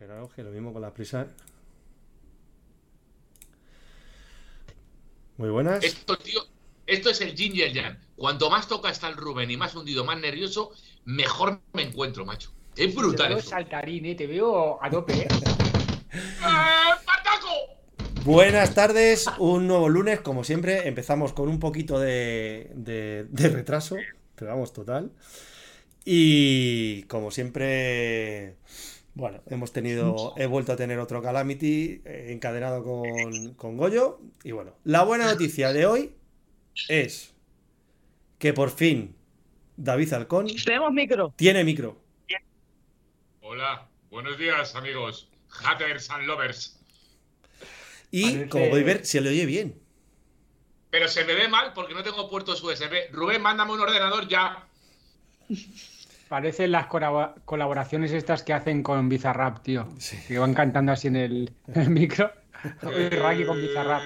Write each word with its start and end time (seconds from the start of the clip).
Esperaos 0.00 0.32
que 0.32 0.42
lo 0.42 0.50
mismo 0.50 0.72
con 0.72 0.80
la 0.80 0.94
prisa. 0.94 1.26
Muy 5.36 5.50
buenas. 5.50 5.84
Esto, 5.84 6.16
tío, 6.16 6.40
esto 6.86 7.10
es 7.10 7.20
el 7.20 7.36
Ginger 7.36 7.70
Jan. 7.74 7.98
Cuanto 8.16 8.48
más 8.48 8.66
toca 8.66 8.88
está 8.88 9.08
el 9.08 9.16
Rubén 9.18 9.50
y 9.50 9.58
más 9.58 9.74
hundido, 9.74 10.02
más 10.06 10.18
nervioso, 10.18 10.70
mejor 11.04 11.60
me 11.74 11.82
encuentro, 11.82 12.24
macho. 12.24 12.50
Es 12.76 12.94
brutal. 12.94 13.28
Te 13.28 13.34
veo 13.34 13.42
saltarín, 13.42 14.06
¿eh? 14.06 14.14
te 14.14 14.26
veo 14.26 14.82
a 14.82 14.88
tope. 14.88 15.12
¿eh? 15.18 15.28
¡Eh, 15.30 16.08
¡Pataco! 17.04 18.24
Buenas 18.24 18.74
tardes, 18.74 19.26
un 19.38 19.66
nuevo 19.66 19.90
lunes, 19.90 20.22
como 20.22 20.44
siempre, 20.44 20.88
empezamos 20.88 21.34
con 21.34 21.46
un 21.50 21.60
poquito 21.60 21.98
de, 22.00 22.70
de- 22.74 23.24
de 23.28 23.48
retraso, 23.50 23.96
pero 24.34 24.52
vamos, 24.52 24.72
total. 24.72 25.12
Y 26.06 27.02
como 27.02 27.30
siempre, 27.30 28.56
bueno, 29.20 29.42
hemos 29.50 29.70
tenido, 29.72 30.32
he 30.38 30.46
vuelto 30.46 30.72
a 30.72 30.76
tener 30.76 30.98
otro 30.98 31.20
Calamity 31.22 32.00
eh, 32.06 32.28
encadenado 32.30 32.82
con, 32.82 33.52
con 33.54 33.76
Goyo. 33.76 34.18
Y 34.42 34.52
bueno, 34.52 34.72
la 34.84 35.02
buena 35.04 35.26
noticia 35.30 35.74
de 35.74 35.84
hoy 35.84 36.14
es 36.88 37.34
que 38.38 38.54
por 38.54 38.70
fin 38.70 39.14
David 39.76 40.14
Halcón 40.14 40.46
Tenemos 40.64 40.90
micro. 40.92 41.34
tiene 41.36 41.64
micro. 41.64 41.98
Hola, 43.42 43.86
buenos 44.10 44.38
días, 44.38 44.74
amigos. 44.74 45.28
Haters 45.50 46.08
and 46.10 46.26
lovers. 46.26 46.80
Y 48.10 48.22
Parece- 48.22 48.48
como 48.48 48.68
podéis 48.70 48.86
ver, 48.86 49.04
se 49.06 49.20
le 49.20 49.28
oye 49.28 49.44
bien. 49.44 49.78
Pero 50.90 51.08
se 51.08 51.24
me 51.24 51.34
ve 51.34 51.46
mal 51.48 51.72
porque 51.74 51.92
no 51.94 52.02
tengo 52.02 52.30
puertos 52.30 52.62
USB. 52.62 53.12
Rubén, 53.12 53.42
mándame 53.42 53.72
un 53.72 53.80
ordenador 53.80 54.26
ya. 54.28 54.66
Parecen 56.30 56.70
las 56.70 56.86
colabo- 56.86 57.34
colaboraciones 57.44 58.12
estas 58.12 58.44
que 58.44 58.52
hacen 58.52 58.82
con 58.84 59.08
Bizarrap, 59.08 59.62
tío. 59.64 59.88
Sí. 59.98 60.16
Que 60.28 60.38
van 60.38 60.54
cantando 60.54 60.92
así 60.92 61.08
en 61.08 61.16
el, 61.16 61.52
en 61.66 61.80
el 61.82 61.90
micro. 61.90 62.30
Raki 62.82 63.44
con 63.44 63.60
Bizarrap. 63.60 64.00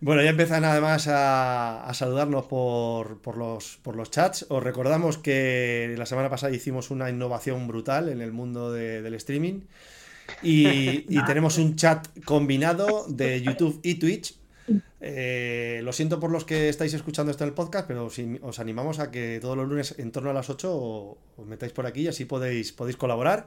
Bueno, 0.00 0.22
ya 0.22 0.30
empiezan 0.30 0.64
además 0.64 1.08
a, 1.08 1.84
a 1.84 1.92
saludarnos 1.92 2.46
por, 2.46 3.20
por 3.20 3.36
los, 3.36 3.76
por 3.82 3.96
los 3.96 4.10
chats. 4.10 4.46
Os 4.48 4.62
recordamos 4.62 5.18
que 5.18 5.94
la 5.98 6.06
semana 6.06 6.30
pasada 6.30 6.54
hicimos 6.54 6.90
una 6.90 7.10
innovación 7.10 7.68
brutal 7.68 8.08
en 8.08 8.22
el 8.22 8.32
mundo 8.32 8.72
de- 8.72 9.02
del 9.02 9.12
streaming 9.14 9.60
y, 10.42 11.04
y 11.06 11.22
tenemos 11.26 11.58
un 11.58 11.76
chat 11.76 12.08
combinado 12.24 13.04
de 13.08 13.42
YouTube 13.42 13.78
y 13.82 13.96
Twitch. 13.96 14.39
Eh, 15.00 15.80
lo 15.82 15.92
siento 15.92 16.20
por 16.20 16.30
los 16.30 16.44
que 16.44 16.68
estáis 16.68 16.92
escuchando 16.94 17.30
esto 17.30 17.44
en 17.44 17.48
el 17.48 17.54
podcast, 17.54 17.86
pero 17.88 18.06
os, 18.06 18.16
os 18.42 18.58
animamos 18.58 18.98
a 18.98 19.10
que 19.10 19.38
todos 19.40 19.56
los 19.56 19.68
lunes 19.68 19.94
en 19.98 20.12
torno 20.12 20.30
a 20.30 20.34
las 20.34 20.50
8 20.50 20.70
o- 20.74 21.18
os 21.36 21.46
metáis 21.46 21.72
por 21.72 21.86
aquí 21.86 22.02
y 22.02 22.08
así 22.08 22.24
podéis, 22.26 22.72
podéis 22.72 22.96
colaborar. 22.96 23.46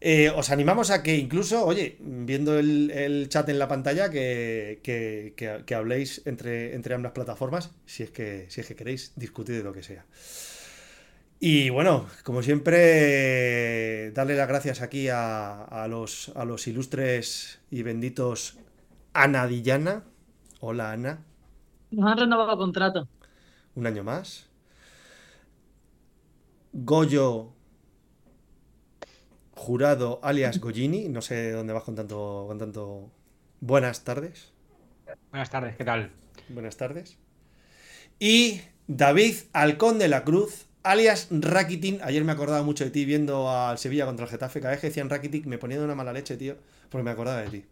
Eh, 0.00 0.30
os 0.30 0.50
animamos 0.50 0.90
a 0.90 1.02
que 1.02 1.16
incluso, 1.16 1.64
oye, 1.66 1.96
viendo 2.00 2.56
el, 2.58 2.90
el 2.92 3.28
chat 3.28 3.48
en 3.48 3.58
la 3.58 3.66
pantalla, 3.66 4.10
que, 4.10 4.78
que- 4.84 5.32
que- 5.36 5.64
que 5.66 5.74
habléis 5.74 6.22
entre, 6.24 6.74
entre 6.76 6.94
ambas 6.94 7.12
plataformas, 7.12 7.72
si 7.84 8.04
es, 8.04 8.10
que, 8.10 8.46
si 8.48 8.60
es 8.60 8.66
que 8.68 8.76
queréis 8.76 9.12
discutir 9.16 9.56
de 9.56 9.64
lo 9.64 9.72
que 9.72 9.82
sea. 9.82 10.04
Y 11.40 11.70
bueno, 11.70 12.06
como 12.24 12.42
siempre, 12.42 14.10
darle 14.12 14.34
las 14.36 14.48
gracias 14.48 14.82
aquí 14.82 15.08
a, 15.08 15.62
a 15.64 15.86
los, 15.88 16.32
a 16.34 16.44
los 16.44 16.66
ilustres 16.66 17.60
y 17.70 17.82
benditos 17.82 18.56
Ana 19.12 19.46
Dillana. 19.46 20.04
Hola 20.60 20.92
Ana, 20.92 21.24
Nos 21.90 22.10
han 22.10 22.18
renovado 22.18 22.56
contrato. 22.56 23.08
un 23.74 23.86
año 23.86 24.04
más. 24.04 24.48
Goyo 26.72 27.52
Jurado 29.52 30.20
alias 30.22 30.60
Goyini, 30.60 31.08
no 31.08 31.20
sé 31.20 31.50
dónde 31.52 31.72
vas 31.72 31.82
con 31.84 31.94
tanto, 31.96 32.44
con 32.46 32.58
tanto. 32.58 33.10
Buenas 33.60 34.04
tardes. 34.04 34.52
Buenas 35.30 35.50
tardes, 35.50 35.76
¿qué 35.76 35.84
tal? 35.84 36.12
Buenas 36.48 36.76
tardes. 36.76 37.18
Y 38.18 38.60
David 38.86 39.34
Halcón 39.52 39.98
de 39.98 40.08
la 40.08 40.24
Cruz, 40.24 40.66
alias 40.82 41.28
Rakitin. 41.30 42.00
Ayer 42.02 42.24
me 42.24 42.32
acordaba 42.32 42.62
mucho 42.62 42.84
de 42.84 42.90
ti 42.90 43.04
viendo 43.04 43.50
al 43.50 43.78
Sevilla 43.78 44.06
contra 44.06 44.24
el 44.26 44.30
Getafe. 44.30 44.60
Cada 44.60 44.72
vez 44.72 44.80
que 44.80 44.88
decían 44.88 45.10
Rakitic 45.10 45.46
me 45.46 45.58
ponía 45.58 45.78
de 45.78 45.84
una 45.84 45.94
mala 45.94 46.12
leche, 46.12 46.36
tío, 46.36 46.56
porque 46.90 47.04
me 47.04 47.10
acordaba 47.10 47.40
de 47.42 47.50
ti. 47.50 47.64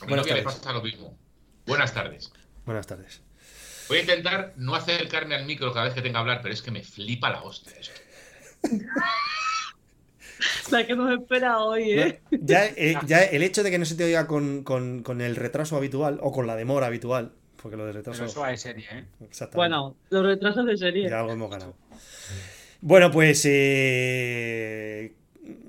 A 0.00 0.06
mi 0.06 0.08
Buenas 0.08 0.26
novia 0.26 0.34
le 0.36 0.42
pasa 0.42 0.72
lo 0.72 0.82
mismo. 0.82 1.18
Buenas 1.66 1.92
tardes. 1.94 2.32
Buenas 2.64 2.86
tardes. 2.86 3.22
Voy 3.88 3.98
a 3.98 4.00
intentar 4.00 4.52
no 4.56 4.74
acercarme 4.74 5.34
al 5.36 5.44
micro 5.46 5.72
cada 5.72 5.86
vez 5.86 5.94
que 5.94 6.02
tenga 6.02 6.14
que 6.14 6.20
hablar, 6.20 6.40
pero 6.42 6.52
es 6.54 6.62
que 6.62 6.70
me 6.70 6.82
flipa 6.82 7.30
la 7.30 7.42
hostia 7.42 7.72
esto. 7.78 8.00
La 10.70 10.86
que 10.86 10.94
nos 10.94 11.18
espera 11.18 11.58
hoy, 11.60 11.92
¿eh? 11.92 12.20
Ya, 12.30 12.66
eh, 12.66 12.96
ya 13.06 13.22
el 13.22 13.42
hecho 13.42 13.62
de 13.62 13.70
que 13.70 13.78
no 13.78 13.84
se 13.86 13.94
te 13.94 14.04
oiga 14.04 14.26
con, 14.26 14.64
con- 14.64 15.02
con 15.02 15.20
el 15.22 15.34
retraso 15.36 15.76
habitual 15.76 16.18
o 16.20 16.30
con 16.32 16.46
la 16.46 16.56
demora 16.56 16.88
habitual, 16.88 17.32
porque 17.62 17.76
lo 17.78 17.86
de 17.86 17.92
retraso. 17.92 18.18
Pero 18.18 18.30
eso 18.30 18.40
va 18.40 18.48
de 18.50 18.56
serie, 18.58 18.86
¿eh? 18.92 19.04
Exactamente. 19.20 19.56
Bueno, 19.56 19.96
los 20.10 20.26
retrasos 20.26 20.66
de 20.66 20.76
serie. 20.76 21.08
Ya 21.08 21.20
algo 21.20 21.32
hemos 21.32 21.50
ganado. 21.50 21.74
Bueno, 22.82 23.10
pues 23.10 23.42
eh, 23.48 25.14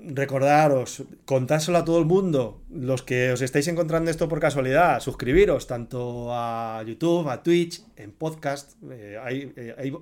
recordaros, 0.06 1.02
contárselo 1.24 1.78
a 1.78 1.84
todo 1.84 1.98
el 1.98 2.04
mundo, 2.04 2.62
los 2.70 3.02
que 3.02 3.32
os 3.32 3.40
estáis 3.42 3.68
encontrando 3.68 4.10
esto 4.10 4.28
por 4.28 4.40
casualidad, 4.40 5.00
suscribiros 5.00 5.66
tanto 5.66 6.28
a 6.32 6.82
YouTube, 6.86 7.28
a 7.28 7.42
Twitch, 7.42 7.82
en 7.96 8.12
podcast, 8.12 8.72
eh, 8.90 9.18
hay, 9.22 9.52
eh, 9.56 9.92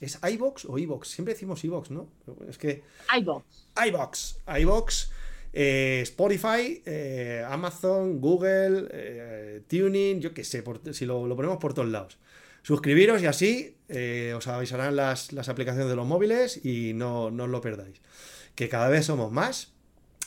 ¿es 0.00 0.18
iVoox 0.22 0.64
o 0.66 0.78
iVoox? 0.78 1.08
Siempre 1.08 1.34
decimos 1.34 1.64
iVoox, 1.64 1.90
¿no? 1.90 2.08
Es 2.48 2.58
que 2.58 2.82
iVoox. 3.18 3.44
iVoox, 3.86 4.36
iVoox, 4.60 5.10
eh, 5.52 6.00
Spotify, 6.02 6.82
eh, 6.86 7.44
Amazon, 7.48 8.20
Google, 8.20 9.62
Tuning, 9.68 10.20
yo 10.20 10.32
qué 10.34 10.44
sé, 10.44 10.62
por- 10.62 10.80
si 10.94 11.04
lo, 11.04 11.26
lo 11.26 11.36
ponemos 11.36 11.58
por 11.58 11.74
todos 11.74 11.88
lados. 11.88 12.18
Suscribiros 12.62 13.22
y 13.22 13.26
así 13.26 13.76
os 14.36 14.46
avisarán 14.46 14.94
las, 14.96 15.32
las 15.32 15.48
aplicaciones 15.48 15.88
de 15.88 15.96
los 15.96 16.06
móviles 16.06 16.64
y 16.64 16.92
no, 16.94 17.30
no 17.30 17.44
os 17.44 17.50
lo 17.50 17.60
perdáis. 17.60 18.00
Que 18.58 18.68
cada 18.68 18.88
vez 18.88 19.06
somos 19.06 19.30
más, 19.30 19.72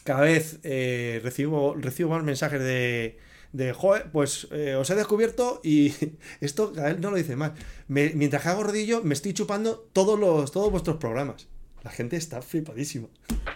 cada 0.05 0.21
vez 0.21 0.59
eh, 0.63 1.19
recibo, 1.21 1.75
recibo 1.75 2.11
más 2.11 2.23
mensajes 2.23 2.61
de, 2.61 3.19
de 3.51 3.73
joder, 3.73 4.09
pues 4.09 4.47
eh, 4.51 4.75
os 4.75 4.89
he 4.89 4.95
descubierto 4.95 5.59
y 5.65 5.93
esto 6.39 6.71
cada 6.71 6.87
vez 6.93 6.99
no 6.99 7.11
lo 7.11 7.17
dice 7.17 7.35
más. 7.35 7.51
Me- 7.89 8.13
mientras 8.15 8.41
que 8.43 8.47
hago 8.47 8.63
rodillo, 8.63 9.01
me 9.03 9.13
estoy 9.15 9.33
chupando 9.33 9.89
todos, 9.91 10.17
los, 10.17 10.49
todos 10.53 10.71
vuestros 10.71 10.95
programas. 10.95 11.49
La 11.83 11.91
gente 11.91 12.15
está 12.15 12.41
flipadísima. 12.41 13.09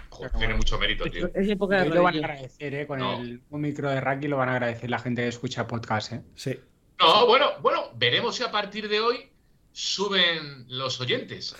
Joder, 0.09 0.31
tiene 0.33 0.55
mucho 0.55 0.77
mérito, 0.77 1.05
tío. 1.05 1.29
Es 1.33 1.47
época 1.47 1.81
de 1.81 1.89
lo 1.91 2.03
van 2.03 2.15
a 2.15 2.17
agradecer, 2.17 2.73
¿eh? 2.75 2.85
Con 2.85 2.99
No. 2.99 3.17
el, 3.21 3.41
un 3.51 3.61
micro 3.61 3.89
de 3.89 4.01
Raki 4.01 4.27
lo 4.27 4.35
van 4.35 4.49
a 4.49 4.53
agradecer 4.55 4.89
la 4.89 4.99
gente 4.99 5.21
que 5.21 5.29
escucha 5.29 5.67
podcast, 5.67 6.11
¿eh? 6.11 6.21
Sí. 6.35 6.59
No, 6.99 7.27
bueno, 7.27 7.51
bueno, 7.61 7.91
veremos 7.95 8.35
si 8.35 8.43
a 8.43 8.51
partir 8.51 8.89
de 8.89 8.99
hoy 8.99 9.29
suben 9.71 10.65
los 10.67 10.99
oyentes. 10.99 11.55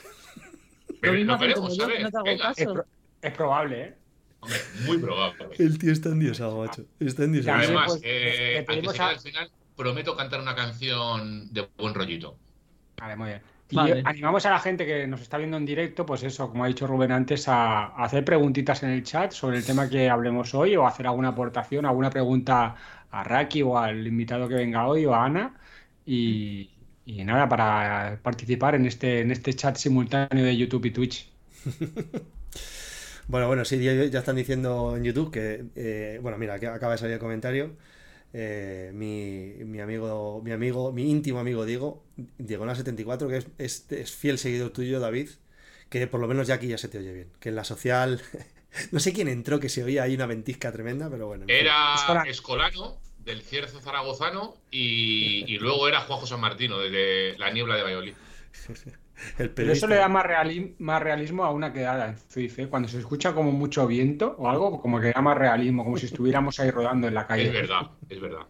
Pero 1.02 1.14
lo 1.14 1.26
como 1.34 1.40
veremos, 1.40 1.78
ver. 1.78 2.02
no 2.02 2.10
te 2.12 2.18
hago 2.18 2.40
caso. 2.42 2.86
Es 3.28 3.34
probable, 3.34 3.82
¿eh? 3.84 3.96
Hombre, 4.40 4.60
muy 4.86 4.98
probable. 5.00 5.48
El 5.58 5.78
tío 5.80 5.92
está 5.92 6.10
endiosado, 6.10 6.60
macho. 6.64 6.86
Está 7.00 7.24
endiosado. 7.24 7.58
Además, 7.58 7.86
pues, 7.88 8.02
eh, 8.06 8.66
al 8.68 8.82
que 8.82 8.90
a- 9.02 9.18
final, 9.20 9.52
prometo 9.76 10.16
cantar 10.16 10.40
una 10.42 10.56
canción 10.56 11.52
de 11.52 11.68
buen 11.78 11.94
rollito. 11.94 12.38
Vale, 12.98 13.16
muy 13.16 13.28
bien. 13.30 13.42
Y 13.72 13.76
Vale. 13.76 14.04
animamos 14.06 14.46
a 14.46 14.52
la 14.52 14.60
gente 14.60 14.86
que 14.86 15.08
nos 15.08 15.22
está 15.22 15.40
viendo 15.40 15.58
en 15.58 15.66
directo, 15.66 16.06
pues 16.06 16.22
eso, 16.22 16.48
como 16.50 16.64
ha 16.64 16.68
dicho 16.68 16.86
Rubén 16.86 17.12
antes, 17.12 17.48
a, 17.48 17.86
a 17.88 18.04
hacer 18.04 18.24
preguntitas 18.24 18.84
en 18.84 18.92
el 18.92 19.02
chat 19.04 19.32
sobre 19.32 19.58
el 19.58 19.66
tema 19.66 19.90
que 19.90 20.08
hablemos 20.08 20.54
hoy 20.54 20.76
o 20.76 20.86
hacer 20.86 21.08
alguna 21.08 21.30
aportación, 21.30 21.86
alguna 21.88 22.12
pregunta 22.12 22.76
a 23.10 23.24
Raki 23.24 23.64
o 23.64 23.78
al 23.80 24.06
invitado 24.06 24.48
que 24.48 24.54
venga 24.54 24.86
hoy 24.88 25.06
o 25.08 25.16
a 25.16 25.26
Ana. 25.26 25.56
Y, 26.06 26.70
y 27.08 27.24
nada, 27.24 27.50
para 27.50 28.20
participar 28.22 28.76
en 28.76 28.86
este, 28.86 29.22
en 29.22 29.32
este 29.32 29.54
chat 29.56 29.76
simultáneo 29.78 30.46
de 30.46 30.56
YouTube 30.56 30.86
y 30.86 30.92
Twitch. 30.92 31.28
Bueno, 33.28 33.48
bueno, 33.48 33.66
sí, 33.66 33.84
ya, 33.84 33.94
ya 34.06 34.20
están 34.20 34.36
diciendo 34.36 34.96
en 34.96 35.04
YouTube 35.04 35.32
que, 35.32 35.66
eh, 35.76 36.20
bueno, 36.22 36.38
mira, 36.38 36.60
que 36.60 36.68
acaba 36.68 36.94
de 36.94 36.98
salir 37.00 37.14
el 37.16 37.20
comentario. 37.20 37.76
eh, 38.34 38.92
mi, 38.94 39.54
mi 39.66 39.80
amigo, 39.82 40.42
mi 40.44 40.52
amigo, 40.52 40.92
mi 40.94 41.10
íntimo 41.12 41.40
amigo 41.40 41.66
Diego, 41.66 42.06
Diego74, 42.40 43.30
que 43.30 43.38
es, 43.38 43.48
es, 43.58 43.92
es 43.92 44.12
fiel 44.16 44.38
seguidor 44.40 44.72
tuyo, 44.72 45.00
David, 45.00 45.30
que 45.90 46.08
por 46.08 46.20
lo 46.22 46.28
menos 46.28 46.48
ya 46.48 46.56
aquí 46.56 46.68
ya 46.68 46.78
se 46.78 46.90
te 46.90 47.00
oye 47.00 47.14
bien. 47.14 47.34
Que 47.40 47.50
en 47.50 47.56
la 47.56 47.64
social, 47.64 48.22
no 48.92 49.00
sé 49.00 49.14
quién 49.14 49.28
entró, 49.30 49.60
que 49.60 49.70
se 49.70 49.84
oía 49.84 50.04
ahí 50.04 50.16
una 50.16 50.28
ventisca 50.28 50.72
tremenda, 50.72 51.10
pero 51.10 51.28
bueno. 51.28 51.46
Era 51.48 51.94
Escolano. 51.94 52.30
Escolano, 52.30 53.02
del 53.18 53.42
Cierzo 53.42 53.80
Zaragozano, 53.82 54.56
y, 54.72 55.46
y 55.54 55.58
luego 55.60 55.88
era 55.88 56.02
Juanjo 56.02 56.28
San 56.28 56.42
Martino, 56.42 56.80
desde 56.80 57.38
la 57.38 57.52
niebla 57.52 57.76
de 57.76 57.84
Valladolid. 57.84 58.16
El 59.38 59.50
Pero 59.52 59.72
eso 59.72 59.88
le 59.88 59.96
da 59.96 60.08
más, 60.08 60.26
reali- 60.26 60.76
más 60.80 61.02
realismo 61.02 61.46
a 61.46 61.52
una 61.52 61.72
quedada 61.74 62.10
en 62.10 62.18
Zwift, 62.18 62.60
¿eh? 62.60 62.68
Cuando 62.68 62.88
se 62.90 63.00
escucha 63.00 63.34
como 63.34 63.52
mucho 63.52 63.88
viento 63.88 64.36
o 64.38 64.50
algo, 64.50 64.82
como 64.82 65.00
que 65.00 65.12
da 65.12 65.22
más 65.22 65.38
realismo, 65.38 65.84
como 65.84 65.98
si 65.98 66.06
estuviéramos 66.08 66.60
ahí 66.60 66.70
rodando 66.72 67.08
en 67.08 67.14
la 67.14 67.26
calle. 67.28 67.48
Es 67.48 67.54
verdad, 67.54 67.92
es 68.10 68.20
verdad. 68.22 68.42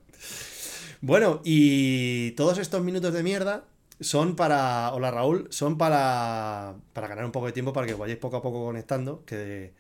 Bueno, 1.02 1.42
y 1.44 2.32
todos 2.32 2.58
estos 2.58 2.84
minutos 2.84 3.14
de 3.14 3.22
mierda 3.24 3.66
son 4.00 4.36
para. 4.36 4.92
Hola 4.94 5.12
Raúl, 5.12 5.48
son 5.52 5.78
para. 5.78 6.76
Para 6.94 7.08
ganar 7.08 7.26
un 7.26 7.32
poco 7.32 7.46
de 7.48 7.52
tiempo 7.52 7.74
para 7.74 7.86
que 7.88 7.94
vayáis 7.94 8.20
poco 8.20 8.38
a 8.38 8.42
poco 8.42 8.66
conectando. 8.66 9.24
Que, 9.26 9.74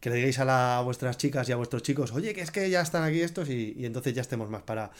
que 0.00 0.10
le 0.10 0.16
digáis 0.16 0.38
a, 0.38 0.44
la- 0.44 0.78
a 0.78 0.82
vuestras 0.82 1.16
chicas 1.16 1.48
y 1.48 1.52
a 1.52 1.56
vuestros 1.56 1.82
chicos, 1.82 2.12
oye, 2.12 2.34
que 2.34 2.42
es 2.42 2.50
que 2.50 2.68
ya 2.68 2.82
están 2.82 3.02
aquí 3.04 3.20
estos 3.22 3.48
y, 3.48 3.74
y 3.76 3.86
entonces 3.86 4.12
ya 4.12 4.20
estemos 4.22 4.50
más 4.50 4.62
para. 4.62 4.90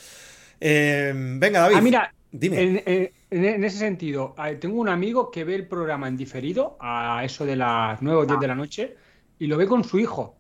Eh, 0.61 1.13
venga, 1.15 1.61
David. 1.61 1.77
Ah, 1.77 1.81
mira, 1.83 2.15
Dime. 2.33 2.63
en, 2.63 2.83
en- 2.87 3.11
en 3.31 3.65
ese 3.65 3.79
sentido, 3.79 4.35
eh, 4.45 4.55
tengo 4.55 4.81
un 4.81 4.89
amigo 4.89 5.31
que 5.31 5.45
ve 5.45 5.57
el 5.57 5.67
programa 5.67 6.07
en 6.07 6.17
diferido 6.17 6.77
a 6.81 7.23
eso 7.25 7.45
de 7.45 7.57
las 7.57 8.01
9 8.01 8.21
o 8.21 8.27
10 8.27 8.41
de 8.41 8.47
la 8.47 8.55
noche 8.55 8.97
y 9.39 9.47
lo 9.47 9.57
ve 9.57 9.67
con 9.67 9.85
su 9.85 9.99
hijo. 9.99 10.37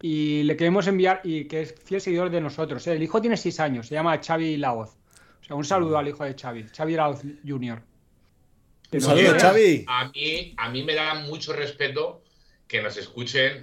Y 0.00 0.42
le 0.44 0.56
queremos 0.56 0.86
enviar, 0.86 1.20
y 1.24 1.46
que 1.46 1.62
es 1.62 1.74
fiel 1.84 2.00
seguidor 2.00 2.30
de 2.30 2.40
nosotros. 2.40 2.86
¿eh? 2.86 2.92
El 2.92 3.02
hijo 3.02 3.20
tiene 3.20 3.36
6 3.36 3.60
años, 3.60 3.88
se 3.88 3.94
llama 3.94 4.20
Xavi 4.24 4.56
Laoz. 4.58 4.96
O 5.40 5.44
sea, 5.44 5.56
un 5.56 5.64
saludo 5.64 5.98
al 5.98 6.06
hijo 6.06 6.24
de 6.24 6.34
Xavi, 6.34 6.66
Xavi 6.68 6.94
Laoz 6.94 7.22
Jr. 7.46 7.82
Un 8.92 9.00
saludo, 9.00 9.38
Xavi. 9.38 9.84
A 9.88 10.08
mí, 10.08 10.54
a 10.56 10.70
mí 10.70 10.84
me 10.84 10.94
da 10.94 11.14
mucho 11.14 11.52
respeto 11.52 12.22
que 12.68 12.82
nos 12.82 12.96
escuchen 12.96 13.62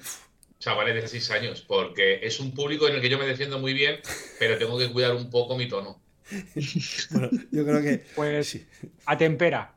chavales 0.60 0.96
de 0.96 1.08
6 1.08 1.32
años, 1.32 1.62
porque 1.62 2.20
es 2.24 2.40
un 2.40 2.52
público 2.54 2.88
en 2.88 2.96
el 2.96 3.02
que 3.02 3.10
yo 3.10 3.20
me 3.20 3.28
defiendo 3.28 3.60
muy 3.60 3.74
bien, 3.74 4.00
pero 4.40 4.58
tengo 4.58 4.78
que 4.78 4.92
cuidar 4.92 5.16
un 5.16 5.30
poco 5.30 5.56
mi 5.56 5.68
tono. 5.68 6.02
Bueno, 7.12 7.30
yo 7.52 7.64
creo 7.66 7.82
que. 7.82 8.06
Pues 8.16 8.50
Sí. 8.50 8.66
atempera. 9.06 9.76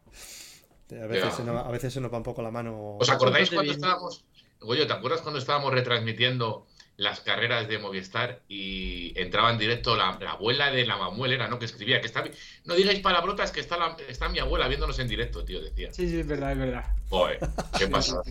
A 0.91 1.06
veces, 1.06 1.35
se 1.35 1.45
nos, 1.45 1.67
a 1.67 1.71
veces 1.71 1.93
se 1.93 2.00
nos 2.00 2.11
va 2.12 2.17
un 2.17 2.23
poco 2.23 2.41
la 2.43 2.50
mano. 2.50 2.97
¿Os 2.99 3.11
acordáis 3.11 3.50
cuando 3.50 3.65
bien. 3.73 3.75
estábamos, 3.75 4.25
Goyo, 4.61 4.87
¿te 4.87 4.93
acuerdas 4.95 5.21
cuando 5.21 5.39
estábamos 5.39 5.73
retransmitiendo 5.75 6.67
las 6.97 7.21
carreras 7.21 7.69
de 7.69 7.79
Movistar 7.79 8.41
y 8.49 9.12
entraba 9.21 9.53
en 9.53 9.59
directo 9.59 9.95
la, 9.97 10.19
la 10.21 10.33
abuela 10.33 10.73
de 10.73 10.85
la 10.87 10.97
Mamuel, 10.97 11.33
era, 11.35 11.47
¿no? 11.47 11.59
Que 11.59 11.67
escribía 11.67 12.00
que 12.00 12.06
está, 12.06 12.25
no 12.65 12.75
digáis 12.75 12.99
palabrotas, 13.01 13.53
que 13.53 13.61
está, 13.61 13.77
la- 13.77 13.97
está 14.09 14.29
mi 14.31 14.39
abuela 14.41 14.67
viéndonos 14.67 14.99
en 14.99 15.06
directo, 15.09 15.44
tío, 15.44 15.61
decía. 15.62 15.93
Sí, 15.93 16.09
sí, 16.09 16.19
es 16.21 16.27
verdad, 16.27 16.53
es 16.53 16.59
verdad. 16.59 16.85
Joder, 17.11 17.39
¿qué 17.79 17.87
pasa? 17.89 18.23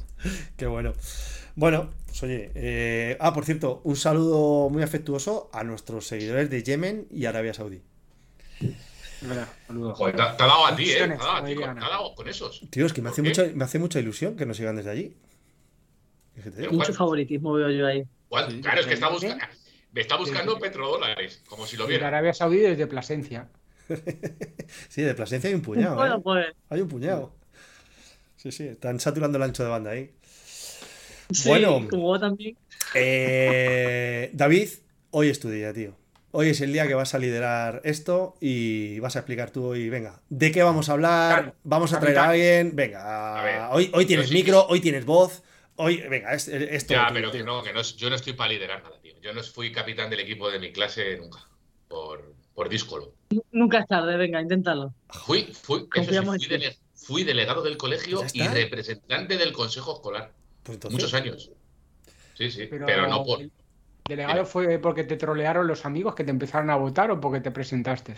Qué 0.57 0.65
bueno. 0.65 0.93
Bueno, 1.55 1.91
pues 2.07 2.23
oye. 2.23 2.51
eh, 2.55 3.17
ah, 3.19 3.33
por 3.33 3.45
cierto, 3.45 3.81
un 3.83 3.95
saludo 3.95 4.69
muy 4.69 4.81
afectuoso 4.83 5.49
a 5.53 5.63
nuestros 5.63 6.07
seguidores 6.07 6.49
de 6.49 6.63
Yemen 6.63 7.07
y 7.11 7.25
Arabia 7.25 7.53
Saudí. 7.53 7.81
Joder, 9.95 10.15
te, 10.15 10.21
ha- 10.21 10.35
dado 10.35 10.65
a 10.67 10.75
ti, 10.75 10.91
¿eh? 10.91 10.95
Te 10.97 11.03
ha 11.03 11.07
dado 11.17 11.31
a 11.31 11.41
ti, 11.43 11.49
diría 11.49 11.65
te 11.65 11.71
Ana. 11.71 11.85
ha 11.85 11.89
dado 11.89 12.15
con 12.15 12.27
esos. 12.27 12.61
Tío, 12.69 12.85
es 12.85 12.93
que 12.93 13.01
me 13.01 13.09
¿Por 13.09 13.13
hace, 13.13 13.21
mucha, 13.23 13.45
me 13.55 13.63
hace 13.63 13.79
mucha 13.79 13.99
ilusión 13.99 14.35
que 14.35 14.45
nos 14.45 14.57
sigan 14.57 14.75
desde 14.75 14.91
allí. 14.91 15.15
Fíjate. 16.35 16.63
Mucho 16.69 16.77
¿cuál- 16.77 16.93
favoritismo 16.93 17.53
veo 17.53 17.69
yo 17.71 17.87
ahí. 17.87 18.03
cuál- 18.29 18.61
claro, 18.61 18.81
es 18.81 18.85
que 18.87 18.93
está, 18.93 19.09
buscando 19.09 19.43
me 19.91 20.01
está 20.01 20.15
buscando 20.17 20.53
Sí. 20.55 20.61
petrodólares, 20.61 21.41
como 21.47 21.65
si 21.65 21.77
lo 21.77 21.83
De 21.85 21.89
viera. 21.91 22.07
Arabia 22.09 22.33
Saudí 22.33 22.59
desde 22.59 22.85
Plasencia. 22.87 23.49
Sí, 24.89 25.01
de 25.01 25.13
Plasencia 25.15 25.47
hay 25.49 25.55
un 25.55 25.61
puñado. 25.61 25.95
Bueno, 25.95 26.17
¿eh? 26.17 26.21
pues 26.23 26.45
Hay 26.69 26.81
un 26.81 26.87
puñado. 26.89 27.33
Sí, 28.35 28.51
sí, 28.51 28.67
están 28.67 28.99
saturando 28.99 29.37
el 29.37 29.43
ancho 29.43 29.63
de 29.63 29.69
banda 29.69 29.91
ahí. 29.91 30.11
sí, 31.31 31.49
Bueno. 31.49 31.87
como 31.89 32.19
también. 32.19 32.55
Eh, 32.93 34.29
David, 34.33 34.69
hoy 35.11 35.29
es 35.29 35.39
tu 35.39 35.49
día, 35.49 35.73
tío. 35.73 35.95
Hoy 36.31 36.49
es 36.49 36.59
el 36.61 36.73
día 36.73 36.87
que 36.87 36.93
vas 36.93 37.13
a 37.15 37.19
liderar 37.19 37.81
esto 37.85 38.35
y 38.41 38.99
vas 38.99 39.15
a 39.15 39.19
explicar 39.19 39.49
tú 39.51 39.65
hoy, 39.65 39.89
venga, 39.89 40.21
¿de 40.29 40.51
qué 40.51 40.61
vamos 40.61 40.89
a 40.89 40.93
hablar? 40.93 41.41
Claro, 41.41 41.55
Vamos 41.63 41.93
a 41.93 41.99
traer 41.99 42.17
a 42.17 42.29
alguien, 42.29 42.75
venga, 42.75 43.39
A 43.39 43.43
ver, 43.43 43.61
hoy, 43.71 43.91
hoy 43.93 44.05
tienes 44.05 44.27
sí 44.27 44.33
micro, 44.33 44.67
que- 44.67 44.73
hoy 44.73 44.81
tienes 44.81 45.05
voz, 45.05 45.41
hoy, 45.77 46.01
venga, 46.09 46.33
es, 46.33 46.47
es 46.49 46.85
Ya, 46.87 47.09
pero 47.13 47.31
que 47.31 47.43
no, 47.43 47.63
que 47.63 47.71
no, 47.71 47.81
yo 47.81 48.09
no 48.09 48.15
estoy 48.17 48.33
para 48.33 48.51
liderar 48.51 48.83
nada, 48.83 48.99
tío. 49.01 49.13
Yo 49.21 49.33
no 49.33 49.41
fui 49.41 49.71
capitán 49.71 50.09
del 50.09 50.19
equipo 50.19 50.51
de 50.51 50.59
mi 50.59 50.71
clase 50.73 51.17
nunca, 51.17 51.39
por, 51.87 52.33
por 52.53 52.67
díscolo. 52.67 53.13
Nunca 53.51 53.79
es 53.79 53.87
tarde, 53.87 54.17
venga, 54.17 54.41
inténtalo. 54.41 54.93
Fui, 55.09 55.43
fui, 55.53 55.77
eso 55.79 55.85
sí, 55.85 55.89
Confiamos 55.89 56.35
fui, 56.37 57.23
dele- 57.23 57.25
delegado 57.25 57.61
del 57.63 57.77
colegio 57.77 58.25
y 58.33 58.45
representante 58.47 59.37
del 59.37 59.53
consejo 59.53 59.93
escolar. 59.93 60.33
Pues 60.63 60.75
entonces, 60.75 60.93
Muchos 61.01 61.13
años. 61.13 61.51
Sí, 62.33 62.51
sí, 62.51 62.67
Pero, 62.69 62.85
pero, 62.85 63.07
no 63.07 63.23
por. 63.23 63.39
¿El 64.09 64.17
delegado 64.17 64.45
fue 64.45 64.79
porque 64.79 65.03
te 65.03 65.17
trolearon 65.17 65.67
los 65.67 65.85
amigos 65.85 66.15
que 66.15 66.23
te 66.23 66.31
empezaron 66.31 66.69
a 66.69 66.75
votar 66.75 67.11
o 67.11 67.19
porque 67.19 67.41
te 67.41 67.51
presentaste? 67.51 68.15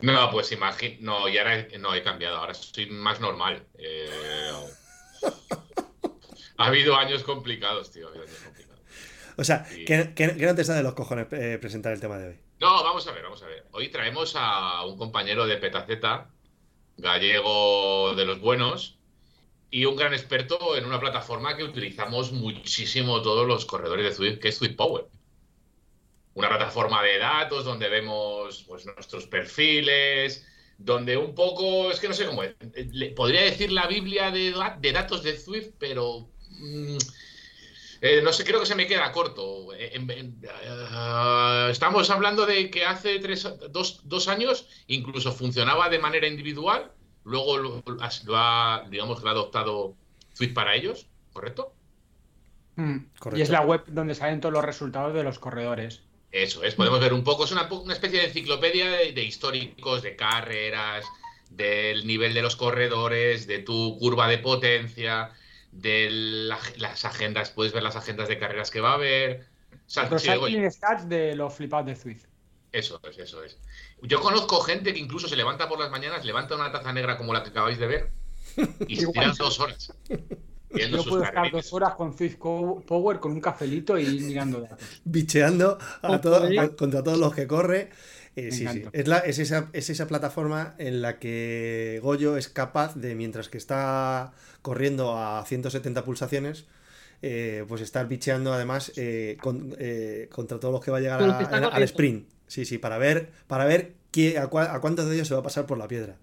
No, 0.00 0.30
pues 0.30 0.50
imagino. 0.52 0.96
No, 1.20 1.28
y 1.28 1.38
ahora 1.38 1.58
he- 1.60 1.78
no 1.78 1.94
he 1.94 2.02
cambiado, 2.02 2.36
ahora 2.38 2.54
soy 2.54 2.86
más 2.90 3.20
normal. 3.20 3.62
Eh, 3.78 4.08
Ha 6.58 6.66
habido 6.66 6.96
años 6.96 7.22
complicados, 7.24 7.90
tío. 7.90 8.06
ha 8.06 8.10
habido 8.10 8.24
años 8.24 8.38
complicados. 8.44 8.80
o 9.36 9.44
sea, 9.44 9.64
Sí. 9.64 9.84
que, 9.84 10.12
que- 10.14 10.36
que 10.36 10.46
no 10.46 10.54
te 10.54 10.64
sale 10.64 10.78
de 10.78 10.82
los 10.84 10.94
cojones 10.94 11.26
eh, 11.32 11.58
presentar 11.60 11.92
el 11.92 12.00
tema 12.00 12.18
de 12.18 12.28
hoy. 12.28 12.40
No, 12.60 12.82
vamos 12.84 13.06
a 13.06 13.12
ver, 13.12 13.22
vamos 13.22 13.42
a 13.42 13.46
ver. 13.46 13.64
Hoy 13.72 13.88
traemos 13.88 14.34
a 14.36 14.84
un 14.84 14.96
compañero 14.98 15.46
de 15.46 15.56
Petaceta, 15.56 16.28
gallego 16.98 18.14
de 18.14 18.24
los 18.26 18.40
buenos, 18.40 18.98
y 19.72 19.86
un 19.86 19.96
gran 19.96 20.12
experto 20.14 20.76
en 20.76 20.84
una 20.84 21.00
plataforma 21.00 21.56
que 21.56 21.64
utilizamos 21.64 22.30
muchísimo 22.30 23.22
todos 23.22 23.46
los 23.48 23.64
corredores 23.66 24.04
de 24.06 24.14
Swift, 24.14 24.38
que 24.38 24.48
es 24.50 24.56
Swift 24.58 24.76
Power. 24.76 25.06
Una 26.34 26.48
plataforma 26.48 27.02
de 27.02 27.18
datos 27.18 27.64
donde 27.64 27.88
vemos 27.88 28.64
pues, 28.68 28.86
nuestros 28.86 29.26
perfiles, 29.26 30.46
donde 30.78 31.16
un 31.16 31.34
poco, 31.34 31.90
es 31.90 32.00
que 32.00 32.08
no 32.08 32.14
sé 32.14 32.26
cómo, 32.26 32.42
es, 32.42 32.54
podría 33.16 33.42
decir 33.42 33.72
la 33.72 33.86
Biblia 33.86 34.30
de, 34.30 34.52
da- 34.52 34.76
de 34.80 34.92
datos 34.92 35.22
de 35.22 35.38
Swift, 35.38 35.70
pero 35.78 36.28
mm, 36.50 36.96
eh, 38.02 38.20
no 38.22 38.32
sé, 38.32 38.44
creo 38.44 38.60
que 38.60 38.66
se 38.66 38.74
me 38.74 38.86
queda 38.86 39.12
corto. 39.12 39.72
Eh, 39.74 39.92
eh, 39.94 41.68
estamos 41.70 42.10
hablando 42.10 42.46
de 42.46 42.70
que 42.70 42.84
hace 42.84 43.18
tres, 43.20 43.48
dos, 43.70 44.00
dos 44.04 44.28
años 44.28 44.66
incluso 44.86 45.32
funcionaba 45.32 45.88
de 45.88 45.98
manera 45.98 46.26
individual, 46.26 46.92
luego 47.24 47.58
lo, 47.58 47.82
lo 47.86 48.36
ha, 48.36 48.84
digamos, 48.90 49.22
lo 49.22 49.28
ha 49.28 49.32
adoptado 49.32 49.94
Swift 50.32 50.52
para 50.54 50.74
ellos, 50.74 51.06
¿correcto? 51.32 51.72
Mm. 52.76 52.98
Correcto. 53.18 53.38
Y 53.38 53.42
es 53.42 53.50
la 53.50 53.60
web 53.62 53.84
donde 53.88 54.14
salen 54.14 54.40
todos 54.40 54.52
los 54.52 54.64
resultados 54.64 55.14
de 55.14 55.22
los 55.22 55.38
corredores. 55.38 56.02
Eso 56.30 56.64
es, 56.64 56.74
podemos 56.74 57.00
ver 57.00 57.12
un 57.12 57.24
poco, 57.24 57.44
es 57.44 57.52
una, 57.52 57.70
una 57.70 57.92
especie 57.92 58.20
de 58.20 58.26
enciclopedia 58.26 58.90
de, 58.90 59.12
de 59.12 59.22
históricos, 59.22 60.02
de 60.02 60.16
carreras, 60.16 61.04
del 61.50 62.06
nivel 62.06 62.32
de 62.32 62.40
los 62.40 62.56
corredores, 62.56 63.46
de 63.46 63.58
tu 63.58 63.98
curva 63.98 64.26
de 64.28 64.38
potencia, 64.38 65.30
de 65.72 66.08
la- 66.10 66.58
las 66.78 67.04
agendas, 67.04 67.50
puedes 67.50 67.74
ver 67.74 67.82
las 67.82 67.96
agendas 67.96 68.28
de 68.28 68.38
carreras 68.38 68.70
que 68.70 68.80
va 68.80 68.92
a 68.92 68.94
haber. 68.94 69.46
O 69.72 69.76
sea, 69.86 70.08
sí, 70.18 70.70
stats 70.70 71.06
de 71.08 71.36
los 71.36 71.52
flipados 71.54 71.86
de 71.86 71.96
Swift. 71.96 72.24
Eso 72.72 73.00
es, 73.08 73.18
eso 73.18 73.44
es. 73.44 73.58
Yo 74.02 74.20
conozco 74.20 74.60
gente 74.62 74.92
que 74.94 74.98
incluso 74.98 75.28
se 75.28 75.36
levanta 75.36 75.68
por 75.68 75.78
las 75.78 75.90
mañanas, 75.90 76.24
levanta 76.24 76.54
una 76.54 76.72
taza 76.72 76.92
negra 76.92 77.18
como 77.18 77.32
la 77.34 77.42
que 77.42 77.50
acabáis 77.50 77.78
de 77.78 77.86
ver 77.86 78.10
y 78.88 78.96
se 78.96 79.06
tiran 79.12 79.34
dos 79.36 79.60
horas 79.60 79.92
viendo 80.74 80.96
Yo 80.96 81.02
sus 81.02 81.10
puedo 81.10 81.24
estar 81.24 81.50
dos 81.50 81.72
horas 81.74 81.94
con 81.96 82.16
Swift 82.16 82.38
Co- 82.38 82.82
Power 82.86 83.18
con 83.20 83.32
un 83.32 83.40
cafelito 83.42 83.98
y 83.98 84.06
mirando 84.20 84.62
datos. 84.62 85.02
bicheando 85.04 85.76
a 86.00 86.08
Ojo, 86.12 86.20
todo- 86.22 86.48
¿eh? 86.48 86.58
a- 86.58 86.68
contra 86.74 87.02
todos 87.02 87.18
los 87.18 87.34
que 87.34 87.46
corre. 87.46 87.90
Eh, 88.36 88.50
sí, 88.50 88.66
sí. 88.66 88.84
Es, 88.94 89.06
la- 89.06 89.18
es, 89.18 89.38
esa, 89.38 89.68
es 89.74 89.90
esa 89.90 90.06
plataforma 90.08 90.74
en 90.78 91.02
la 91.02 91.18
que 91.18 92.00
Goyo 92.02 92.38
es 92.38 92.48
capaz 92.48 92.94
de, 92.94 93.14
mientras 93.14 93.50
que 93.50 93.58
está 93.58 94.32
corriendo 94.62 95.18
a 95.18 95.44
170 95.44 96.02
pulsaciones, 96.04 96.64
eh, 97.20 97.66
pues 97.68 97.82
estar 97.82 98.08
bicheando 98.08 98.54
además 98.54 98.92
eh, 98.96 99.36
con- 99.42 99.76
eh, 99.78 100.30
contra 100.32 100.58
todos 100.58 100.72
los 100.72 100.82
que 100.82 100.90
va 100.90 100.96
a 100.96 101.00
llegar 101.02 101.20
a- 101.22 101.68
al- 101.68 101.82
sprint. 101.82 102.26
Sí, 102.52 102.64
sí, 102.66 102.76
para 102.78 102.98
ver, 102.98 103.32
para 103.46 103.64
ver 103.64 103.94
qué- 104.10 104.36
a, 104.38 104.50
cua- 104.50 104.68
a 104.74 104.80
cuántos 104.82 105.06
de 105.08 105.14
ellos 105.14 105.28
se 105.28 105.34
va 105.34 105.40
a 105.40 105.42
pasar 105.42 105.64
por 105.66 105.78
la 105.78 105.88
piedra. 105.88 106.16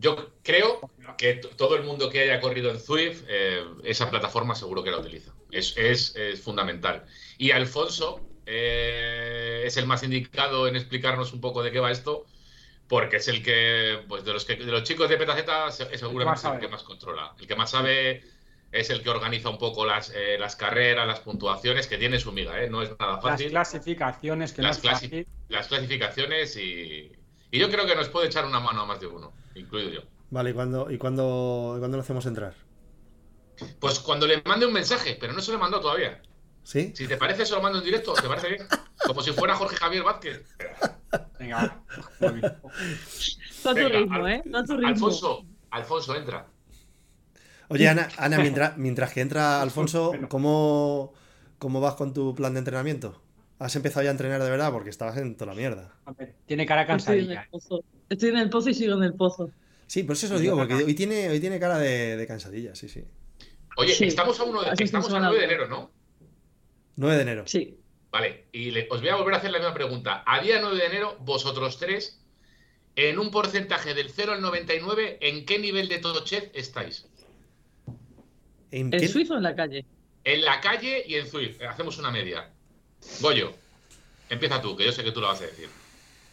Yo 0.00 0.32
creo 0.42 0.80
que 1.16 1.34
todo 1.34 1.76
el 1.76 1.84
mundo 1.84 2.10
que 2.10 2.20
haya 2.22 2.40
corrido 2.40 2.70
en 2.70 2.80
Swift, 2.80 3.22
eh, 3.28 3.62
esa 3.84 4.10
plataforma 4.10 4.54
seguro 4.56 4.82
que 4.82 4.90
la 4.90 4.98
utiliza. 4.98 5.32
Es, 5.50 5.74
es- 5.76 6.16
es 6.16 6.40
fundamental. 6.40 7.04
Y 7.38 7.52
Alfonso 7.52 8.20
eh, 8.46 9.62
es 9.66 9.76
el 9.76 9.86
más 9.86 10.02
indicado 10.02 10.66
en 10.66 10.74
explicarnos 10.76 11.32
un 11.32 11.40
poco 11.40 11.62
de 11.62 11.70
qué 11.70 11.78
va 11.80 11.92
esto, 11.92 12.26
porque 12.88 13.16
es 13.18 13.28
el 13.28 13.42
que, 13.42 14.00
pues 14.08 14.24
de 14.24 14.32
los, 14.32 14.44
que, 14.44 14.56
de 14.56 14.72
los 14.72 14.82
chicos 14.84 15.08
de 15.08 15.16
Petaceta, 15.18 15.70
se- 15.70 15.88
es 15.94 16.00
seguramente 16.00 16.48
el 16.48 16.58
que 16.58 16.68
más 16.68 16.82
controla. 16.82 17.34
El 17.38 17.46
que 17.46 17.56
más 17.56 17.70
sabe 17.70 18.24
es 18.72 18.90
el 18.90 19.02
que 19.02 19.10
organiza 19.10 19.50
un 19.50 19.58
poco 19.58 19.84
las, 19.86 20.10
eh, 20.14 20.36
las 20.38 20.56
carreras, 20.56 21.06
las 21.06 21.20
puntuaciones, 21.20 21.86
que 21.86 21.98
tiene 21.98 22.18
su 22.18 22.32
miga, 22.32 22.60
¿eh? 22.62 22.68
no 22.70 22.82
es 22.82 22.90
nada 22.98 23.12
Las 23.14 23.22
fácil. 23.22 23.50
clasificaciones, 23.50 24.52
que 24.52 24.62
Las 24.62 24.82
no 24.82 24.90
es 24.90 24.94
clasi- 24.96 25.04
fácil. 25.04 25.28
las 25.48 25.68
clasificaciones 25.68 26.56
y, 26.56 27.12
y 27.50 27.58
yo 27.58 27.70
creo 27.70 27.86
que 27.86 27.94
nos 27.94 28.08
puede 28.08 28.26
echar 28.28 28.44
una 28.46 28.60
mano 28.60 28.80
a 28.82 28.86
más 28.86 28.98
de 29.00 29.06
uno, 29.06 29.32
incluido 29.54 29.90
yo. 29.90 30.00
Vale, 30.30 30.50
¿y 30.50 30.52
cuándo, 30.54 30.90
y 30.90 30.96
cuándo, 30.98 31.74
y 31.76 31.78
cuándo 31.80 31.98
lo 31.98 32.02
hacemos 32.02 32.24
entrar? 32.26 32.54
Pues 33.78 34.00
cuando 34.00 34.26
le 34.26 34.42
mande 34.46 34.64
un 34.66 34.72
mensaje, 34.72 35.16
pero 35.20 35.34
no 35.34 35.40
se 35.42 35.52
lo 35.52 35.58
mandado 35.58 35.82
todavía. 35.82 36.22
¿Sí? 36.64 36.92
Si 36.96 37.06
te 37.06 37.16
parece, 37.16 37.44
se 37.44 37.54
lo 37.54 37.60
mando 37.60 37.78
en 37.78 37.84
directo, 37.84 38.14
¿te 38.14 38.26
parece 38.28 38.48
bien? 38.48 38.66
Como 39.04 39.20
si 39.20 39.32
fuera 39.32 39.54
Jorge 39.56 39.76
Javier 39.76 40.04
Vázquez. 40.04 40.42
Venga, 41.38 41.82
va. 42.22 42.34
A 43.70 43.74
tu 43.74 43.88
ritmo, 43.88 44.28
¿eh? 44.28 44.42
A 44.54 44.64
tu 44.64 44.72
ritmo. 44.76 44.88
Alfonso, 44.88 45.44
Alfonso, 45.70 46.16
entra. 46.16 46.46
Oye, 47.68 47.88
Ana, 47.88 48.08
Ana 48.18 48.38
mientras, 48.38 48.76
mientras 48.78 49.12
que 49.12 49.20
entra 49.20 49.60
Alfonso. 49.62 50.12
¿cómo, 50.28 51.12
¿cómo 51.58 51.80
vas 51.80 51.94
con 51.94 52.12
tu 52.12 52.34
plan 52.34 52.52
de 52.54 52.58
entrenamiento? 52.60 53.20
¿Has 53.58 53.76
empezado 53.76 54.02
ya 54.02 54.10
a 54.10 54.12
entrenar 54.12 54.42
de 54.42 54.50
verdad? 54.50 54.72
Porque 54.72 54.90
estabas 54.90 55.16
en 55.18 55.36
toda 55.36 55.52
la 55.52 55.58
mierda. 55.58 55.94
A 56.04 56.12
ver, 56.12 56.34
Tiene 56.46 56.66
cara 56.66 56.82
Estoy 56.82 57.18
en 57.20 57.30
el 57.30 57.36
cansadilla. 57.36 57.48
pozo. 57.50 57.84
Estoy 58.08 58.28
en 58.30 58.38
el 58.38 58.50
pozo 58.50 58.70
y 58.70 58.74
sigo 58.74 58.94
en 58.96 59.04
el 59.04 59.14
pozo. 59.14 59.50
Sí, 59.86 60.02
por 60.02 60.16
eso 60.16 60.26
os 60.26 60.32
lo 60.32 60.38
digo, 60.40 60.56
porque 60.56 60.74
hoy 60.74 60.94
tiene, 60.94 61.28
hoy 61.28 61.38
tiene 61.38 61.60
cara 61.60 61.78
de, 61.78 62.16
de 62.16 62.26
cansadilla, 62.26 62.74
sí, 62.74 62.88
sí. 62.88 63.04
Oye, 63.76 63.94
Sí, 63.94 64.06
estamos 64.06 64.38
a, 64.40 64.44
uno 64.44 64.62
de- 64.62 64.70
estamos 64.70 64.94
a 64.94 65.00
funciona 65.10 65.28
9 65.28 65.38
de 65.38 65.44
enero, 65.44 65.68
¿no? 65.68 65.90
9 66.96 67.16
de 67.16 67.22
enero. 67.22 67.42
Sí. 67.46 67.78
Vale, 68.10 68.46
y 68.52 68.70
le- 68.70 68.88
os 68.90 69.00
voy 69.00 69.10
a 69.10 69.16
volver 69.16 69.34
a 69.34 69.36
hacer 69.38 69.50
la 69.50 69.58
misma 69.58 69.74
pregunta. 69.74 70.22
A 70.26 70.40
día 70.42 70.58
9 70.60 70.76
de 70.76 70.86
enero, 70.86 71.16
vosotros 71.20 71.78
tres, 71.78 72.20
en 72.96 73.18
un 73.18 73.30
porcentaje 73.30 73.94
del 73.94 74.10
0 74.10 74.32
al 74.32 74.42
99, 74.42 75.18
¿en 75.20 75.46
qué 75.46 75.58
nivel 75.58 75.88
de 75.88 75.98
Totochet 75.98 76.50
estáis? 76.54 77.06
¿En 78.72 78.92
¿En 78.92 79.08
Suizo 79.08 79.34
o 79.34 79.36
en 79.36 79.42
la 79.44 79.54
calle? 79.54 79.84
En 80.24 80.44
la 80.44 80.60
calle 80.60 81.04
y 81.06 81.14
en 81.14 81.26
Zwift. 81.26 81.60
Hacemos 81.62 81.98
una 81.98 82.10
media. 82.10 82.50
Goyo, 83.20 83.52
empieza 84.28 84.60
tú, 84.60 84.76
que 84.76 84.84
yo 84.84 84.92
sé 84.92 85.04
que 85.04 85.12
tú 85.12 85.20
lo 85.20 85.28
vas 85.28 85.40
a 85.40 85.46
decir. 85.46 85.68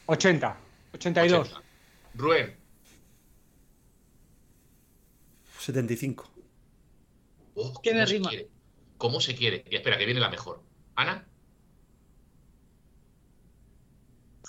80, 0.06 0.58
82. 0.94 1.48
80. 1.48 1.64
Rubén, 2.16 2.56
75. 5.60 6.30
oh, 7.56 7.82
¿Qué 7.84 7.90
¿cómo 7.92 8.02
me 8.02 8.08
se 8.08 8.14
rima? 8.14 8.30
quiere? 8.30 8.48
¿Cómo 8.98 9.22
se 9.22 9.36
quiere? 9.36 9.64
Y 9.70 9.76
espera, 9.76 9.98
que 9.98 10.06
viene 10.06 10.20
la 10.20 10.30
mejor. 10.30 10.64
Ana, 10.96 11.28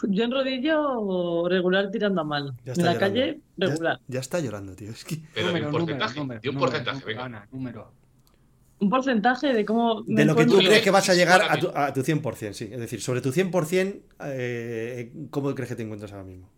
Yo 0.08 0.24
en 0.24 0.30
rodillo 0.30 1.48
regular 1.48 1.90
tirando 1.90 2.22
a 2.22 2.24
mal. 2.24 2.54
Ya 2.64 2.72
En 2.72 2.84
la 2.84 2.92
llorando. 2.94 3.00
calle 3.00 3.40
regular. 3.56 4.00
Ya, 4.08 4.20
está 4.20 4.40
llorando, 4.40 4.74
tío. 4.74 4.90
Es 4.90 5.04
que. 5.04 5.20
pero 5.34 5.52
de 5.52 5.60
un 5.66 5.70
porcentaje. 5.70 6.18
número, 6.18 6.40
de 6.40 6.48
un 6.48 6.54
número, 6.54 6.70
porcentaje, 6.70 7.00
número, 7.00 7.06
venga. 7.08 7.24
Ana, 7.24 7.48
número. 7.52 7.92
Un 8.78 8.88
porcentaje 8.88 9.52
de 9.52 9.64
cómo. 9.64 10.02
De 10.06 10.24
lo 10.24 10.34
que 10.34 10.46
tú 10.46 10.56
crees 10.56 10.82
que 10.82 10.90
vas 10.90 11.08
a 11.10 11.14
llegar 11.14 11.42
a 11.48 11.58
tu, 11.58 11.68
a 11.74 11.92
tu 11.92 12.00
100%, 12.00 12.52
sí. 12.54 12.70
Es 12.72 12.80
decir, 12.80 13.02
sobre 13.02 13.20
tu 13.20 13.30
100%, 13.30 14.00
eh, 14.24 15.12
¿cómo 15.28 15.54
crees 15.54 15.68
que 15.68 15.76
te 15.76 15.82
encuentras 15.82 16.12
ahora 16.12 16.24
mismo? 16.24 16.48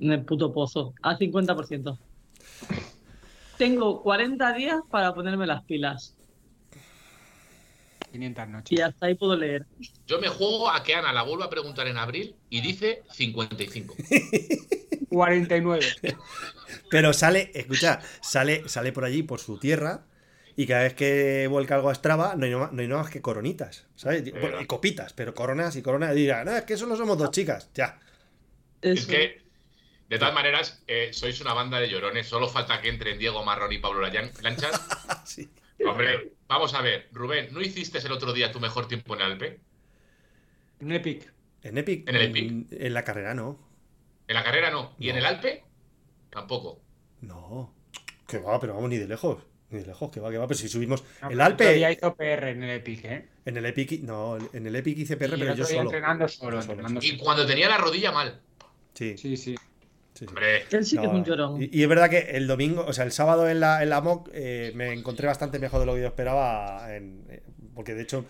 En 0.00 0.12
el 0.12 0.24
puto 0.24 0.52
pozo. 0.52 0.94
A 1.02 1.16
50%. 1.16 1.96
Tengo 3.56 4.02
40 4.02 4.52
días 4.54 4.80
para 4.90 5.14
ponerme 5.14 5.46
las 5.46 5.62
pilas. 5.64 6.16
500 8.10 8.44
Y 8.46 8.50
noches. 8.50 8.80
hasta 8.80 9.06
ahí 9.06 9.14
puedo 9.14 9.36
leer. 9.36 9.66
Yo 10.06 10.20
me 10.20 10.28
juego 10.28 10.70
a 10.70 10.82
que 10.82 10.94
Ana 10.94 11.12
la 11.12 11.22
vuelva 11.22 11.46
a 11.46 11.50
preguntar 11.50 11.86
en 11.88 11.96
abril 11.98 12.34
y 12.48 12.60
dice 12.60 13.02
55. 13.12 13.94
49. 15.08 15.86
Pero 16.90 17.12
sale, 17.12 17.50
escucha, 17.54 18.00
sale, 18.22 18.68
sale 18.68 18.92
por 18.92 19.04
allí, 19.04 19.22
por 19.22 19.40
su 19.40 19.58
tierra, 19.58 20.04
y 20.56 20.66
cada 20.66 20.82
vez 20.82 20.94
que 20.94 21.46
vuelca 21.48 21.74
algo 21.76 21.90
a 21.90 21.94
Strava, 21.94 22.34
no 22.36 22.44
hay, 22.44 22.50
no, 22.50 22.70
no 22.70 22.82
hay 22.82 22.88
nada 22.88 23.02
más 23.02 23.10
que 23.10 23.20
coronitas, 23.22 23.86
¿sabes? 23.96 24.22
Pero- 24.22 24.40
Bueno, 24.40 24.60
y 24.60 24.66
copitas, 24.66 25.12
pero 25.12 25.34
coronas 25.34 25.76
y 25.76 25.82
coronas. 25.82 26.12
Y 26.16 26.20
dirán, 26.20 26.46
no, 26.46 26.56
es 26.56 26.64
que 26.64 26.76
solo 26.76 26.96
somos 26.96 27.16
dos 27.18 27.30
chicas, 27.30 27.70
ya. 27.74 27.98
Es 28.82 29.06
que, 29.06 29.42
de 30.08 30.18
todas 30.18 30.34
maneras, 30.34 30.82
eh, 30.86 31.10
sois 31.12 31.40
una 31.40 31.54
banda 31.54 31.78
de 31.80 31.88
llorones. 31.88 32.26
Solo 32.26 32.48
falta 32.48 32.80
que 32.80 32.88
entren 32.88 33.18
Diego 33.18 33.44
Marrón 33.44 33.72
y 33.72 33.78
Pablo 33.78 34.00
Lanchas. 34.00 34.80
Ah, 35.08 35.22
sí. 35.26 35.48
Hombre, 35.86 36.32
vamos 36.48 36.74
a 36.74 36.82
ver. 36.82 37.08
Rubén, 37.12 37.48
¿no 37.52 37.60
hiciste 37.60 37.98
el 37.98 38.12
otro 38.12 38.32
día 38.32 38.52
tu 38.52 38.60
mejor 38.60 38.86
tiempo 38.88 39.14
en 39.14 39.22
Alpe? 39.22 39.60
Un 40.80 40.92
Epic. 40.92 41.32
En 41.62 41.78
Epic. 41.78 42.08
En 42.08 42.16
el 42.16 42.22
Epic. 42.22 42.50
En, 42.50 42.66
en 42.70 42.94
la 42.94 43.04
carrera 43.04 43.34
no. 43.34 43.58
En 44.28 44.34
la 44.34 44.44
carrera 44.44 44.70
no. 44.70 44.94
¿Y 44.98 45.06
No. 45.06 45.12
en 45.12 45.18
el 45.18 45.26
Alpe? 45.26 45.64
Tampoco. 46.30 46.80
No. 47.22 47.74
Que 48.26 48.38
va, 48.38 48.58
pero 48.60 48.74
vamos, 48.74 48.88
ni 48.90 48.96
de 48.98 49.08
lejos. 49.08 49.42
Ni 49.70 49.80
de 49.80 49.86
lejos, 49.86 50.10
que 50.10 50.20
va, 50.20 50.30
que 50.30 50.38
va. 50.38 50.46
Pero 50.46 50.58
si 50.58 50.68
subimos. 50.68 51.02
No, 51.22 51.30
el 51.30 51.36
pero 51.38 51.54
otro 51.54 51.68
día 51.72 51.88
Alpe. 51.88 51.98
hizo 52.00 52.14
PR 52.16 52.48
en 52.50 52.62
el 52.62 52.70
Epic, 52.70 53.04
¿eh? 53.04 53.28
En 53.44 53.56
el 53.56 53.66
Epic. 53.66 54.00
No, 54.02 54.38
en 54.52 54.66
el 54.66 54.76
Epic 54.76 54.98
hice 54.98 55.16
PR, 55.16 55.36
pero 55.38 55.54
yo 55.54 55.64
solo. 55.64 55.82
entrenando 55.82 56.28
solo. 56.28 56.56
Yo 56.56 56.62
solo, 56.62 56.72
entrenando 56.74 57.00
Y 57.02 57.08
solo. 57.10 57.22
cuando 57.24 57.46
tenía 57.46 57.68
la 57.68 57.78
rodilla 57.78 58.12
mal. 58.12 58.40
Sí, 58.94 59.16
sí, 59.16 59.36
Sí, 59.36 59.54
sí. 60.14 60.20
sí. 60.20 60.26
Hombre, 60.26 60.62
Él 60.70 60.84
sí 60.84 60.96
que 60.98 61.06
es 61.06 61.12
un 61.12 61.24
llorón. 61.24 61.62
Y, 61.62 61.78
y 61.78 61.82
es 61.82 61.88
verdad 61.88 62.10
que 62.10 62.18
el 62.32 62.46
domingo, 62.46 62.84
o 62.86 62.92
sea, 62.92 63.04
el 63.04 63.12
sábado 63.12 63.48
en 63.48 63.60
la, 63.60 63.82
en 63.82 63.90
la 63.90 64.00
MOC 64.00 64.30
eh, 64.32 64.72
me 64.74 64.92
encontré 64.92 65.26
bastante 65.26 65.58
mejor 65.58 65.80
de 65.80 65.86
lo 65.86 65.94
que 65.94 66.00
yo 66.02 66.06
esperaba. 66.08 66.94
en- 66.94 67.24
eh, 67.28 67.42
porque 67.74 67.94
de 67.94 68.02
hecho 68.02 68.24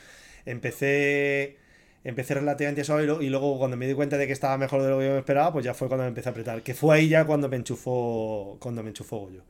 empecé 0.45 1.57
empecé 2.05 2.35
relativamente 2.35 2.85
suave 2.85 3.05
y, 3.05 3.07
lo- 3.07 3.23
y 3.23 3.29
luego 3.29 3.59
cuando 3.59 3.77
me 3.77 3.87
di 3.87 3.95
cuenta 3.95 4.17
de 4.17 4.27
que 4.27 4.33
estaba 4.33 4.57
mejor 4.59 4.83
de 4.83 4.89
lo 4.91 4.99
que 4.99 5.07
yo 5.07 5.19
esperaba, 5.19 5.53
pues 5.53 5.65
ya 5.65 5.75
fue 5.75 5.89
cuando 5.89 6.05
me 6.05 6.09
empecé 6.09 6.29
a 6.29 6.33
apretar. 6.33 6.63
Que 6.63 6.75
fue 6.75 6.97
ahí 6.97 7.09
ya 7.09 7.25
cuando 7.25 7.49
me 7.49 7.57
enchufó, 7.57 8.57
cuando 8.61 8.83
me 8.83 8.89
enchufó 8.91 9.31
yo. 9.31 9.43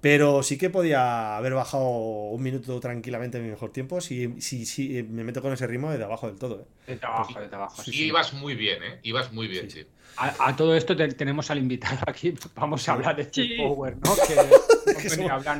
Pero 0.00 0.42
sí 0.42 0.58
que 0.58 0.68
podía 0.68 1.36
haber 1.38 1.54
bajado 1.54 1.88
un 1.88 2.42
minuto 2.42 2.78
tranquilamente 2.78 3.40
mi 3.40 3.48
mejor 3.48 3.72
tiempo 3.72 4.02
si, 4.02 4.34
si, 4.38 4.66
si 4.66 5.02
me 5.02 5.24
meto 5.24 5.40
con 5.40 5.50
ese 5.54 5.66
ritmo 5.66 5.90
de 5.92 6.04
abajo 6.04 6.26
del 6.26 6.36
todo. 6.36 6.60
¿eh? 6.86 6.92
De 6.92 6.96
trabajo, 6.98 7.40
de 7.40 7.48
trabajo. 7.48 7.82
Sí, 7.82 7.90
y 7.90 7.94
sí. 7.94 8.04
ibas 8.08 8.34
muy 8.34 8.54
bien, 8.54 8.82
¿eh? 8.82 8.98
Ibas 9.02 9.32
muy 9.32 9.48
bien, 9.48 9.70
Sí, 9.70 9.80
sí. 9.80 9.86
A, 10.16 10.48
a 10.48 10.54
todo 10.56 10.76
esto 10.76 10.94
te- 10.94 11.08
tenemos 11.08 11.50
al 11.50 11.58
invitado 11.58 11.98
aquí. 12.06 12.34
Vamos 12.54 12.86
a 12.88 12.92
hablar 12.92 13.16
de 13.16 13.24
Steve 13.24 13.48
Sí. 13.48 13.56
Power, 13.56 13.96
¿no? 13.96 14.14
Que 14.94 14.94
Que 14.94 15.08
somos- 15.10 15.30
a 15.30 15.34
hablar, 15.34 15.58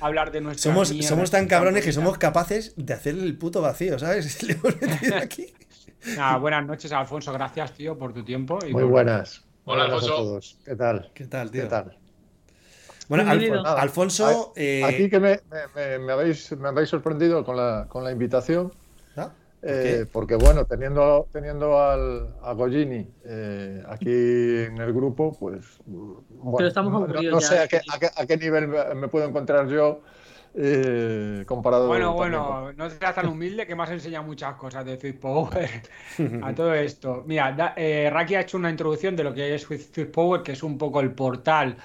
a 0.00 0.06
hablar 0.06 0.32
de 0.32 0.40
nuestra 0.40 0.72
Somos, 0.72 0.90
mierda 0.90 1.08
somos 1.08 1.30
tan 1.30 1.46
cabrones 1.46 1.84
que 1.84 1.92
somos 1.92 2.18
capaces 2.18 2.74
de 2.76 2.92
hacerle 2.92 3.22
el 3.24 3.38
puto 3.38 3.62
vacío, 3.62 3.98
¿sabes? 4.00 4.42
Le 4.42 4.54
hemos 4.54 4.80
metido 4.80 5.16
aquí. 5.16 5.54
Nada, 6.16 6.36
buenas 6.38 6.66
noches, 6.66 6.92
Alfonso. 6.92 7.32
Gracias, 7.32 7.72
tío, 7.72 7.96
por 7.98 8.12
tu 8.12 8.24
tiempo. 8.24 8.58
y 8.66 8.72
Muy 8.72 8.82
por- 8.82 8.90
buenas. 8.90 9.44
Hola, 9.64 9.84
Buenas 9.84 9.90
a 9.90 9.94
Alfonso. 10.06 10.16
todos. 10.16 10.58
¿Qué 10.64 10.76
tal? 10.76 11.10
¿Qué 11.14 11.24
tal, 11.26 11.50
tío? 11.50 11.62
¿Qué 11.62 11.68
tal? 11.68 11.96
Bueno, 13.08 13.30
Alfonso. 13.76 14.52
eh, 14.56 14.82
Aquí 14.84 15.08
que 15.10 15.20
me, 15.20 15.40
me- 15.50 15.68
me- 15.74 15.98
me 15.98 16.12
habéis, 16.12 16.52
me 16.52 16.68
habéis 16.68 16.88
sorprendido 16.88 17.44
con 17.44 17.56
la, 17.56 17.86
con 17.88 18.02
la 18.04 18.10
invitación, 18.12 18.72
¿ah? 19.16 19.30
¿Por 19.60 19.70
eh, 19.70 20.06
porque 20.12 20.36
bueno, 20.36 20.66
teniendo, 20.66 21.26
teniendo 21.32 21.80
al, 21.82 22.34
a 22.42 22.52
Gollini 22.52 23.06
eh, 23.24 23.82
aquí 23.88 24.10
en 24.10 24.78
el 24.78 24.92
grupo, 24.92 25.34
pues 25.38 25.78
bueno, 25.86 26.56
Pero 26.58 26.68
estamos 26.68 26.92
no, 26.92 27.22
no- 27.30 27.40
sé 27.40 27.58
a 27.58 27.68
qué, 27.68 27.80
a 27.90 27.98
qué- 27.98 28.10
a 28.14 28.26
qué 28.26 28.36
nivel 28.36 28.68
me 28.68 29.08
puedo 29.08 29.26
encontrar 29.26 29.66
yo 29.68 30.00
eh, 30.54 31.44
comparado 31.46 31.84
Bueno, 31.84 32.14
bueno, 32.14 32.72
no 32.72 32.88
seas 32.88 33.14
tan 33.14 33.28
humilde 33.28 33.66
que 33.66 33.74
me 33.74 33.82
has 33.82 33.90
enseñado 33.90 34.24
muchas 34.24 34.54
cosas 34.56 34.86
de 34.86 34.98
Swift 34.98 35.18
Power 35.20 35.68
a 36.40 36.54
todo 36.54 36.72
esto. 36.74 37.24
Mira, 37.26 37.52
da- 37.52 37.74
eh, 37.76 38.08
Raki 38.10 38.34
ha 38.36 38.40
hecho 38.40 38.56
una 38.56 38.70
introducción 38.70 39.14
de 39.16 39.24
lo 39.24 39.34
que 39.34 39.54
es 39.54 39.62
Swift 39.62 39.92
Swift 39.94 40.10
Power, 40.10 40.42
que 40.42 40.52
es 40.52 40.62
un 40.62 40.78
poco 40.78 41.00
el 41.00 41.12
portal 41.14 41.76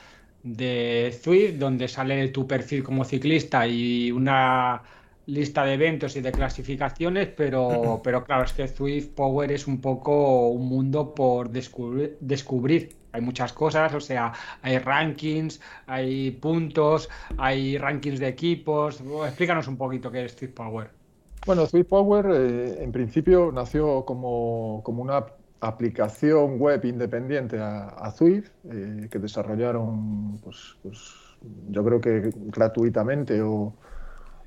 de 0.41 1.17
Swift, 1.21 1.55
donde 1.59 1.87
sale 1.89 2.29
tu 2.29 2.47
perfil 2.47 2.81
como 2.83 3.03
ciclista 3.03 3.67
y 3.67 4.09
una 4.11 4.81
lista 5.25 5.65
de 5.65 5.73
eventos 5.73 6.15
y 6.15 6.21
de 6.21 6.31
clasificaciones, 6.31 7.27
pero, 7.35 7.99
pero 8.03 8.23
claro, 8.23 8.43
es 8.45 8.53
que 8.53 8.67
Swift 8.69 9.09
Power 9.15 9.51
es 9.51 9.67
un 9.67 9.81
poco 9.81 10.47
un 10.49 10.67
mundo 10.67 11.13
por 11.13 11.49
descubrir, 11.49 12.17
descubrir. 12.21 12.98
Hay 13.11 13.21
muchas 13.21 13.53
cosas, 13.53 13.93
o 13.93 13.99
sea, 13.99 14.33
hay 14.61 14.77
rankings, 14.77 15.59
hay 15.87 16.31
puntos, 16.31 17.09
hay 17.37 17.77
rankings 17.77 18.19
de 18.19 18.27
equipos. 18.27 19.01
Explícanos 19.25 19.67
un 19.67 19.77
poquito 19.77 20.11
qué 20.11 20.25
es 20.25 20.33
Swift 20.33 20.53
Power. 20.53 20.89
Bueno, 21.45 21.65
Swift 21.65 21.87
Power 21.87 22.25
eh, 22.31 22.83
en 22.83 22.91
principio 22.91 23.51
nació 23.51 24.05
como, 24.05 24.81
como 24.83 25.01
una 25.01 25.25
aplicación 25.61 26.59
web 26.59 26.85
independiente 26.85 27.59
a, 27.59 27.87
a 27.87 28.11
Swift 28.11 28.49
eh, 28.71 29.07
que 29.09 29.19
desarrollaron, 29.19 30.39
pues, 30.43 30.77
pues, 30.83 31.13
yo 31.69 31.83
creo 31.83 32.01
que 32.01 32.31
gratuitamente 32.47 33.41
o, 33.41 33.73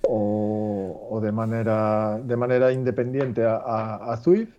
o- 0.09 1.21
de, 1.23 1.33
manera, 1.33 2.19
de 2.23 2.37
manera 2.37 2.73
independiente 2.73 3.45
a, 3.45 3.57
a- 4.13 4.17
Swift. 4.17 4.59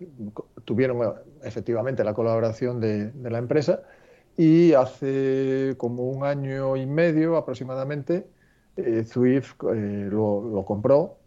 Tuvieron 0.64 1.14
efectivamente 1.42 2.04
la 2.04 2.14
colaboración 2.14 2.80
de, 2.80 3.12
la 3.30 3.38
empresa 3.38 3.82
y 4.36 4.72
hace 4.72 5.74
como 5.78 6.04
un 6.08 6.24
año 6.24 6.76
y 6.76 6.86
medio 6.86 7.36
aproximadamente 7.36 8.26
eh, 8.76 9.04
Swift 9.04 9.54
eh, 9.74 10.08
lo, 10.10 10.64
compró 10.66 11.18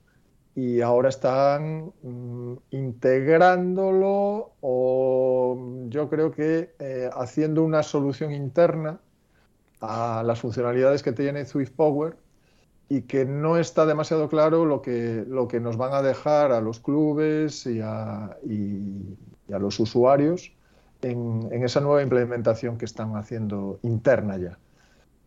y 0.55 0.81
ahora 0.81 1.09
están 1.09 1.93
mm, 2.01 2.53
integrándolo 2.71 4.55
o 4.61 5.85
yo 5.89 6.09
creo 6.09 6.31
que 6.31 6.75
eh, 6.79 7.09
haciendo 7.13 7.63
una 7.63 7.83
solución 7.83 8.33
interna 8.33 8.99
a 9.81 10.23
las 10.25 10.39
funcionalidades 10.41 11.03
que 11.03 11.11
tiene 11.13 11.45
Swift 11.45 11.71
Power 11.75 12.17
y 12.89 13.01
que 13.01 13.25
no 13.25 13.57
está 13.57 13.85
demasiado 13.85 14.29
claro 14.29 14.65
lo 14.65 14.81
que, 14.81 15.25
lo 15.27 15.47
que 15.47 15.59
nos 15.59 15.75
van 15.77 15.93
a 15.93 16.01
dejar 16.01 16.51
a 16.51 16.61
los 16.61 16.79
clubes 16.79 17.65
y 17.65 17.81
a, 17.81 18.37
y- 18.45 19.17
y 19.49 19.53
a 19.53 19.59
los 19.59 19.79
usuarios 19.79 20.51
en, 21.01 21.47
en 21.51 21.63
esa 21.63 21.79
nueva 21.81 22.01
implementación 22.01 22.77
que 22.77 22.85
están 22.85 23.15
haciendo 23.15 23.79
interna 23.83 24.37
ya. 24.37 24.57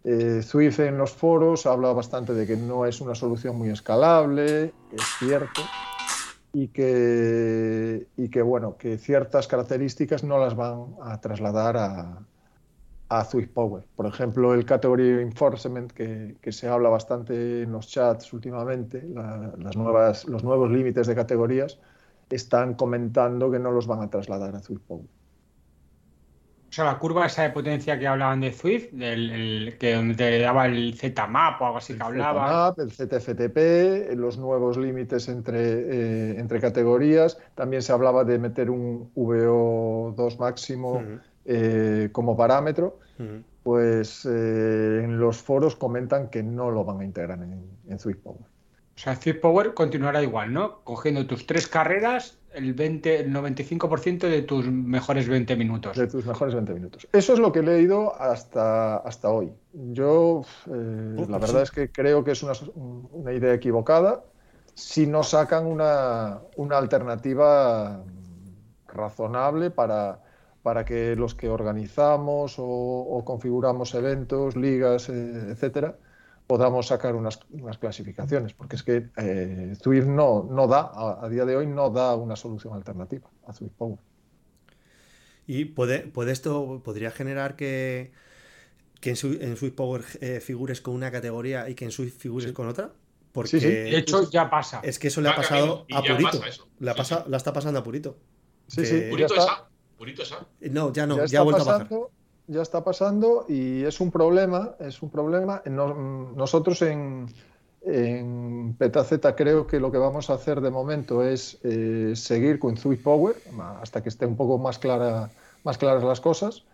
Eh, 0.05 0.40
Swift 0.43 0.81
en 0.81 0.97
los 0.97 1.12
foros 1.12 1.67
habla 1.67 1.93
bastante 1.93 2.33
de 2.33 2.47
que 2.47 2.57
no 2.57 2.87
es 2.87 3.00
una 3.02 3.14
solución 3.14 3.59
muy 3.59 3.69
escalable, 3.69 4.73
es 4.90 5.02
cierto, 5.19 5.61
y 6.55 6.69
que, 6.69 8.07
y 8.17 8.29
que, 8.31 8.40
bueno, 8.43 8.76
que 8.79 8.97
ciertas 8.97 9.47
características 9.47 10.25
no 10.25 10.38
las 10.38 10.57
van 10.57 10.95
a 11.02 11.21
trasladar 11.21 11.76
a, 11.76 12.19
a 13.11 13.25
Swift 13.25 13.50
Power. 13.52 13.85
Por 13.97 14.07
ejemplo, 14.07 14.55
el 14.55 14.64
Category 14.64 15.21
Enforcement, 15.21 15.93
que, 15.93 16.37
que 16.40 16.52
se 16.52 16.69
habla 16.69 16.88
bastante 16.88 17.62
en 17.62 17.73
los 17.73 17.88
chats 17.88 18.33
últimamente, 18.33 19.02
la- 19.02 19.52
las 19.59 19.76
nuevas, 19.76 20.25
los 20.26 20.45
nuevos 20.45 20.71
límites 20.71 21.07
de 21.09 21.14
categorías, 21.17 21.79
están 22.31 22.75
comentando 22.75 23.50
que 23.50 23.59
no 23.59 23.73
los 23.73 23.87
van 23.88 24.02
a 24.02 24.11
trasladar 24.11 24.55
a 24.57 24.61
Swift 24.61 24.83
Power. 24.87 25.07
O 26.71 26.73
sea, 26.73 26.85
la 26.85 27.00
curva 27.00 27.26
esa 27.26 27.43
de 27.43 27.50
potencia 27.50 27.99
que 27.99 28.07
hablaban 28.07 28.40
de 28.43 28.52
Swift, 28.52 28.93
del, 28.93 29.31
el- 29.33 29.76
que 29.76 29.93
donde 29.95 30.14
te 30.14 30.38
daba 30.38 30.67
el 30.67 30.95
Z-Map 30.97 31.61
o 31.61 31.67
algo 31.67 31.79
así 31.79 31.97
que 31.97 32.02
hablaba. 32.05 32.73
ZMAP, 32.73 32.79
el 32.79 32.93
ZFTP, 32.93 34.14
los 34.14 34.38
nuevos 34.38 34.76
límites 34.76 35.29
entre, 35.29 35.59
eh, 35.61 36.38
entre 36.38 36.61
categorías. 36.61 37.38
También 37.57 37.83
se 37.83 37.90
hablaba 37.93 38.23
de 38.23 38.38
meter 38.38 38.71
un 38.71 39.11
VO2 39.17 40.38
máximo 40.38 41.02
eh, 41.44 42.09
como 42.12 42.37
parámetro. 42.37 42.99
Pues 43.62 44.25
eh, 44.25 45.02
en 45.04 45.20
los 45.20 45.37
foros 45.37 45.76
comentan 45.76 46.30
que 46.30 46.42
no 46.42 46.70
lo 46.70 46.85
van 46.85 47.00
a 47.00 47.04
integrar 47.04 47.38
en, 47.42 47.62
en 47.87 47.99
Swift 47.99 48.20
Power. 48.23 48.40
O 48.40 48.99
sea, 49.02 49.14
Swift 49.14 49.40
Power 49.40 49.75
continuará 49.75 50.23
igual, 50.23 50.54
¿no? 50.54 50.80
Cogiendo 50.85 51.26
tus 51.26 51.47
tres 51.47 51.66
carreras, 51.68 52.38
el 52.54 52.73
20, 52.73 53.20
el 53.20 53.32
95% 53.32 54.20
de 54.20 54.40
tus 54.42 54.66
mejores 54.66 55.28
20 55.28 55.54
minutos. 55.56 55.99
De 55.99 56.06
tus 56.06 56.25
mejores 56.25 56.54
20 56.54 56.73
minutos. 56.73 57.06
Eso 57.12 57.35
es 57.35 57.38
lo 57.38 57.52
que 57.52 57.59
he 57.59 57.62
leído 57.62 58.18
hasta, 58.18 58.97
hasta 58.97 59.28
hoy. 59.28 59.52
Yo, 59.73 60.42
eh, 60.66 61.14
la 61.28 61.38
pues 61.38 61.40
verdad 61.40 61.59
sí. 61.59 61.62
es 61.64 61.70
que 61.70 61.92
creo 61.92 62.25
que 62.25 62.30
es 62.30 62.42
una, 62.42 62.52
una 63.12 63.32
idea 63.35 63.52
equivocada 63.52 64.23
si 64.80 65.06
no 65.06 65.23
sacan 65.23 65.66
una, 65.66 66.40
una 66.56 66.78
alternativa 66.78 68.02
razonable 68.88 69.70
para, 69.70 70.20
para 70.62 70.85
que 70.85 71.17
los 71.17 71.35
que 71.35 71.49
organizamos 71.49 72.59
o, 72.59 72.64
o 72.64 73.25
configuramos 73.25 73.95
eventos, 73.95 74.57
ligas, 74.57 75.09
eh, 75.09 75.50
etcétera, 75.50 75.97
podamos 76.47 76.88
sacar 76.88 77.14
unas, 77.14 77.40
unas 77.50 77.79
clasificaciones, 77.79 78.52
porque 78.55 78.76
es 78.76 78.83
que 78.83 79.09
eh, 79.17 79.75
Zwift 79.83 80.07
no, 80.07 80.43
no 80.50 80.67
da, 80.67 80.81
a, 80.93 81.25
a 81.25 81.29
día 81.29 81.45
de 81.45 81.57
hoy 81.57 81.67
no 81.67 81.90
da 81.90 82.14
una 82.17 82.37
solución 82.37 82.75
alternativa 82.75 83.29
a 83.47 83.52
Zwift 83.52 83.73
Power. 83.79 83.99
Y 85.47 85.64
puede, 85.67 86.00
puede 86.00 86.33
esto 86.33 86.81
podría 86.85 87.11
generar 87.11 87.57
que, 87.57 88.12
que 89.00 89.11
en, 89.11 89.17
Swi- 89.17 89.38
en 89.40 89.57
Swift 89.57 89.75
Power 89.75 90.02
eh, 90.21 90.40
figures 90.40 90.81
con 90.81 90.95
una 90.95 91.11
categoría 91.11 91.69
y 91.69 91.75
que 91.75 91.85
en 91.87 91.90
Swift 91.90 92.19
figures 92.19 92.47
Sí. 92.49 92.52
con 92.52 92.69
otra. 92.69 92.93
Porque 93.33 93.49
Sí, 93.50 93.61
sí. 93.61 93.67
De 93.69 93.97
hecho, 93.97 94.29
ya 94.31 94.50
pasa. 94.50 94.81
es 94.83 94.99
que 94.99 95.07
eso 95.09 95.21
le 95.21 95.29
ha 95.29 95.37
pasado 95.37 95.87
a 95.93 96.02
Purito. 96.02 96.40
pasa. 96.40 96.62
La, 96.81 96.93
Sí, 96.93 96.99
pasa, 96.99 97.23
sí. 97.25 97.31
la 97.31 97.37
está 97.37 97.52
pasando 97.52 97.79
a 97.79 97.85
Purito. 97.85 98.17
Sí, 98.67 98.83
Que- 98.83 98.87
sí, 98.87 99.00
Purito 99.11 99.35
está. 99.35 99.70
Purito 100.00 100.23
esa. 100.23 100.47
No, 100.62 100.95
ya 100.95 101.07
no, 101.07 101.16
ya 101.16 101.21
ya, 101.21 101.25
está 101.26 101.40
ha 101.40 101.42
vuelto 101.42 101.61
a 101.61 101.64
bajar. 101.66 101.83
pasando, 101.83 102.11
ya 102.47 102.62
está 102.62 102.83
pasando 102.83 103.45
y 103.50 103.85
es 103.85 104.00
un 104.00 104.11
problema, 104.11 104.75
es 104.80 105.02
un 105.02 105.11
problema. 105.11 105.61
No- 105.66 106.33
nosotros 106.35 106.80
en, 106.80 107.26
en 107.83 108.75
Petaz 108.78 109.11
creo 109.37 109.66
que 109.66 109.78
lo 109.78 109.92
que 109.92 109.99
vamos 109.99 110.30
a 110.30 110.35
hacer 110.35 110.62
de 110.62 110.71
momento 110.71 111.23
es 111.23 111.59
eh, 111.64 112.12
seguir 112.16 112.59
con 112.59 112.78
Swift 112.78 113.02
Power 113.02 113.37
hasta 113.83 114.02
que 114.02 114.09
esté 114.09 114.25
un 114.25 114.37
poco 114.38 114.57
más 114.57 114.78
clara, 114.78 115.28
más 115.64 115.76
claras 115.76 116.02
las 116.02 116.23
cosas. 116.23 116.64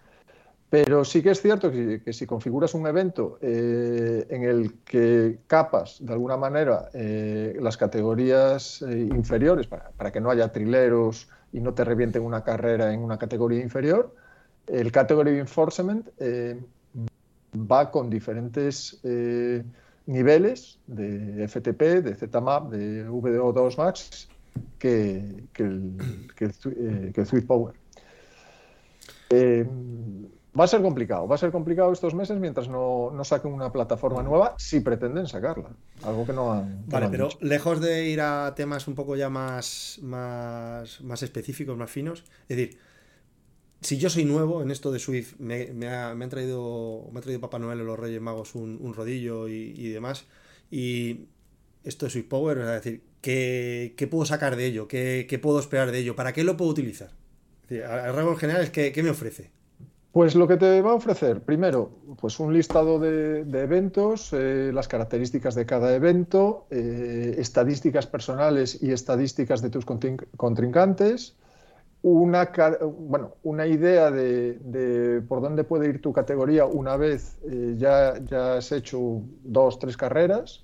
Pero 0.70 1.04
sí 1.04 1.20
que 1.20 1.30
es 1.30 1.42
cierto 1.42 1.72
que, 1.72 2.02
que 2.04 2.12
si 2.12 2.26
configuras 2.26 2.74
un 2.74 2.86
evento 2.86 3.38
eh, 3.40 4.24
en 4.30 4.44
el 4.44 4.74
que 4.84 5.40
capas 5.48 5.96
de 5.98 6.12
alguna 6.12 6.36
manera 6.36 6.90
eh, 6.94 7.56
las 7.60 7.76
categorías 7.76 8.82
eh, 8.82 9.00
inferiores 9.00 9.66
para, 9.66 9.90
para 9.96 10.12
que 10.12 10.20
no 10.20 10.30
haya 10.30 10.52
trileros 10.52 11.28
y 11.52 11.60
no 11.60 11.74
te 11.74 11.84
revienten 11.84 12.22
una 12.22 12.42
carrera 12.44 12.92
en 12.92 13.00
una 13.00 13.18
categoría 13.18 13.60
inferior, 13.62 14.14
el 14.66 14.90
Category 14.92 15.38
Enforcement 15.38 16.08
eh, 16.18 16.58
va 17.54 17.90
con 17.90 18.10
diferentes 18.10 18.98
eh, 19.04 19.62
niveles 20.06 20.78
de 20.86 21.46
FTP, 21.48 21.80
de 22.02 22.14
ZMAP, 22.14 22.70
de 22.70 23.08
VO2 23.08 23.76
Max 23.78 24.28
que, 24.78 25.44
que 25.52 25.62
el, 25.62 25.92
que 26.36 26.48
Zwi- 26.48 26.76
eh, 26.76 27.12
que 27.14 27.20
el 27.20 27.26
Swift 27.26 27.46
Power. 27.46 27.74
Va 30.58 30.64
a 30.64 30.68
ser 30.68 30.80
complicado, 30.80 31.28
va 31.28 31.34
a 31.34 31.38
ser 31.38 31.50
complicado 31.50 31.92
estos 31.92 32.14
meses 32.14 32.38
mientras 32.38 32.68
no, 32.68 33.10
no 33.12 33.24
saquen 33.24 33.52
una 33.52 33.72
plataforma 33.72 34.22
nueva, 34.22 34.54
si 34.58 34.80
pretenden 34.80 35.26
sacarla, 35.26 35.70
algo 36.02 36.24
que 36.24 36.32
no 36.32 36.52
han. 36.52 36.84
que 36.84 36.90
Vale, 36.92 37.00
no 37.00 37.06
han 37.06 37.10
pero 37.10 37.28
lejos 37.40 37.80
de 37.80 38.06
ir 38.06 38.20
a 38.22 38.54
temas 38.54 38.88
un 38.88 38.94
poco 38.94 39.16
ya 39.16 39.28
más, 39.28 39.98
más, 40.02 41.02
más 41.02 41.22
específicos, 41.22 41.76
más 41.76 41.90
finos, 41.90 42.24
es 42.48 42.56
decir, 42.56 42.78
si 43.82 43.98
yo 43.98 44.08
soy 44.08 44.24
nuevo 44.24 44.62
en 44.62 44.70
esto 44.70 44.90
de 44.90 44.98
Swift, 44.98 45.34
me, 45.38 45.72
me 45.74 45.88
ha, 45.88 46.14
me 46.14 46.24
han 46.24 46.30
traído, 46.30 47.08
me 47.12 47.18
ha 47.18 47.22
traído 47.22 47.40
Papá 47.40 47.58
Noel 47.58 47.82
o 47.82 47.84
los 47.84 47.98
Reyes 47.98 48.20
Magos 48.22 48.54
un, 48.54 48.78
un 48.80 48.94
rodillo 48.94 49.48
y, 49.48 49.74
y 49.76 49.90
demás, 49.90 50.24
y 50.70 51.26
esto 51.84 52.06
de 52.06 52.10
Swift 52.10 52.28
Power, 52.28 52.58
es 52.58 52.66
decir, 52.66 53.02
¿qué, 53.20 53.94
qué 53.96 54.06
puedo 54.06 54.24
sacar 54.24 54.56
de 54.56 54.66
ello? 54.66 54.88
¿Qué, 54.88 55.26
qué 55.28 55.38
puedo 55.38 55.60
esperar 55.60 55.92
de 55.92 55.98
ello? 55.98 56.16
¿Para 56.16 56.32
qué 56.32 56.44
lo 56.44 56.56
puedo 56.56 56.70
utilizar? 56.70 57.10
Es 57.64 57.68
decir, 57.68 57.84
a, 57.84 58.06
a 58.06 58.12
rasgos 58.12 58.38
generales, 58.38 58.70
¿qué, 58.70 58.90
qué 58.92 59.02
me 59.02 59.10
ofrece? 59.10 59.50
Pues 60.16 60.34
lo 60.34 60.48
que 60.48 60.56
te 60.56 60.80
va 60.80 60.92
a 60.92 60.94
ofrecer, 60.94 61.42
primero, 61.42 61.90
pues 62.18 62.40
un 62.40 62.50
listado 62.54 62.98
de, 62.98 63.44
de 63.44 63.60
eventos, 63.60 64.32
eh, 64.32 64.70
las 64.72 64.88
características 64.88 65.54
de 65.54 65.66
cada 65.66 65.94
evento, 65.94 66.64
eh, 66.70 67.34
estadísticas 67.36 68.06
personales 68.06 68.82
y 68.82 68.92
estadísticas 68.92 69.60
de 69.60 69.68
tus 69.68 69.84
contrin- 69.84 70.26
contrincantes, 70.38 71.36
una, 72.00 72.50
bueno, 72.82 73.32
una 73.42 73.66
idea 73.66 74.10
de, 74.10 74.54
de 74.54 75.20
por 75.20 75.42
dónde 75.42 75.64
puede 75.64 75.90
ir 75.90 76.00
tu 76.00 76.14
categoría 76.14 76.64
una 76.64 76.96
vez 76.96 77.36
eh, 77.50 77.74
ya, 77.76 78.14
ya 78.24 78.54
has 78.54 78.72
hecho 78.72 79.20
dos, 79.44 79.78
tres 79.78 79.98
carreras. 79.98 80.62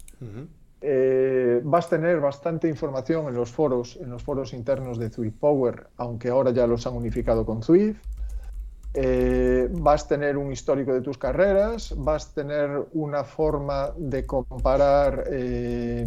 Vas 1.64 1.86
a 1.88 1.90
tener 1.90 2.20
bastante 2.20 2.68
información 2.68 3.28
en 3.28 3.34
los 3.34 3.50
foros, 3.50 3.98
en 4.00 4.08
los 4.08 4.22
foros 4.22 4.54
internos 4.54 4.98
de 4.98 5.10
Swift 5.10 5.36
Power, 5.38 5.88
aunque 5.98 6.30
ahora 6.30 6.52
ya 6.52 6.66
los 6.66 6.86
han 6.86 6.94
unificado 6.94 7.44
con 7.44 7.62
Swift. 7.62 8.00
Eh, 8.94 9.68
vas 9.70 10.04
a 10.04 10.08
tener 10.08 10.36
un 10.36 10.52
histórico 10.52 10.92
de 10.92 11.00
tus 11.00 11.16
carreras, 11.16 11.94
vas 11.96 12.28
a 12.28 12.34
tener 12.34 12.70
una 12.92 13.24
forma 13.24 13.92
de 13.96 14.26
comparar 14.26 15.24
eh, 15.32 16.06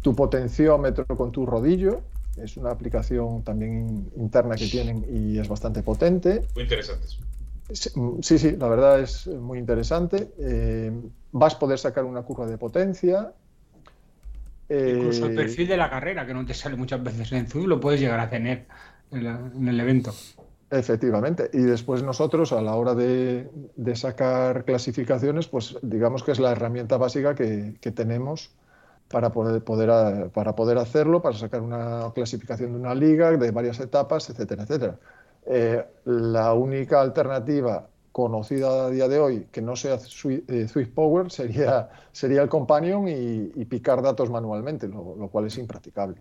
tu 0.00 0.14
potenciómetro 0.14 1.06
con 1.06 1.30
tu 1.30 1.44
rodillo. 1.46 2.00
Es 2.36 2.56
una 2.56 2.70
aplicación 2.70 3.42
también 3.42 4.10
interna 4.16 4.56
que 4.56 4.66
tienen 4.66 5.04
y 5.10 5.38
es 5.38 5.48
bastante 5.48 5.82
potente. 5.82 6.42
Muy 6.54 6.64
interesantes. 6.64 7.18
Sí, 7.70 7.90
sí, 8.22 8.38
sí, 8.38 8.56
la 8.56 8.68
verdad 8.68 9.00
es 9.00 9.26
muy 9.26 9.58
interesante. 9.58 10.28
Eh, 10.38 10.92
vas 11.32 11.54
a 11.54 11.58
poder 11.58 11.78
sacar 11.78 12.04
una 12.04 12.22
curva 12.22 12.46
de 12.46 12.58
potencia. 12.58 13.32
Incluso 14.68 15.26
el 15.26 15.34
perfil 15.34 15.68
de 15.68 15.76
la 15.76 15.88
carrera, 15.90 16.26
que 16.26 16.34
no 16.34 16.44
te 16.44 16.54
sale 16.54 16.76
muchas 16.76 17.02
veces 17.02 17.30
en 17.32 17.46
Zoom, 17.46 17.66
lo 17.66 17.80
puedes 17.80 18.00
llegar 18.00 18.20
a 18.20 18.28
tener 18.28 18.66
en, 19.10 19.24
la- 19.24 19.50
en 19.54 19.68
el 19.68 19.78
evento. 19.80 20.12
Efectivamente. 20.74 21.50
Y 21.52 21.60
después 21.60 22.02
nosotros, 22.02 22.52
a 22.52 22.60
la 22.60 22.74
hora 22.74 22.94
de, 22.96 23.48
sacar 23.94 24.64
clasificaciones, 24.64 25.46
pues 25.46 25.76
digamos 25.82 26.24
que 26.24 26.32
es 26.32 26.40
la 26.40 26.50
herramienta 26.50 26.96
básica 26.96 27.34
que, 27.36 27.76
tenemos 27.94 28.50
para 29.08 29.30
poder, 29.30 29.62
poder, 29.62 30.30
para 30.30 30.56
poder 30.56 30.78
hacerlo, 30.78 31.22
para 31.22 31.36
sacar 31.36 31.60
una 31.60 32.10
clasificación 32.12 32.72
de 32.72 32.78
una 32.80 32.94
liga, 32.94 33.30
de 33.30 33.50
varias 33.52 33.78
etapas, 33.78 34.28
etcétera, 34.30 34.64
etcétera. 34.64 34.98
Eh, 35.46 35.84
la 36.06 36.54
única 36.54 37.00
alternativa 37.00 37.86
conocida 38.10 38.86
a 38.86 38.90
día 38.90 39.06
de 39.06 39.20
hoy 39.20 39.46
que 39.52 39.62
no 39.62 39.76
sea 39.76 39.98
Swi- 39.98 40.42
eh, 40.48 40.66
Swift 40.66 40.90
Power 40.90 41.30
sería, 41.30 41.88
sería 42.10 42.42
el 42.42 42.48
Companion 42.48 43.06
y, 43.06 43.52
y 43.54 43.64
picar 43.66 44.02
datos 44.02 44.28
manualmente, 44.28 44.88
lo, 44.88 45.28
cual 45.28 45.46
es 45.46 45.56
impracticable. 45.58 46.16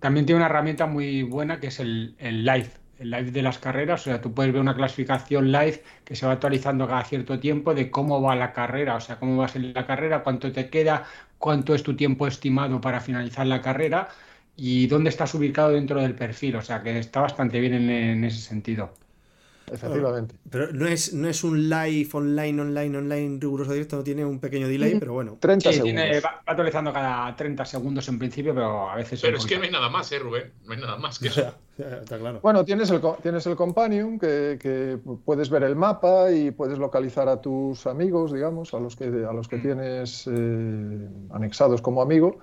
También 0.00 0.26
tiene 0.26 0.40
una 0.40 0.46
herramienta 0.46 0.86
muy 0.86 1.22
buena 1.22 1.58
que 1.58 1.68
es 1.68 1.80
el, 1.80 2.14
el 2.18 2.44
live, 2.44 2.70
el 3.00 3.10
live 3.10 3.30
de 3.32 3.42
las 3.42 3.58
carreras. 3.58 4.02
O 4.02 4.04
sea, 4.04 4.20
tú 4.20 4.32
puedes 4.34 4.52
ver 4.52 4.60
una 4.60 4.74
clasificación 4.76 5.50
live 5.52 5.82
que 6.04 6.14
se 6.16 6.26
va 6.26 6.32
actualizando 6.32 6.86
cada 6.86 7.04
cierto 7.04 7.40
tiempo 7.40 7.74
de 7.74 7.90
cómo 7.90 8.20
va 8.22 8.36
la 8.36 8.52
carrera, 8.52 8.96
o 8.96 9.00
sea, 9.00 9.18
cómo 9.18 9.36
vas 9.38 9.56
en 9.56 9.72
la 9.74 9.86
carrera, 9.86 10.22
cuánto 10.22 10.52
te 10.52 10.70
queda, 10.70 11.04
cuánto 11.38 11.74
es 11.74 11.82
tu 11.82 11.96
tiempo 11.96 12.26
estimado 12.26 12.80
para 12.80 13.00
finalizar 13.00 13.46
la 13.46 13.60
carrera 13.62 14.08
y 14.56 14.86
dónde 14.86 15.10
estás 15.10 15.34
ubicado 15.34 15.70
dentro 15.70 16.00
del 16.00 16.14
perfil. 16.14 16.56
O 16.56 16.62
sea, 16.62 16.82
que 16.82 16.98
está 16.98 17.20
bastante 17.20 17.60
bien 17.60 17.74
en, 17.74 17.90
en 17.90 18.24
ese 18.24 18.40
sentido. 18.40 18.94
Efectivamente. 19.72 20.34
Pero 20.50 20.72
no 20.72 20.86
es, 20.86 21.14
no 21.14 21.28
es 21.28 21.44
un 21.44 21.68
live 21.68 22.08
online, 22.12 22.60
online, 22.62 22.98
online 22.98 23.38
riguroso 23.40 23.72
directo, 23.72 23.96
no 23.96 24.02
tiene 24.02 24.24
un 24.24 24.38
pequeño 24.40 24.66
delay, 24.68 24.98
pero 24.98 25.12
bueno. 25.12 25.36
30 25.40 25.70
Sí, 25.70 25.76
segundos. 25.78 26.02
tiene- 26.04 26.20
va, 26.20 26.30
va 26.30 26.42
actualizando 26.46 26.92
cada 26.92 27.36
30 27.36 27.64
segundos 27.64 28.08
en 28.08 28.18
principio, 28.18 28.54
pero 28.54 28.90
a 28.90 28.96
veces... 28.96 29.20
Pero 29.20 29.36
es 29.38 29.46
que 29.46 29.56
no 29.58 29.64
hay 29.64 29.70
nada 29.70 29.88
más, 29.88 30.10
¿eh, 30.12 30.18
Rubén? 30.18 30.52
No 30.66 30.72
hay 30.74 30.80
nada 30.80 30.96
más 30.96 31.18
que 31.18 31.28
eso. 31.28 31.52
sea, 31.76 31.98
está 32.02 32.18
claro. 32.18 32.40
Bueno, 32.42 32.64
tienes 32.64 32.90
el, 32.90 33.00
co- 33.00 33.18
tienes 33.22 33.46
el 33.46 33.56
Companion, 33.56 34.18
que, 34.18 34.58
que 34.60 34.98
puedes 35.24 35.48
ver 35.50 35.62
el 35.62 35.76
mapa 35.76 36.30
y 36.32 36.50
puedes 36.50 36.78
localizar 36.78 37.28
a 37.28 37.40
tus 37.40 37.86
amigos, 37.86 38.32
digamos, 38.32 38.74
a 38.74 38.80
los 38.80 38.96
que, 38.96 39.04
a 39.04 39.32
los 39.32 39.48
que 39.48 39.56
Mm. 39.56 39.62
tienes 39.62 40.26
eh, 40.30 41.08
anexados 41.32 41.80
como 41.80 42.02
amigo. 42.02 42.38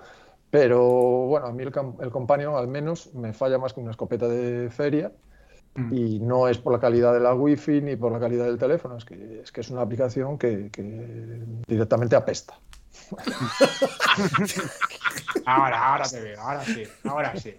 Pero 0.50 0.80
bueno, 1.26 1.46
a 1.48 1.52
mí 1.52 1.62
el, 1.62 1.70
cam- 1.72 1.96
el 2.02 2.10
Companion 2.10 2.56
al 2.56 2.68
menos 2.68 3.14
me 3.14 3.34
falla 3.34 3.58
más 3.58 3.74
que 3.74 3.80
una 3.80 3.90
escopeta 3.90 4.26
de 4.28 4.70
feria. 4.70 5.12
Mm. 5.74 5.94
Y 5.94 6.18
no 6.20 6.48
es 6.48 6.58
por 6.58 6.72
la 6.72 6.80
calidad 6.80 7.12
de 7.12 7.20
la 7.20 7.34
wifi 7.34 7.80
ni 7.80 7.96
por 7.96 8.12
la 8.12 8.20
calidad 8.20 8.46
del 8.46 8.58
teléfono, 8.58 8.96
es 8.96 9.04
que 9.04 9.40
es, 9.42 9.52
que 9.52 9.60
es 9.60 9.70
una 9.70 9.82
aplicación 9.82 10.38
que, 10.38 10.70
que 10.70 10.82
directamente 11.66 12.16
apesta. 12.16 12.58
Ahora, 15.44 15.92
ahora 15.92 16.08
te 16.08 16.20
veo, 16.20 16.40
ahora 16.40 16.64
sí, 16.64 16.82
ahora 17.04 17.36
sí. 17.36 17.54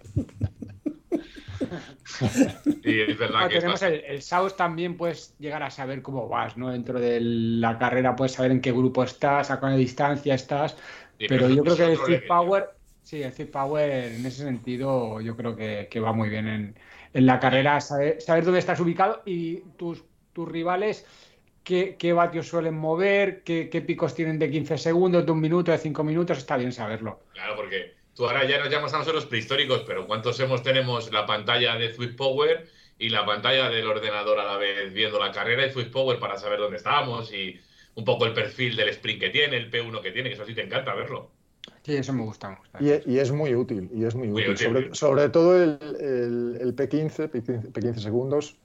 y 2.84 3.00
es 3.00 3.18
verdad 3.18 3.48
que 3.48 3.56
es 3.56 3.60
tenemos 3.60 3.82
el, 3.82 3.94
el 4.06 4.22
SAUS 4.22 4.56
también 4.56 4.96
puedes 4.96 5.34
llegar 5.38 5.62
a 5.62 5.70
saber 5.70 6.02
cómo 6.02 6.28
vas, 6.28 6.56
¿no? 6.56 6.70
Dentro 6.70 7.00
de 7.00 7.20
la 7.20 7.78
carrera 7.78 8.16
puedes 8.16 8.32
saber 8.32 8.52
en 8.52 8.60
qué 8.60 8.72
grupo 8.72 9.02
estás, 9.02 9.50
a 9.50 9.58
cuánta 9.60 9.76
distancia 9.76 10.34
estás, 10.34 10.76
Sí, 11.20 11.26
pero 11.28 11.50
yo 11.50 11.62
creo 11.62 11.76
que 11.76 12.14
el. 12.14 12.22
Power, 12.22 12.70
sí, 13.02 13.22
el 13.22 13.28
Speed 13.28 13.50
Power 13.50 13.90
en 13.90 14.24
ese 14.24 14.42
sentido 14.42 15.20
yo 15.20 15.36
creo 15.36 15.54
que, 15.54 15.86
que 15.90 16.00
va 16.00 16.14
muy 16.14 16.30
bien 16.30 16.48
en, 16.48 16.74
en 17.12 17.26
la 17.26 17.40
carrera, 17.40 17.80
saber, 17.80 18.20
saber 18.20 18.44
dónde 18.44 18.60
estás 18.60 18.80
ubicado 18.80 19.22
y 19.24 19.56
tus, 19.76 20.04
tus 20.32 20.48
rivales, 20.48 21.06
qué, 21.64 21.96
qué 21.98 22.12
vatios 22.12 22.48
suelen 22.48 22.74
mover, 22.74 23.42
qué, 23.42 23.68
qué 23.68 23.80
picos 23.80 24.14
tienen 24.14 24.38
de 24.38 24.50
15 24.50 24.78
segundos, 24.78 25.26
de 25.26 25.32
un 25.32 25.40
minuto, 25.40 25.72
de 25.72 25.78
5 25.78 26.04
minutos, 26.04 26.38
está 26.38 26.56
bien 26.56 26.72
saberlo. 26.72 27.20
Claro, 27.32 27.56
porque 27.56 27.94
tú 28.14 28.26
ahora 28.26 28.44
ya 28.44 28.58
nos 28.58 28.70
llamas 28.70 28.94
a 28.94 28.98
nosotros 28.98 29.26
prehistóricos, 29.26 29.82
pero 29.86 30.06
¿cuántos 30.06 30.38
hemos 30.40 30.62
tenemos 30.62 31.12
la 31.12 31.26
pantalla 31.26 31.76
de 31.76 31.92
Swift 31.92 32.16
Power 32.16 32.68
y 32.98 33.08
la 33.08 33.24
pantalla 33.24 33.68
del 33.70 33.86
ordenador 33.86 34.38
a 34.38 34.44
la 34.44 34.56
vez 34.56 34.92
viendo 34.92 35.18
la 35.18 35.32
carrera 35.32 35.62
de 35.62 35.72
Swift 35.72 35.90
Power 35.90 36.18
para 36.18 36.36
saber 36.36 36.58
dónde 36.58 36.76
estamos 36.76 37.32
y 37.32 37.58
un 37.94 38.04
poco 38.04 38.26
el 38.26 38.34
perfil 38.34 38.76
del 38.76 38.90
sprint 38.90 39.20
que 39.20 39.30
tiene, 39.30 39.56
el 39.56 39.70
P1 39.70 40.00
que 40.00 40.12
tiene, 40.12 40.28
que 40.28 40.34
eso 40.34 40.44
sí 40.44 40.54
te 40.54 40.62
encanta 40.62 40.94
verlo. 40.94 41.30
Sí, 41.82 41.96
eso 41.96 42.12
me 42.12 42.22
gusta. 42.24 42.50
me 42.50 42.56
gusta. 42.56 42.78
Y, 42.82 43.12
y 43.14 43.18
es 43.18 43.32
muy 43.32 43.54
útil, 43.54 43.90
y 43.94 44.04
es 44.04 44.14
muy, 44.14 44.28
Muy 44.28 44.42
útil. 44.42 44.52
útil. 44.54 44.66
Sobre, 44.66 44.94
sobre 44.94 45.28
todo 45.30 45.56
el, 45.62 45.78
el- 46.00 46.58
el 46.60 46.74
P15, 46.74 47.28
P15, 47.30 47.72
P15 47.72 48.00
segundos, 48.00 48.56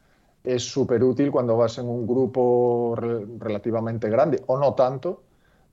es 0.43 0.63
súper 0.63 1.03
útil 1.03 1.31
cuando 1.31 1.57
vas 1.57 1.77
en 1.77 1.87
un 1.87 2.05
grupo 2.05 2.95
re- 2.97 3.25
relativamente 3.39 4.09
grande, 4.09 4.41
o 4.47 4.57
no 4.57 4.73
tanto, 4.75 5.23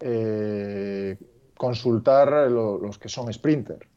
eh, 0.00 1.16
consultar 1.56 2.50
lo- 2.50 2.78
los 2.78 2.98
que 2.98 3.08
son 3.08 3.32
sprinter. 3.32 3.88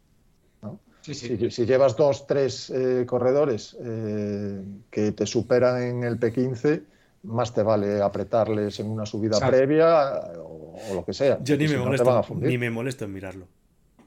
Sí, 1.02 1.14
sí. 1.14 1.38
Si, 1.38 1.52
si 1.52 1.66
llevas 1.66 1.96
dos, 1.96 2.26
tres 2.26 2.70
eh, 2.72 3.06
corredores 3.08 3.78
eh, 3.80 4.64
que 4.90 5.12
te 5.12 5.26
superan 5.28 5.82
en 5.84 6.04
el 6.04 6.20
P15, 6.20 6.84
más 7.26 7.54
te 7.54 7.64
vale 7.64 8.02
apretarles 8.02 8.80
en 8.80 8.88
una 8.88 9.06
subida 9.06 9.40
previa 9.40 10.12
o, 10.40 10.92
o 10.92 10.96
lo 10.96 11.06
que 11.06 11.14
sea. 11.14 11.38
Yo 11.44 11.58
ni 11.58 11.64
me, 11.68 11.70
si 11.70 11.78
molesto, 11.78 12.26
ni 12.30 12.58
me 12.58 12.70
molesto 12.70 13.06
en 13.06 13.14
mirarlo. 13.14 13.48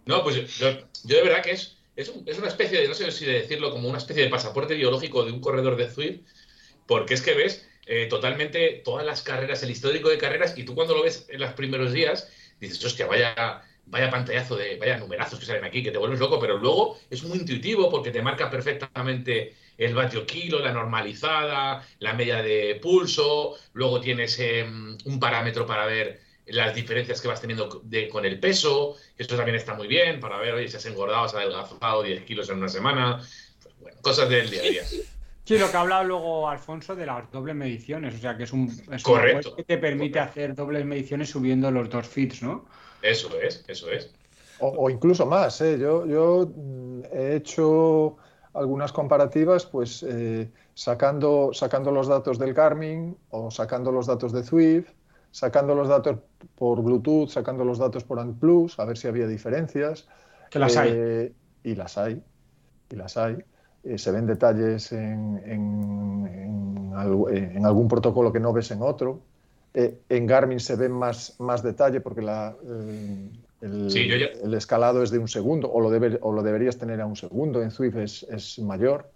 No, 0.06 0.22
pues 0.22 0.36
yo, 0.36 0.68
yo 1.04 1.16
de 1.16 1.22
verdad 1.22 1.42
que 1.42 1.52
es, 1.52 1.76
es, 1.96 2.08
un- 2.08 2.24
es 2.26 2.38
una 2.38 2.48
especie 2.48 2.80
de, 2.80 2.88
no 2.88 2.94
sé 2.94 3.10
si 3.12 3.26
decirlo, 3.26 3.70
como 3.70 3.88
una 3.88 3.98
especie 3.98 4.24
de 4.24 4.30
pasaporte 4.30 4.74
biológico 4.74 5.24
de 5.24 5.32
un 5.32 5.40
corredor 5.40 5.76
de 5.76 5.90
Zwift, 5.90 6.20
porque 6.86 7.14
es 7.14 7.22
que 7.22 7.34
ves 7.34 7.66
eh, 7.86 8.06
totalmente 8.08 8.82
todas 8.84 9.04
las 9.04 9.22
carreras, 9.22 9.62
el 9.62 9.70
histórico 9.70 10.08
de 10.08 10.18
carreras, 10.18 10.56
y 10.58 10.64
tú 10.64 10.74
cuando 10.74 10.94
lo 10.94 11.02
ves 11.02 11.26
en 11.28 11.40
los 11.40 11.52
primeros 11.54 11.92
días, 11.92 12.30
dices, 12.60 12.84
hostia, 12.84 13.06
vaya, 13.06 13.62
vaya 13.86 14.10
pantallazo 14.10 14.56
de, 14.56 14.76
vaya 14.78 14.98
numerazos 14.98 15.38
que 15.40 15.46
salen 15.46 15.64
aquí, 15.64 15.82
que 15.82 15.90
te 15.90 15.98
vuelves 15.98 16.20
loco, 16.20 16.38
pero 16.40 16.58
luego 16.58 16.98
es 17.10 17.22
muy 17.24 17.38
intuitivo 17.38 17.90
porque 17.90 18.10
te 18.10 18.22
marca 18.22 18.50
perfectamente 18.50 19.54
el 19.78 19.94
vatio 19.94 20.26
kilo, 20.26 20.58
la 20.60 20.72
normalizada, 20.72 21.82
la 22.00 22.12
media 22.14 22.42
de 22.42 22.78
pulso, 22.82 23.56
luego 23.72 24.00
tienes 24.00 24.38
eh, 24.40 24.64
un 25.06 25.20
parámetro 25.20 25.66
para 25.66 25.86
ver 25.86 26.20
las 26.46 26.74
diferencias 26.74 27.20
que 27.22 27.28
vas 27.28 27.40
teniendo 27.40 27.80
de- 27.84 28.08
con 28.08 28.24
el 28.26 28.40
peso, 28.40 28.96
esto 29.16 29.36
también 29.36 29.56
está 29.56 29.74
muy 29.74 29.86
bien 29.88 30.20
para 30.20 30.38
ver, 30.38 30.54
oye, 30.54 30.68
si 30.68 30.76
has 30.76 30.86
engordado, 30.86 31.24
has 31.24 31.34
adelgazado 31.34 32.02
10 32.02 32.24
kilos 32.24 32.48
en 32.50 32.58
una 32.58 32.68
semana, 32.68 33.18
pues, 33.62 33.76
bueno, 33.78 33.98
cosas 34.02 34.28
del 34.28 34.50
día 34.50 34.62
a 34.62 34.66
día. 34.66 34.82
Sí, 35.44 35.56
lo 35.58 35.70
que 35.70 35.76
ha 35.78 35.80
hablado 35.80 36.04
luego 36.04 36.48
Alfonso 36.48 36.94
de 36.94 37.06
las 37.06 37.30
dobles 37.30 37.56
mediciones, 37.56 38.14
o 38.14 38.18
sea 38.18 38.36
que 38.36 38.42
es 38.44 38.52
un 38.52 38.86
es 38.92 39.08
una 39.08 39.24
Correcto, 39.24 39.50
web 39.50 39.56
que 39.56 39.64
te 39.64 39.78
permite 39.78 40.18
correcto. 40.18 40.20
hacer 40.20 40.54
dobles 40.54 40.84
mediciones 40.84 41.30
subiendo 41.30 41.70
los 41.70 41.88
dos 41.88 42.06
feeds, 42.06 42.42
¿no? 42.42 42.68
Eso 43.00 43.38
es, 43.40 43.64
eso 43.68 43.90
es. 43.90 44.14
O, 44.56 44.68
o 44.86 44.90
incluso 44.90 45.24
más, 45.26 45.60
¿eh? 45.60 45.78
Yo, 45.78 46.06
yo 46.06 46.52
mm, 46.54 47.02
he 47.12 47.36
hecho 47.36 48.16
algunas 48.54 48.92
comparativas, 48.92 49.66
pues 49.66 50.02
eh, 50.08 50.50
sacando, 50.74 51.50
sacando 51.52 51.90
los 51.90 52.08
datos 52.08 52.38
del 52.38 52.54
Garmin 52.54 53.16
o 53.30 53.50
sacando 53.50 53.92
los 53.92 54.06
datos 54.06 54.32
de 54.32 54.42
Zwift, 54.42 54.90
sacando 55.30 55.74
los 55.74 55.88
datos 55.88 56.18
por 56.56 56.82
Bluetooth, 56.82 57.28
sacando 57.28 57.64
los 57.64 57.78
datos 57.78 58.04
por 58.04 58.18
AntPlus, 58.18 58.78
a 58.78 58.84
ver 58.84 58.96
si 58.96 59.08
había 59.08 59.26
diferencias. 59.26 60.08
Que 60.50 60.58
las 60.58 60.76
hay. 60.76 60.90
Eh, 60.94 61.32
Y 61.64 61.74
las 61.74 61.98
hay, 61.98 62.22
y 62.90 62.96
las 62.96 63.16
hay. 63.16 63.38
Eh, 63.84 63.98
se 63.98 64.10
ven 64.12 64.26
detalles 64.26 64.92
en, 64.92 65.40
en- 65.44 66.30
en 66.32 66.78
en 67.28 67.64
algún 67.64 67.86
protocolo 67.86 68.32
que 68.32 68.40
no 68.40 68.52
ves 68.52 68.70
en 68.72 68.82
otro. 68.82 69.20
Eh, 69.74 70.00
en 70.08 70.26
Garmin 70.26 70.58
se 70.58 70.74
ve 70.74 70.88
más, 70.88 71.36
más 71.38 71.62
detalle 71.62 72.00
porque 72.00 72.22
la, 72.22 72.56
eh, 72.64 73.30
el, 73.60 73.90
Sí, 73.90 74.06
yo 74.06 74.16
ya- 74.16 74.30
el 74.44 74.54
escalado 74.54 75.02
es 75.02 75.10
de 75.10 75.18
un 75.18 75.28
segundo 75.28 75.70
o 75.70 75.80
lo, 75.80 75.90
debe- 75.90 76.18
o 76.22 76.32
lo 76.32 76.42
deberías 76.42 76.78
tener 76.78 77.00
a 77.00 77.06
un 77.06 77.16
segundo. 77.16 77.62
En 77.62 77.70
Zwift 77.70 77.96
es, 77.96 78.22
es 78.24 78.58
mayor. 78.58 79.10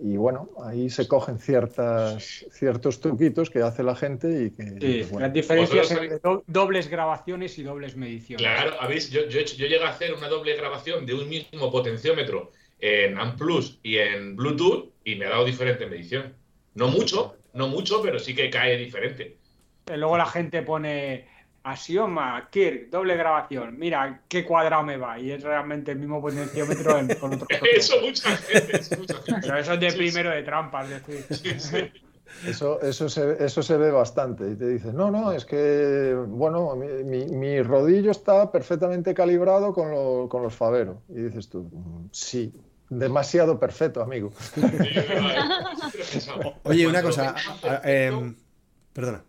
Y 0.00 0.16
bueno, 0.16 0.50
ahí 0.64 0.90
se 0.90 1.08
cogen 1.08 1.38
ciertas, 1.40 2.46
ciertos 2.52 3.00
truquitos 3.00 3.50
que 3.50 3.62
hace 3.62 3.82
la 3.82 3.96
gente 3.96 4.44
y 4.44 4.50
que, 4.50 4.62
Sí, 4.80 5.02
bueno, 5.10 5.26
las 5.26 5.32
diferencias 5.32 5.90
entre 5.90 6.20
dobles 6.46 6.88
grabaciones 6.88 7.58
y 7.58 7.64
dobles 7.64 7.96
mediciones. 7.96 8.46
Claro, 8.46 8.80
habéis, 8.80 9.10
yo, 9.10 9.26
yo, 9.28 9.40
llegué 9.40 9.82
a 9.82 9.88
hacer 9.88 10.14
una 10.14 10.28
doble 10.28 10.56
grabación 10.56 11.04
de 11.04 11.14
un 11.14 11.28
mismo 11.28 11.72
potenciómetro 11.72 12.52
en 12.78 13.18
AmPlus 13.18 13.80
y 13.82 13.98
en 13.98 14.36
Bluetooth 14.36 14.92
y 15.04 15.16
me 15.16 15.26
ha 15.26 15.30
dado 15.30 15.44
diferente 15.44 15.84
medición. 15.86 16.34
No 16.74 16.86
mucho, 16.88 17.34
no 17.54 17.66
mucho, 17.66 18.00
pero 18.00 18.20
sí 18.20 18.36
que 18.36 18.50
cae 18.50 18.76
diferente. 18.76 19.36
Luego 19.86 20.16
la 20.16 20.26
gente 20.26 20.62
pone 20.62 21.26
Axioma, 21.64 22.48
Kirk, 22.50 22.88
doble 22.90 23.16
grabación. 23.16 23.78
Mira 23.78 24.22
qué 24.28 24.44
cuadrado 24.44 24.82
me 24.82 24.96
va. 24.96 25.18
Y 25.18 25.32
es 25.32 25.42
realmente 25.42 25.92
el 25.92 25.98
mismo 25.98 26.20
potenciómetro 26.20 26.98
en- 26.98 27.08
con 27.14 27.34
otro 27.34 27.46
Eso 27.76 27.94
mucha 28.00 28.36
gente, 28.36 28.76
eso 28.78 28.96
mucha 28.98 29.14
gente. 29.22 29.40
Pero 29.42 29.58
eso 29.58 29.72
es 29.74 29.80
de 29.80 29.90
Sí, 29.90 29.96
primero 29.98 30.30
de 30.30 30.42
trampas. 30.42 30.90
Es 30.90 31.06
decir, 31.06 31.26
sí, 31.30 31.60
sí. 31.60 31.92
Eso, 32.46 32.80
eso, 32.82 33.08
se, 33.08 33.42
eso 33.44 33.62
se 33.62 33.76
ve 33.76 33.90
bastante. 33.90 34.48
Y 34.50 34.54
te 34.56 34.68
dicen, 34.68 34.94
no, 34.94 35.10
no, 35.10 35.32
es 35.32 35.44
que, 35.44 36.14
bueno, 36.28 36.76
mi, 36.76 36.86
mi- 37.04 37.26
mi 37.26 37.62
rodillo 37.62 38.10
está 38.12 38.50
perfectamente 38.52 39.12
calibrado 39.12 39.72
con, 39.72 39.90
lo- 39.90 40.28
con 40.28 40.42
los 40.42 40.54
Favero. 40.54 41.02
Y 41.08 41.14
dices 41.22 41.48
tú, 41.48 41.68
"Mm, 41.72 42.08
sí, 42.12 42.54
demasiado 42.90 43.58
perfecto, 43.58 44.02
amigo. 44.02 44.30
Oye, 46.64 46.86
una 46.86 47.02
cosa. 47.02 47.34
em, 47.84 48.34
perdona. 48.92 49.22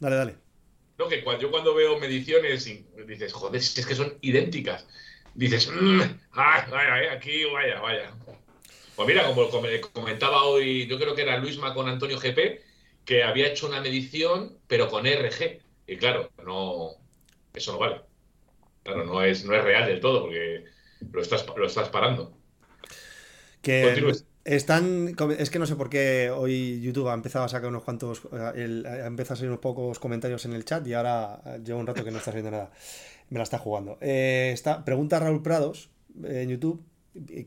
Dale, 0.00 0.16
dale. 0.16 0.34
No, 1.00 1.08
que 1.08 1.24
cuando, 1.24 1.40
yo 1.40 1.50
cuando 1.50 1.74
veo 1.74 1.98
mediciones 1.98 2.66
y 2.66 2.84
dices, 3.08 3.32
joder, 3.32 3.62
si 3.62 3.80
es 3.80 3.86
que 3.86 3.94
son 3.94 4.18
idénticas, 4.20 4.86
dices, 5.34 5.70
"Mm, 5.72 6.02
ah, 6.32 6.66
vaya, 6.70 7.04
eh, 7.04 7.08
aquí, 7.08 7.44
vaya, 7.46 7.80
vaya. 7.80 8.12
Pues 8.94 9.08
mira, 9.08 9.24
como, 9.26 9.48
como 9.48 9.66
comentaba 9.94 10.44
hoy, 10.44 10.86
yo 10.86 10.98
creo 10.98 11.14
que 11.14 11.22
era 11.22 11.38
Luisma 11.38 11.72
con 11.72 11.88
Antonio 11.88 12.18
GP, 12.18 12.62
que 13.06 13.22
había 13.22 13.46
hecho 13.46 13.66
una 13.66 13.80
medición, 13.80 14.58
pero 14.66 14.90
con 14.90 15.06
RG. 15.06 15.62
Y 15.86 15.96
claro, 15.96 16.32
no, 16.44 16.90
eso 17.54 17.72
no 17.72 17.78
vale. 17.78 18.02
Claro, 18.82 19.06
no 19.06 19.22
es, 19.24 19.42
no 19.46 19.54
es 19.54 19.64
real 19.64 19.86
del 19.86 20.00
todo, 20.00 20.24
porque 20.24 20.64
lo 21.10 21.22
estás, 21.22 21.46
lo 21.56 21.66
estás 21.66 21.88
parando. 21.88 22.36
Que 23.62 23.84
Continúes. 23.84 24.26
Están. 24.44 25.14
Es 25.38 25.50
que 25.50 25.58
no 25.58 25.66
sé 25.66 25.76
por 25.76 25.90
qué 25.90 26.30
hoy 26.30 26.80
YouTube 26.80 27.08
ha 27.08 27.14
empezado 27.14 27.44
a 27.44 27.48
sacar 27.48 27.68
unos 27.68 27.82
cuantos. 27.84 28.22
eh, 28.32 28.52
el- 28.56 28.86
ha 28.86 29.06
empezado 29.06 29.34
a 29.34 29.36
salir 29.36 29.50
unos 29.50 29.60
pocos 29.60 29.98
comentarios 29.98 30.44
en 30.44 30.52
el 30.54 30.64
chat 30.64 30.86
y 30.86 30.94
ahora 30.94 31.40
eh, 31.46 31.60
lleva 31.64 31.78
un 31.78 31.86
rato 31.86 32.04
que 32.04 32.10
no 32.10 32.18
está 32.18 32.30
haciendo 32.30 32.50
nada. 32.50 32.70
Me 33.30 33.38
la 33.38 33.44
está 33.44 33.58
jugando. 33.58 33.98
Eh, 34.00 34.50
está, 34.52 34.84
pregunta 34.84 35.18
Raúl 35.20 35.42
Prados 35.42 35.90
eh, 36.24 36.42
en 36.42 36.48
YouTube 36.50 36.82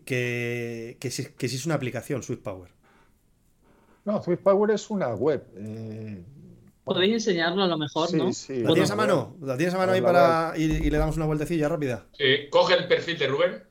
que, 0.06 0.98
que, 1.00 1.12
si, 1.12 1.26
que 1.26 1.48
si 1.50 1.56
es 1.56 1.66
una 1.66 1.76
aplicación 1.76 2.24
Swift 2.24 2.42
Power. 2.42 2.70
No, 4.06 4.22
Swift 4.22 4.42
Power 4.42 4.72
es 4.72 4.90
una 4.90 5.14
web. 5.16 5.46
eh, 5.58 6.24
Podéis 6.84 7.14
enseñarlo 7.14 7.64
a 7.64 7.68
lo 7.68 7.78
mejor, 7.78 8.10
sí, 8.10 8.18
¿no? 8.18 8.34
sí, 8.34 8.62
¿La 8.62 8.68
es 8.70 8.74
tienes 8.74 8.92
a 8.92 8.96
mano? 8.98 9.38
¿La 9.42 9.56
tienes 9.56 9.74
a 9.74 9.78
mano 9.78 9.94
ahí 9.94 10.02
para. 10.02 10.54
Y, 10.58 10.64
y 10.64 10.90
le 10.90 10.98
damos 10.98 11.16
una 11.16 11.26
vueltecilla 11.26 11.70
rápida? 11.70 12.08
Sí, 12.18 12.50
coge 12.50 12.74
el 12.76 12.88
perfil 12.88 13.18
de 13.18 13.28
Rubén. 13.28 13.64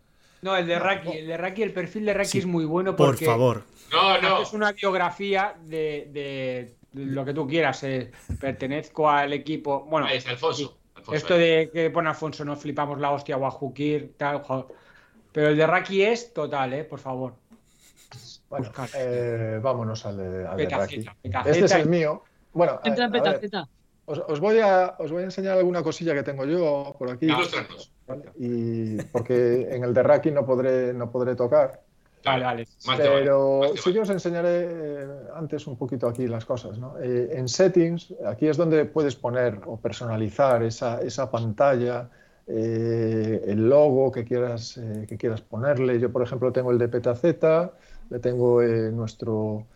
No, 0.43 0.57
el 0.57 0.67
de 0.67 0.79
Raki, 0.79 1.09
el 1.19 1.27
de 1.29 1.37
Raki, 1.37 1.63
el 1.63 1.73
perfil 1.73 2.05
de 2.05 2.15
Raki 2.15 2.29
Sí, 2.29 2.39
es 2.39 2.47
muy 2.47 2.65
bueno 2.65 2.97
Por 2.97 3.11
porque 3.11 3.25
favor. 3.27 3.63
No, 3.93 4.21
no. 4.21 4.37
haces 4.37 4.53
una 4.55 4.73
biografía 4.73 5.55
de, 5.65 6.09
de 6.13 6.75
lo 7.05 7.25
que 7.25 7.33
tú 7.33 7.47
quieras. 7.47 7.83
eh, 7.85 8.11
pertenezco 8.41 9.09
al 9.09 9.33
equipo. 9.33 9.85
Bueno, 9.85 10.07
Ahí 10.09 10.17
está 10.19 10.31
Alfonso. 10.31 10.77
Alfonso, 10.97 11.17
esto 11.17 11.35
ahí. 11.35 11.41
de 11.41 11.71
que 11.73 11.91
pone 11.91 12.09
Alfonso, 12.09 12.45
no 12.45 12.57
flipamos 12.57 12.99
la 12.99 13.13
hostia 13.13 13.37
o 13.37 13.47
a 13.47 13.51
Jukir, 13.53 14.15
tal. 14.17 14.43
Pero 15.31 15.49
el 15.49 15.57
de 15.57 15.67
Raki 15.67 16.03
es 16.03 16.33
total, 16.35 16.73
¿eh? 16.73 16.85
Por 16.85 16.99
favor. 16.99 17.35
Bueno, 18.51 18.71
eh, 18.97 19.61
vámonos 19.63 20.05
al 20.05 20.17
de, 20.19 20.47
al 20.47 20.57
de 20.57 20.69
Raki. 20.69 20.97
Petaceta, 20.97 21.17
petaceta. 21.23 21.51
Este 21.51 21.65
es 21.67 21.73
el 21.73 21.89
mío. 21.89 22.23
Bueno, 22.53 22.81
a- 22.83 22.89
Entra 22.89 23.05
en 23.05 23.11
a 23.11 23.13
ver, 23.13 23.23
petaceta. 23.23 23.69
Os, 24.07 24.19
os 24.29 24.41
voy 24.41 24.59
a, 24.59 24.97
os 24.99 25.11
voy 25.11 25.23
a 25.23 25.27
enseñar 25.27 25.59
alguna 25.59 25.83
cosilla 25.83 26.15
que 26.15 26.23
tengo 26.23 26.45
yo 26.45 26.95
por 26.99 27.11
aquí. 27.11 27.29
¿vale? 28.07 28.23
Y 28.39 29.03
porque 29.05 29.69
en 29.71 29.85
el 29.85 29.95
de 29.95 30.03
Raki 30.03 30.31
no 30.31 30.45
podré, 30.45 30.93
no 30.93 31.11
podré 31.11 31.35
tocar. 31.35 31.81
Vale, 32.25 32.45
vale. 32.45 32.69
Más 32.87 32.99
te 32.99 33.09
vale, 33.09 33.21
Pero 33.21 33.63
sí 33.75 33.93
que 33.93 34.01
os 34.01 34.11
enseñaré 34.11 34.69
eh, 34.69 35.07
antes 35.35 35.67
un 35.67 35.77
poquito 35.77 36.07
aquí 36.07 36.29
las 36.29 36.45
cosas. 36.45 36.79
¿no? 36.79 36.99
Eh, 37.01 37.31
en 37.33 37.49
settings, 37.49 38.15
aquí 38.27 38.47
es 38.47 38.57
donde 38.57 38.85
puedes 38.85 39.17
poner 39.17 39.61
o 39.67 39.77
personalizar 39.77 40.63
esa, 40.63 41.01
esa 41.01 41.31
pantalla, 41.31 42.09
eh, 42.47 43.43
el 43.47 43.69
logo 43.69 44.11
que 44.11 44.25
quieras, 44.25 44.77
eh, 44.77 45.07
que 45.09 45.17
quieras 45.17 45.41
ponerle. 45.41 45.99
Yo, 46.01 46.11
por 46.11 46.23
ejemplo, 46.23 46.53
tengo 46.53 46.71
el 46.71 46.79
de 46.79 46.89
Petaceta, 46.89 47.73
le 48.11 48.19
tengo 48.19 48.63
eh, 48.63 48.91
nuestro, 48.93 49.67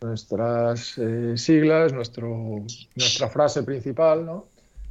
nuestras 0.00 0.96
eh, 0.98 1.36
siglas, 1.36 1.92
nuestra 1.92 3.28
frase 3.28 3.62
principal, 3.62 4.24
¿no? 4.24 4.46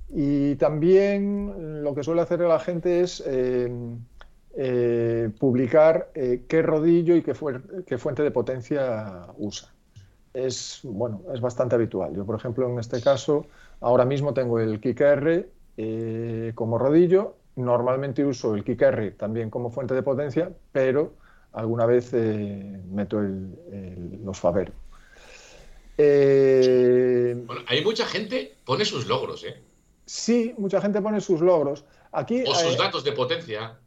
Y 0.10 0.56
también 0.56 1.84
lo 1.84 1.94
que 1.94 2.04
suele 2.04 2.22
hacer 2.22 2.42
la 2.42 2.60
gente 2.60 3.02
es 3.02 3.24
eh, 3.26 3.72
eh, 4.56 5.30
publicar 5.40 6.12
qué 6.14 6.62
rodillo 6.62 7.16
y 7.16 7.22
qué, 7.22 7.34
fuente 7.34 8.24
de 8.24 8.32
potencia 8.32 9.28
usa. 9.38 9.70
Es, 10.34 10.82
bueno, 10.84 11.22
es 11.34 11.42
bastante 11.42 11.76
habitual. 11.76 12.16
Yo, 12.16 12.26
por 12.26 12.36
ejemplo, 12.36 12.70
en 12.70 12.80
este 12.80 13.02
caso, 13.02 13.46
ahora 13.82 14.06
mismo 14.06 14.34
tengo 14.34 14.60
el 14.60 14.80
Kick 14.80 15.02
R 15.02 15.50
eh, 15.78 16.52
como 16.56 16.78
rodillo. 16.78 17.36
Normalmente 17.56 18.24
uso 18.24 18.56
el 18.56 18.64
Kick 18.64 18.82
R 18.82 19.12
también 19.12 19.50
como 19.50 19.70
fuente 19.70 19.94
de 19.94 20.04
potencia, 20.04 20.52
pero 20.72 21.14
alguna 21.52 21.86
vez 21.86 22.14
meto 22.14 23.20
el- 23.20 23.56
el- 23.72 24.20
los 24.24 24.40
Favero. 24.40 24.72
Eh, 26.02 27.36
Bueno, 27.46 27.62
hay 27.68 27.84
mucha 27.84 28.06
gente 28.06 28.56
pone 28.66 28.86
sus 28.86 29.06
logros, 29.06 29.44
¿eh? 29.44 29.62
Sí, 30.06 30.56
mucha 30.58 30.80
gente 30.82 31.02
pone 31.02 31.20
sus 31.22 31.42
logros. 31.42 31.84
Aquí, 32.12 32.44
O 32.48 32.56
sus 32.56 32.74
eh, 32.76 32.78
datos 32.78 33.04
de 33.04 33.12
potencia. 33.12 33.78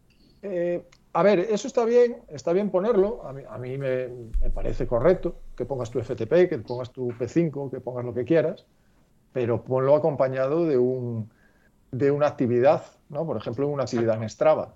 eh, 0.43 0.83
a 1.15 1.23
ver, 1.23 1.41
eso 1.41 1.67
está 1.69 1.85
bien, 1.85 2.23
está 2.29 2.53
bien 2.53 2.71
ponerlo. 2.71 3.27
A 3.27 3.33
mí, 3.33 3.43
a 3.49 3.59
mí 3.59 3.77
me, 3.77 4.09
me 4.41 4.51
parece 4.51 4.87
correcto 4.87 5.37
que 5.57 5.65
pongas 5.65 5.91
tu 5.91 5.99
FTP, 6.01 6.49
que 6.49 6.59
pongas 6.59 6.91
tu 6.93 7.09
P5, 7.09 7.71
que 7.71 7.81
pongas 7.81 8.05
lo 8.05 8.15
que 8.15 8.25
quieras, 8.25 8.65
pero 9.33 9.63
ponlo 9.63 9.95
acompañado 9.95 10.67
de, 10.67 10.79
un, 10.79 11.31
de 11.91 12.11
una 12.11 12.29
actividad, 12.29 12.85
¿no? 13.11 13.27
Por 13.27 13.37
ejemplo, 13.37 13.67
una 13.69 13.83
actividad 13.85 14.23
en 14.23 14.29
Strava, 14.29 14.75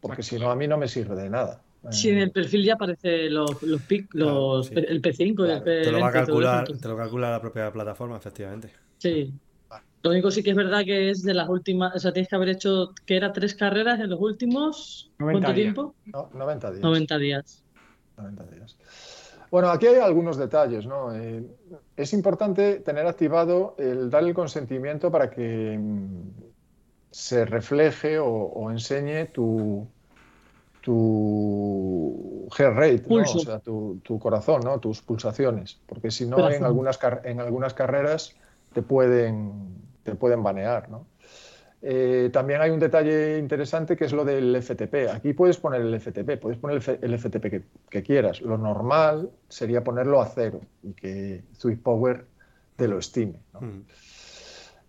porque 0.00 0.22
si 0.22 0.38
no, 0.38 0.50
a 0.50 0.56
mí 0.56 0.68
no 0.68 0.78
me 0.78 0.86
sirve 0.88 1.16
de 1.16 1.30
nada. 1.30 1.62
Sí, 1.90 2.10
en 2.10 2.18
el 2.18 2.30
perfil 2.30 2.64
ya 2.64 2.74
aparece 2.74 3.28
los, 3.28 3.60
los 3.62 3.82
pic, 3.82 4.08
Claro, 4.08 4.56
los, 4.58 4.66
sí. 4.68 4.74
el 4.76 5.02
P5 5.02 5.18
y 5.18 5.28
el 5.28 5.34
Claro, 5.36 5.64
Te 5.64 5.90
lo 5.92 6.00
va 6.00 6.08
a 6.08 6.12
P20 6.12 6.22
y 6.22 6.26
todo 6.26 6.26
calcular, 6.26 6.68
te 6.80 6.88
lo 6.88 6.96
calcula 6.96 7.30
la 7.30 7.40
propia 7.40 7.72
plataforma, 7.72 8.16
efectivamente. 8.16 8.70
Sí. 8.98 9.34
Lo 10.04 10.10
único 10.10 10.30
sí 10.30 10.42
que 10.42 10.50
es 10.50 10.56
verdad 10.56 10.84
que 10.84 11.10
es 11.10 11.22
de 11.22 11.32
las 11.34 11.48
últimas, 11.48 11.94
o 11.94 11.98
sea, 11.98 12.12
tienes 12.12 12.28
que 12.28 12.34
haber 12.36 12.48
hecho, 12.50 12.92
que 13.06 13.16
era 13.16 13.32
tres 13.32 13.54
carreras 13.54 14.00
en 14.00 14.10
los 14.10 14.20
últimos, 14.20 15.10
90 15.18 15.32
¿cuánto 15.32 15.54
días. 15.54 15.64
tiempo? 15.74 15.94
No, 16.06 16.30
90 16.34 16.70
días. 16.72 16.82
90 16.82 17.18
días. 17.18 17.64
90 18.16 18.44
días. 18.46 18.76
Bueno, 19.50 19.68
aquí 19.70 19.86
hay 19.86 19.96
algunos 20.00 20.36
detalles, 20.38 20.86
¿no? 20.86 21.14
Eh, 21.14 21.44
es 21.96 22.12
importante 22.14 22.76
tener 22.80 23.06
activado 23.06 23.76
el 23.78 24.08
dar 24.10 24.24
el 24.24 24.34
consentimiento 24.34 25.10
para 25.10 25.30
que 25.30 25.78
mm, 25.78 26.30
se 27.10 27.44
refleje 27.44 28.18
o, 28.18 28.26
o 28.26 28.70
enseñe 28.70 29.26
tu, 29.26 29.86
tu 30.82 32.48
heart 32.56 32.76
rate. 32.76 33.02
O 33.36 33.38
sea, 33.44 33.58
tu, 33.60 34.00
tu 34.02 34.18
corazón, 34.18 34.60
¿no? 34.64 34.78
Tus 34.80 35.00
pulsaciones, 35.02 35.80
porque 35.86 36.10
si 36.10 36.26
no, 36.26 36.36
en 36.56 36.64
algunas, 36.66 36.98
car- 36.98 37.22
en 37.24 37.40
algunas 37.40 37.74
carreras 37.74 38.34
te 38.72 38.82
pueden, 38.82 39.52
te 40.02 40.14
pueden 40.14 40.42
banear, 40.42 40.88
¿no? 40.90 41.06
Eh, 41.84 42.30
también 42.32 42.60
hay 42.60 42.70
un 42.70 42.78
detalle 42.78 43.38
interesante 43.38 43.96
que 43.96 44.04
es 44.04 44.12
lo 44.12 44.24
del 44.24 44.54
FTP. 44.54 45.10
Aquí 45.10 45.32
puedes 45.32 45.56
poner 45.56 45.80
el 45.80 45.92
FTP, 45.94 46.36
puedes 46.40 46.56
poner 46.58 46.76
el, 46.76 46.82
F- 46.82 46.98
el 47.02 47.14
FTP 47.18 47.50
que, 47.50 47.62
que 47.90 48.02
quieras. 48.04 48.40
Lo 48.40 48.56
normal 48.56 49.30
sería 49.48 49.82
ponerlo 49.82 50.20
a 50.22 50.26
cero 50.26 50.60
y 50.84 50.92
que 50.92 51.42
Swift 51.58 51.80
Power 51.82 52.26
te 52.76 52.86
lo 52.86 52.98
estime. 52.98 53.40
¿no? 53.54 53.60
Mm. 53.62 53.84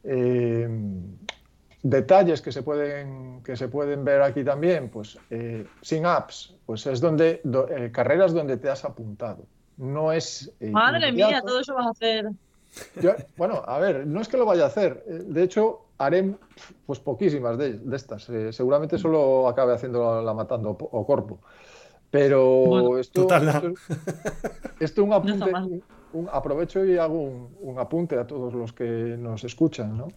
Eh, 0.03 0.69
detalles 1.83 2.41
que 2.41 2.51
se 2.51 2.63
pueden 2.63 3.43
que 3.43 3.55
se 3.55 3.67
pueden 3.67 4.03
ver 4.05 4.21
aquí 4.21 4.43
también, 4.43 4.89
pues 4.89 5.17
eh, 5.29 5.67
sin 5.81 6.05
apps, 6.05 6.55
pues 6.65 6.85
es 6.87 6.99
donde 7.01 7.41
do- 7.43 7.67
eh, 7.69 7.91
carreras 7.91 8.33
donde 8.33 8.57
te 8.57 8.69
has 8.69 8.85
apuntado. 8.85 9.45
No 9.77 10.11
es 10.11 10.51
eh, 10.59 10.71
Madre 10.71 11.11
mía, 11.11 11.25
inmediato. 11.27 11.47
todo 11.47 11.59
eso 11.59 11.73
vas 11.75 11.87
a 11.87 11.89
hacer. 11.91 12.29
Yo- 13.01 13.13
bueno, 13.37 13.61
a 13.67 13.77
ver, 13.79 14.07
no 14.07 14.21
es 14.21 14.27
que 14.27 14.37
lo 14.37 14.45
vaya 14.45 14.63
a 14.63 14.67
hacer. 14.67 15.03
Eh, 15.07 15.23
De 15.27 15.43
hecho, 15.43 15.81
haré 15.97 16.35
pues 16.85 16.99
poquísimas 16.99 17.57
de, 17.57 17.73
de 17.73 17.95
estas. 17.95 18.29
Eh, 18.29 18.51
seguramente 18.53 18.97
solo 18.97 19.47
acabe 19.47 19.73
haciendo 19.73 20.15
la, 20.15 20.21
la 20.21 20.33
matando 20.33 20.69
o, 20.71 20.77
o 20.99 21.05
corpo. 21.05 21.39
Pero 22.09 22.45
Bueno, 22.65 22.97
esto, 22.99 23.23
total, 23.23 23.47
esto, 23.49 23.67
no. 23.69 23.73
esto 24.79 25.03
un 25.03 25.09
está 25.13 25.17
apunte, 25.17 25.51
mal. 25.51 25.83
Un- 26.13 26.29
aprovecho 26.31 26.85
y 26.85 26.97
hago 26.97 27.21
un, 27.21 27.49
un 27.61 27.79
apunte 27.79 28.17
a 28.17 28.25
todos 28.25 28.53
los 28.53 28.71
que 28.73 29.15
nos 29.19 29.43
escuchan, 29.43 29.97
¿no? 29.97 30.07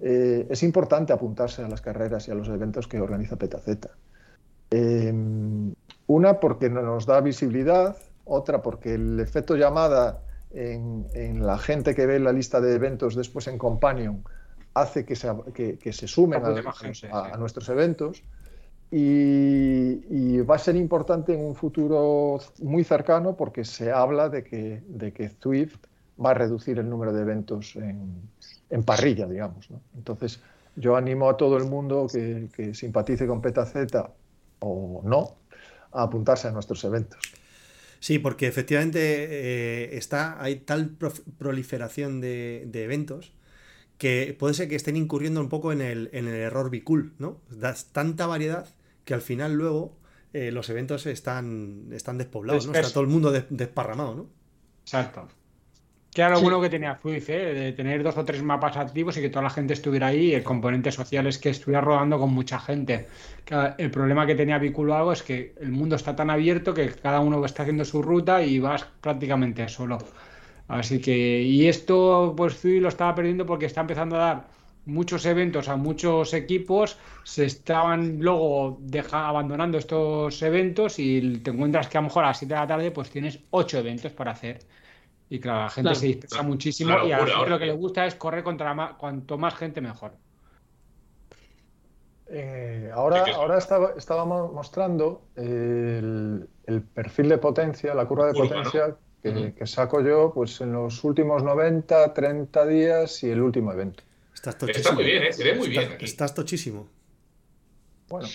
Eh, 0.00 0.46
es 0.48 0.62
importante 0.62 1.12
apuntarse 1.12 1.62
a 1.62 1.68
las 1.68 1.80
carreras 1.80 2.28
y 2.28 2.30
a 2.30 2.34
los 2.34 2.48
eventos 2.48 2.86
que 2.86 3.00
organiza 3.00 3.36
Petaceta. 3.36 3.90
Eh, 4.70 5.12
una 6.08 6.40
porque 6.40 6.68
no 6.70 6.82
nos 6.82 7.06
da 7.06 7.20
visibilidad, 7.20 7.96
otra 8.24 8.62
porque 8.62 8.94
el 8.94 9.20
efecto 9.20 9.56
llamada 9.56 10.20
en, 10.52 11.06
en 11.14 11.44
la 11.46 11.58
gente 11.58 11.94
que 11.94 12.06
ve 12.06 12.18
la 12.18 12.32
lista 12.32 12.60
de 12.60 12.74
eventos 12.74 13.14
después 13.14 13.46
en 13.48 13.58
Companion 13.58 14.22
hace 14.74 15.04
que 15.04 15.16
se, 15.16 15.28
que, 15.54 15.78
que 15.78 15.92
se 15.92 16.06
sumen 16.06 16.40
a 17.12 17.36
nuestros 17.38 17.68
eventos. 17.68 18.22
Y, 18.90 20.40
va 20.42 20.56
a 20.56 20.58
ser 20.58 20.76
importante 20.76 21.34
en 21.34 21.40
un 21.40 21.54
futuro 21.56 22.38
muy 22.62 22.84
cercano 22.84 23.36
porque 23.36 23.64
se 23.64 23.90
habla 23.90 24.28
de 24.28 24.44
que, 24.44 24.82
de 24.86 25.12
que 25.12 25.28
Swift 25.28 25.78
va 26.24 26.30
a 26.30 26.34
reducir 26.34 26.78
el 26.78 26.88
número 26.88 27.12
de 27.12 27.22
eventos 27.22 27.74
en, 27.76 28.14
en 28.70 28.82
parrilla, 28.84 29.26
digamos. 29.26 29.68
¿no? 29.70 29.80
Entonces, 29.96 30.40
yo 30.76 30.96
animo 30.96 31.28
a 31.28 31.36
todo 31.36 31.56
el 31.56 31.64
mundo 31.64 32.06
que, 32.12 32.48
que 32.54 32.74
simpatice 32.74 33.26
con 33.26 33.40
Petaceta 33.40 34.10
o 34.60 35.02
no 35.04 35.36
a 35.92 36.02
apuntarse 36.02 36.48
a 36.48 36.52
nuestros 36.52 36.84
eventos. 36.84 37.18
Sí, 37.98 38.18
porque 38.18 38.46
efectivamente 38.46 39.00
eh, 39.00 39.96
está, 39.96 40.40
hay 40.42 40.56
tal 40.56 40.96
proliferación 41.38 42.20
de, 42.20 42.64
de 42.66 42.84
eventos 42.84 43.32
que 43.98 44.36
puede 44.38 44.54
ser 44.54 44.68
que 44.68 44.76
estén 44.76 44.96
incurriendo 44.96 45.40
un 45.40 45.48
poco 45.48 45.72
en 45.72 45.80
el, 45.80 46.10
en 46.12 46.28
el 46.28 46.34
error 46.34 46.70
bicool, 46.70 47.14
¿no? 47.18 47.40
Das 47.50 47.86
tanta 47.92 48.26
variedad 48.26 48.68
que 49.06 49.14
al 49.14 49.22
final 49.22 49.54
luego 49.54 49.96
eh, 50.34 50.50
los 50.52 50.68
eventos 50.68 51.06
están, 51.06 51.88
están 51.92 52.18
despoblados, 52.18 52.66
¿no? 52.66 52.74
Está 52.74 52.90
todo 52.92 53.02
el 53.04 53.08
mundo 53.08 53.32
des- 53.32 53.46
desparramado, 53.48 54.14
¿no? 54.14 54.26
Exacto. 54.82 55.28
Que 56.12 56.22
era 56.22 56.30
lo 56.30 56.36
Sí. 56.38 56.42
bueno 56.44 56.60
que 56.62 56.68
tenía 56.70 56.98
Swift, 57.00 57.28
¿eh? 57.28 57.54
de 57.54 57.72
tener 57.72 58.02
dos 58.02 58.16
o 58.16 58.24
tres 58.24 58.42
mapas 58.42 58.76
activos 58.78 59.16
y 59.16 59.20
que 59.20 59.28
toda 59.28 59.42
la 59.42 59.50
gente 59.50 59.74
estuviera 59.74 60.08
ahí. 60.08 60.28
y 60.30 60.34
El 60.34 60.42
componente 60.42 60.90
social 60.90 61.26
es 61.26 61.38
que 61.38 61.50
estuviera 61.50 61.80
rodando 61.82 62.18
con 62.18 62.32
mucha 62.32 62.58
gente. 62.58 63.06
El 63.78 63.90
problema 63.90 64.26
que 64.26 64.34
tenía 64.34 64.56
Algo 64.56 65.12
es 65.12 65.22
que 65.22 65.54
el 65.60 65.70
mundo 65.72 65.94
está 65.96 66.16
tan 66.16 66.30
abierto 66.30 66.72
que 66.74 66.88
cada 66.88 67.20
uno 67.20 67.44
está 67.44 67.62
haciendo 67.62 67.84
su 67.84 68.00
ruta 68.02 68.42
y 68.42 68.58
vas 68.58 68.86
prácticamente 69.00 69.68
solo. 69.68 69.98
Así 70.68 71.00
que, 71.00 71.42
y 71.42 71.68
esto, 71.68 72.34
pues 72.36 72.54
Swift 72.54 72.82
lo 72.82 72.88
estaba 72.88 73.14
perdiendo 73.14 73.44
porque 73.46 73.66
está 73.66 73.82
empezando 73.82 74.16
a 74.16 74.18
dar 74.18 74.55
muchos 74.86 75.26
eventos 75.26 75.68
a 75.68 75.76
muchos 75.76 76.32
equipos, 76.34 76.98
se 77.24 77.44
estaban 77.46 78.18
luego 78.20 78.78
deja, 78.82 79.28
abandonando 79.28 79.78
estos 79.78 80.40
eventos 80.42 80.98
y 80.98 81.40
te 81.40 81.50
encuentras 81.50 81.88
que 81.88 81.98
a 81.98 82.00
lo 82.02 82.06
mejor 82.08 82.24
a 82.24 82.28
las 82.28 82.38
7 82.38 82.54
de 82.54 82.60
la 82.60 82.66
tarde 82.66 82.90
pues 82.92 83.10
tienes 83.10 83.40
8 83.50 83.78
eventos 83.78 84.12
para 84.12 84.32
hacer. 84.32 84.66
Y 85.28 85.40
claro, 85.40 85.60
la 85.64 85.70
gente 85.70 85.82
Claro. 85.90 86.00
se 86.00 86.06
dispersa 86.06 86.42
Claro, 86.42 86.48
muchísimo 86.48 87.00
y 87.02 87.12
a 87.12 87.18
la 87.18 87.26
gente 87.28 87.50
lo 87.50 87.58
que 87.58 87.66
le 87.66 87.72
gusta 87.72 88.06
es 88.06 88.14
correr 88.16 88.44
contra 88.44 88.74
ma- 88.74 88.96
cuanto 88.98 89.38
más 89.38 89.54
gente 89.56 89.80
mejor. 89.80 90.20
Eh, 92.28 92.90
ahora 92.92 93.24
ahora 93.36 93.58
estaba, 93.58 93.92
estábamos 93.96 94.52
mostrando 94.52 95.30
el, 95.36 96.48
el 96.64 96.82
perfil 96.82 97.28
de 97.28 97.38
potencia, 97.38 97.94
la 97.94 98.06
curva 98.08 98.26
de 98.26 98.34
Curva, 98.34 98.62
potencia 98.62 98.98
que, 99.22 99.54
que 99.54 99.66
saco 99.66 100.00
yo 100.02 100.32
pues, 100.34 100.60
en 100.60 100.72
los 100.72 101.04
últimos 101.04 101.44
90, 101.44 102.12
30 102.14 102.66
días 102.66 103.22
y 103.22 103.30
el 103.30 103.42
último 103.42 103.72
evento. 103.72 104.02
Estás 104.46 104.58
tochísimo. 104.58 104.80
Está 104.80 104.92
muy 104.94 105.04
bien, 105.04 105.22
¿eh? 105.24 105.32
Se 105.32 105.44
ve 105.44 105.54
muy 105.54 105.68
bien 105.68 105.82
Estás- 105.82 105.94
aquí. 105.96 106.04
Estás 106.04 106.34
tochísimo. 106.34 106.88
Bueno, 108.08 108.28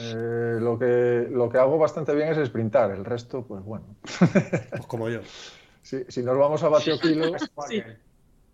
eh, 0.00 0.58
lo, 0.60 0.78
que, 0.78 1.28
lo 1.30 1.48
que 1.48 1.58
hago 1.58 1.78
bastante 1.78 2.14
bien 2.14 2.28
es 2.28 2.46
sprintar, 2.48 2.92
el 2.92 3.04
resto, 3.04 3.44
pues 3.44 3.64
bueno. 3.64 3.84
Pues 4.70 4.86
como 4.86 5.08
yo. 5.08 5.20
Si, 5.82 6.04
si 6.08 6.22
nos 6.22 6.38
vamos 6.38 6.62
a 6.62 6.68
vatio 6.68 6.98
kilo, 7.00 7.32
Sí. 7.68 7.82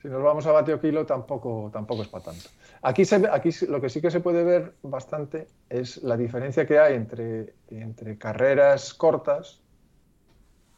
si 0.00 0.08
nos 0.08 0.22
vamos 0.22 0.46
a 0.46 0.52
vatio 0.52 0.80
kilo 0.80 1.04
tampoco, 1.04 1.70
tampoco 1.72 2.02
es 2.02 2.08
para 2.08 2.24
tanto. 2.24 2.48
Aquí, 2.82 3.04
se, 3.04 3.18
ve- 3.18 3.28
aquí 3.30 3.50
lo 3.68 3.80
que 3.80 3.88
sí 3.90 4.00
que 4.00 4.10
se 4.10 4.20
puede 4.20 4.42
ver 4.44 4.74
bastante 4.82 5.46
es 5.68 6.02
la 6.02 6.16
diferencia 6.16 6.66
que 6.66 6.78
hay 6.78 6.94
entre, 6.94 7.54
entre 7.68 8.16
carreras 8.18 8.94
cortas 8.94 9.60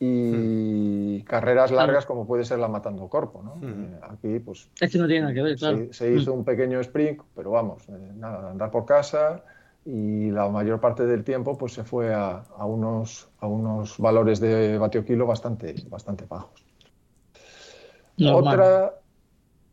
y 0.01 1.23
carreras 1.23 1.71
largas 1.71 2.05
como 2.07 2.27
puede 2.27 2.45
ser 2.45 2.59
la 2.59 2.69
Matando 2.69 3.09
Corpo. 3.09 3.43
¿no? 3.43 3.55
Ujú. 3.55 3.67
Eh, 3.67 4.01
aquí 4.03 4.39
pues 4.41 4.69
Es 4.81 4.91
que 4.93 4.99
no 4.99 5.07
tiene 5.07 5.23
nada 5.23 5.35
que 5.35 5.43
ver, 5.43 5.57
claro. 5.57 5.79
se, 5.79 5.93
se 5.93 6.13
hizo 6.13 6.33
un 6.33 6.45
pequeño 6.45 6.81
sprint, 6.81 7.23
pero 7.35 7.53
vamos, 7.53 7.89
eh, 7.89 8.13
nada, 8.17 8.51
andar 8.51 8.71
por 8.71 8.85
casa 8.85 9.45
y 9.85 10.31
la 10.31 10.49
mayor 10.49 10.81
parte 10.81 11.07
del 11.07 11.25
tiempo 11.25 11.57
pues 11.59 11.75
se 11.75 11.85
fue 11.85 12.13
a, 12.15 12.43
a 12.57 12.67
unos, 12.67 13.29
a 13.39 13.47
unos 13.47 13.99
valores 13.99 14.41
de 14.41 14.79
vatio 14.79 15.05
kilo 15.05 15.27
bastante, 15.27 15.75
bastante 15.89 16.25
bajos. 16.27 16.65
Normal. 18.17 18.55
Otra, 18.55 18.95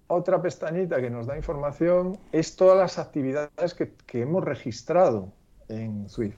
otra 0.08 0.42
pestañita 0.42 1.00
que 1.00 1.10
nos 1.10 1.28
da 1.28 1.38
información 1.38 2.18
es 2.32 2.56
todas 2.56 2.78
las 2.78 3.00
actividades 3.00 3.74
que, 3.74 3.94
que 4.06 4.22
hemos 4.22 4.44
registrado 4.44 5.32
en 5.70 6.10
Swift. 6.10 6.38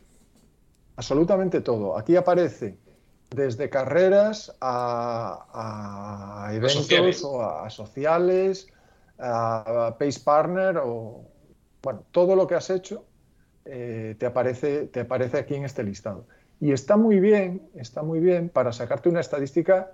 Absolutamente 0.95 1.61
todo. 1.61 1.97
Aquí 1.97 2.15
aparece 2.15 2.77
desde 3.33 3.69
carreras 3.69 4.55
a, 4.61 6.45
a 6.47 6.53
eventos 6.53 6.73
sociales. 6.73 7.23
o 7.23 7.41
a, 7.41 7.69
sociales, 7.69 8.67
a 9.19 9.95
Pace 9.99 10.19
Partner 10.23 10.77
o 10.83 11.25
bueno, 11.81 12.03
todo 12.11 12.35
lo 12.35 12.47
que 12.47 12.55
has 12.55 12.69
hecho 12.69 13.05
eh, 13.65 14.15
te, 14.17 14.25
aparece, 14.25 14.87
te 14.87 15.01
aparece 15.01 15.37
aquí 15.37 15.55
en 15.55 15.65
este 15.65 15.83
listado. 15.83 16.27
Y 16.59 16.71
está 16.71 16.95
muy 16.97 17.19
bien, 17.19 17.69
está 17.75 18.03
muy 18.03 18.19
bien 18.19 18.49
para 18.49 18.71
sacarte 18.71 19.09
una 19.09 19.19
estadística 19.19 19.91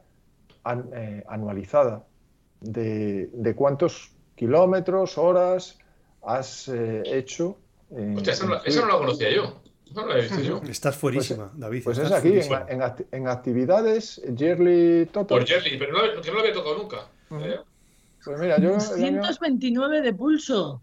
an- 0.64 0.90
eh, 0.94 1.24
anualizada 1.28 2.04
de, 2.62 3.30
de 3.34 3.56
cuántos 3.56 4.12
kilómetros, 4.36 5.18
horas 5.18 5.78
has 6.22 6.68
eh, 6.68 7.02
hecho. 7.06 7.58
Hostia, 8.16 8.34
eso 8.34 8.46
no, 8.48 8.56
eso 8.64 8.82
no 8.82 8.88
lo 8.88 9.00
conocía 9.00 9.32
yo. 9.32 9.62
No 9.96 10.06
lo 10.06 10.16
he 10.16 10.22
visto 10.22 10.40
yo. 10.42 10.62
Estás 10.70 10.96
fuerísima, 10.96 11.52
David. 11.56 11.84
Pues 11.84 11.98
es 11.98 12.12
aquí, 12.12 12.40
en, 13.12 13.28
actividades, 13.28 14.22
Yearly 14.36 15.08
Total. 15.08 15.40
Por 15.40 15.48
Jerry, 15.48 15.78
pero 15.78 15.94
no, 15.94 16.22
que 16.22 16.28
no 16.30 16.34
lo 16.36 16.40
había 16.42 16.54
tocado 16.54 16.78
nunca. 16.78 16.98
Eh, 17.32 17.60
Pues 18.24 18.40
mira, 18.40 18.58
yo. 18.60 18.78
el 18.96 19.04
año- 19.04 19.18
229 19.22 20.02
de 20.02 20.14
pulso. 20.14 20.82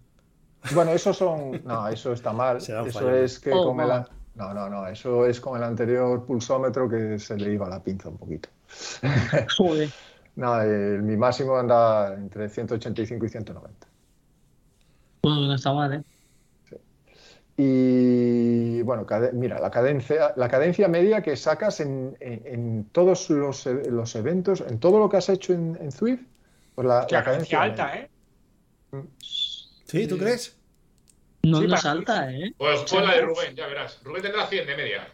Bueno, 0.75 0.91
eso 0.93 1.13
son. 1.15 1.63
No, 1.65 1.87
eso 1.89 2.13
está 2.13 2.33
mal. 2.33 2.57
Eso 2.57 2.85
fallo. 2.87 3.15
es 3.17 3.39
que 3.39 3.53
Oh, 3.53 3.67
con 3.67 3.81
el. 3.81 3.89
no. 3.89 4.07
No, 4.35 4.53
no, 4.53 4.69
no. 4.69 4.87
Eso 4.87 5.25
es 5.27 5.41
con 5.41 5.57
el 5.57 5.63
anterior 5.63 6.25
pulsómetro 6.27 6.89
que 6.89 7.19
se 7.19 7.37
le 7.39 7.53
iba 7.55 7.69
la 7.69 7.83
pinza 7.83 8.09
un 8.09 8.19
poquito. 8.19 8.49
Joder. 9.57 9.89
No, 10.35 10.61
el- 10.61 11.03
mi 11.03 11.17
máximo 11.17 11.57
anda 11.57 12.13
entre 12.15 12.49
185 12.49 13.25
y 13.25 13.29
190. 13.29 13.87
Bueno, 15.23 15.41
no 15.47 15.55
está 15.55 15.73
mal, 15.73 15.93
¿eh? 15.95 16.03
Y 17.57 18.83
bueno, 18.83 19.07
mira, 19.33 19.59
la 19.59 19.71
cadencia, 19.71 20.35
la 20.37 20.49
cadencia 20.49 20.89
media 20.89 21.23
que 21.23 21.37
sacas 21.37 21.81
en, 21.81 22.17
en- 22.21 22.43
en 22.47 22.85
todos 22.93 23.31
los, 23.31 23.67
e- 23.67 23.91
los 23.91 24.15
eventos, 24.15 24.61
en 24.61 24.79
todo 24.79 24.99
lo 24.99 25.09
que 25.09 25.17
has 25.17 25.29
hecho 25.31 25.55
en, 25.55 25.77
en 25.81 25.91
Zwift, 25.91 26.21
pues 26.75 26.87
la, 26.87 27.07
la 27.11 27.25
cadencia 27.25 27.63
alta, 27.63 27.87
media. 27.87 28.01
¿eh? 28.93 29.03
¿Sí? 29.87 30.07
¿Tú 30.07 30.19
crees? 30.19 30.59
No 31.45 31.61
Sí, 31.61 31.67
para- 31.69 31.81
salta, 31.81 32.31
¿eh? 32.33 32.53
Pues 32.59 32.81
juega 32.91 33.15
de 33.15 33.21
Rubén, 33.23 33.55
ya 33.57 33.67
verás. 33.67 34.01
Rubén 34.05 34.23
tendrá 34.23 34.47
100 34.47 34.67
de 34.67 34.77
media. 34.77 35.09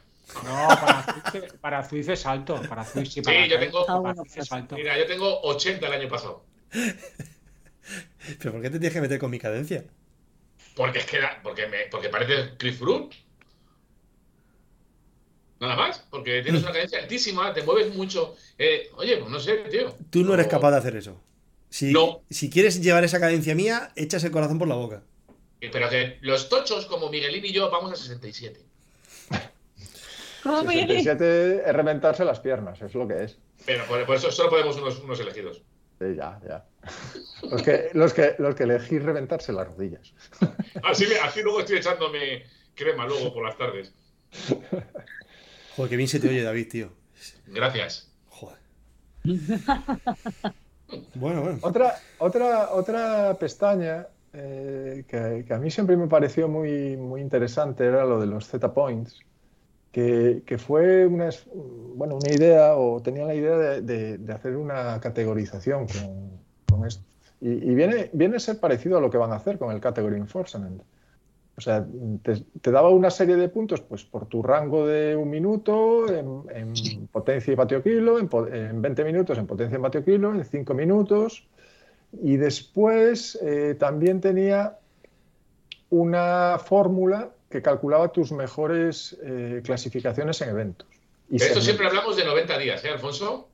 No, 0.44 0.66
para 0.68 1.02
Zwift, 1.31 1.55
para 1.61 1.85
Zwift 1.85 2.09
es 2.09 2.26
alto. 2.26 2.61
Para 2.68 2.85
Zwift, 2.85 3.09
sí, 3.11 3.20
para 3.22 3.44
Sí, 3.44 3.50
yo 3.50 3.59
tengo- 3.61 3.87
para 3.87 3.98
Ah, 3.98 4.00
bueno, 4.00 4.22
Zwift 4.22 4.38
es 4.38 4.48
pues, 4.48 4.52
alto. 4.52 4.74
Mira, 4.76 4.98
yo 4.98 5.07
tengo 5.07 5.40
80 5.42 5.87
el 5.87 5.92
año 5.92 6.09
pasado. 6.09 6.42
¿Pero 8.38 8.52
por 8.52 8.62
qué 8.62 8.70
te 8.70 8.78
tienes 8.78 8.92
que 8.94 9.00
meter 9.00 9.18
con 9.18 9.31
mi 9.31 9.38
cadencia? 9.38 9.85
Porque 10.75 11.01
es 11.01 11.07
que 11.07 11.21
da- 11.21 11.41
porque, 11.43 11.67
me, 11.67 11.87
porque 11.91 12.09
parece 12.09 12.57
Chris 12.57 12.79
Froome. 12.79 13.11
Nada 15.61 15.77
más, 15.77 15.99
porque 16.11 16.43
tienes 16.43 16.63
una 16.63 16.73
cadencia 16.73 16.99
altísima, 16.99 17.53
te 17.55 17.63
mueves 17.63 17.95
mucho. 17.95 18.35
Eh, 18.59 18.91
oye, 18.97 19.17
pues 19.19 19.31
no 19.31 19.39
sé, 19.39 19.59
tío. 19.71 19.95
Tú 20.11 20.25
no 20.25 20.35
eres 20.35 20.49
capaz 20.49 20.73
de 20.73 20.79
hacer 20.79 20.97
eso. 20.97 21.21
Si, 21.69 21.93
No. 21.93 22.23
si 22.29 22.51
quieres 22.51 22.83
llevar 22.83 23.05
esa 23.05 23.21
cadencia 23.21 23.55
mía, 23.55 23.93
echas 23.95 24.25
el 24.25 24.33
corazón 24.33 24.59
por 24.59 24.67
la 24.69 24.75
boca. 24.75 25.03
Pero 25.61 25.89
que 25.89 26.19
los 26.23 26.49
tochos, 26.49 26.87
como 26.87 27.09
Miguelín 27.11 27.45
y 27.45 27.53
yo, 27.53 27.71
vamos 27.71 27.93
a 27.93 27.97
67. 27.97 28.61
¿Cómo 30.43 30.65
me 30.65 30.73
67 30.75 31.63
es 31.65 31.73
reventarse 31.73 32.25
las 32.25 32.41
piernas, 32.41 32.83
es 32.83 32.95
lo 32.95 33.07
que 33.07 33.23
es. 33.23 33.39
Pero 33.65 33.85
por, 33.87 34.05
por 34.05 34.17
eso 34.17 34.33
solo 34.33 34.51
podemos 34.51 34.77
unos, 34.77 34.99
unos 34.99 35.21
elegidos. 35.21 35.63
Sí, 36.03 36.17
ya, 36.17 36.41
ya. 36.47 36.65
Los 37.49 37.62
que, 37.62 37.91
los 37.93 38.12
que, 38.12 38.35
los 38.38 38.55
que 38.57 38.65
elegís 38.65 39.03
reventarse 39.03 39.53
las 39.53 39.69
rodillas. 39.69 40.12
Así, 40.83 41.07
así 41.23 41.43
luego 41.43 41.61
estoy 41.61 41.77
echándome 41.77 42.45
crema 42.75 43.07
luego 43.07 43.33
por 43.33 43.45
las 43.45 43.57
tardes. 43.57 43.95
Joder, 45.77 45.91
qué 45.91 45.97
bien 45.97 46.09
se 46.09 46.19
te 46.19 46.29
oye, 46.29 46.43
David, 46.43 46.69
tío. 46.69 46.93
Gracias. 47.47 48.11
Joder. 48.29 48.59
Bueno, 51.15 51.43
bueno. 51.43 51.59
Otra, 51.62 52.01
otra, 52.19 52.73
otra 52.73 53.38
pestaña 53.38 54.09
eh, 54.33 55.05
que, 55.07 55.45
que 55.47 55.55
a 55.55 55.59
mí 55.59 55.71
siempre 55.71 55.97
me 55.97 56.09
pareció 56.09 56.49
muy, 56.49 56.97
muy 56.97 57.21
interesante 57.21 57.87
era 57.87 58.05
lo 58.05 58.21
de 58.21 58.27
los 58.27 58.49
Z-Points, 58.49 59.21
que, 59.92 60.42
que 60.46 60.59
fue 60.59 61.07
una, 61.07 61.28
bueno, 61.94 62.16
una 62.16 62.33
idea 62.35 62.76
o 62.76 63.00
tenía 63.02 63.24
la 63.26 63.35
idea 63.35 63.57
de, 63.57 63.83
de- 63.83 64.18
de 64.18 64.33
hacer 64.33 64.57
una 64.57 64.98
categorización 65.00 65.87
con, 65.87 66.31
con 66.78 66.87
esto. 66.87 67.02
Y, 67.40 67.50
y 67.50 67.74
viene, 67.74 68.09
viene 68.12 68.37
a 68.37 68.40
ser 68.40 68.59
parecido 68.59 68.98
a 68.98 69.00
lo 69.00 69.11
que 69.11 69.18
van 69.18 69.33
a 69.33 69.37
hacer 69.37 69.59
con 69.59 69.72
el 69.72 69.81
Category 69.81 70.16
Enforcement. 70.16 70.81
O 71.55 71.61
sea, 71.61 71.87
te, 72.22 72.37
te 72.62 72.70
daba 72.70 72.88
una 72.88 73.11
serie 73.11 73.37
de 73.37 73.48
puntos 73.50 73.83
pues, 73.83 74.05
por 74.05 74.26
tu 74.26 74.42
rango 74.42 74.87
de 74.87 75.14
un 75.14 75.28
minuto 75.28 76.09
en, 76.09 76.42
en 76.55 77.07
potencia 77.09 77.52
y 77.52 77.55
vatio 77.57 77.83
kilo, 77.83 78.18
en, 78.18 78.31
en 78.55 78.81
20 78.81 79.05
minutos 79.05 79.37
en 79.37 79.46
potencia 79.46 79.76
y 79.76 79.81
vatio 79.81 80.02
kilo, 80.02 80.35
en 80.35 80.44
5 80.44 80.72
minutos. 80.72 81.46
Y 82.22 82.37
después 82.38 83.38
eh, 83.42 83.76
también 83.78 84.20
tenía 84.22 84.78
una 85.90 86.59
fórmula 86.59 87.31
que 87.53 87.62
calculaba 87.62 88.11
tus 88.11 88.33
mejores 88.33 89.17
eh, 89.23 89.61
clasificaciones 89.65 90.41
en 90.41 90.49
eventos. 90.49 90.88
Y 91.31 91.37
esto 91.37 91.61
siempre 91.61 91.87
hablamos 91.87 92.17
de 92.17 92.25
90 92.25 92.59
días, 92.59 92.85
¿eh, 92.85 92.88
Alfonso? 92.91 93.49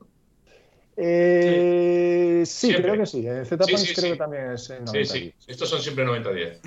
Eh, 1.01 2.43
sí, 2.45 2.67
Siempre. 2.67 2.83
creo 2.83 2.97
que 2.97 3.05
sí. 3.05 3.25
En 3.25 3.45
Z 3.45 3.63
Sí, 3.65 3.77
sí, 3.77 3.93
creo 3.93 4.05
sí. 4.05 4.11
que 4.11 4.17
también 4.17 4.51
es 4.51 4.69
en 4.69 4.87
Sí, 4.87 4.93
90 4.93 5.13
sí. 5.13 5.19
días. 5.21 5.35
Estos 5.47 5.69
son 5.69 5.81
siempre 5.81 6.03
90 6.05 6.31
días. 6.33 6.59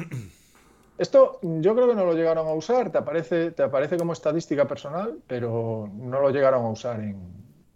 Esto 0.99 1.39
yo 1.43 1.75
creo 1.75 1.89
que 1.89 1.95
no 1.95 2.05
lo 2.05 2.15
llegaron 2.15 2.47
a 2.47 2.53
usar, 2.53 2.91
te 2.93 2.99
aparece, 2.99 3.51
te 3.51 3.63
aparece 3.63 3.97
como 3.97 4.13
estadística 4.13 4.67
personal, 4.67 5.19
pero 5.27 5.91
no 5.93 6.21
lo 6.21 6.31
llegaron 6.31 6.65
a 6.65 6.69
usar 6.71 7.01
en, 7.01 7.19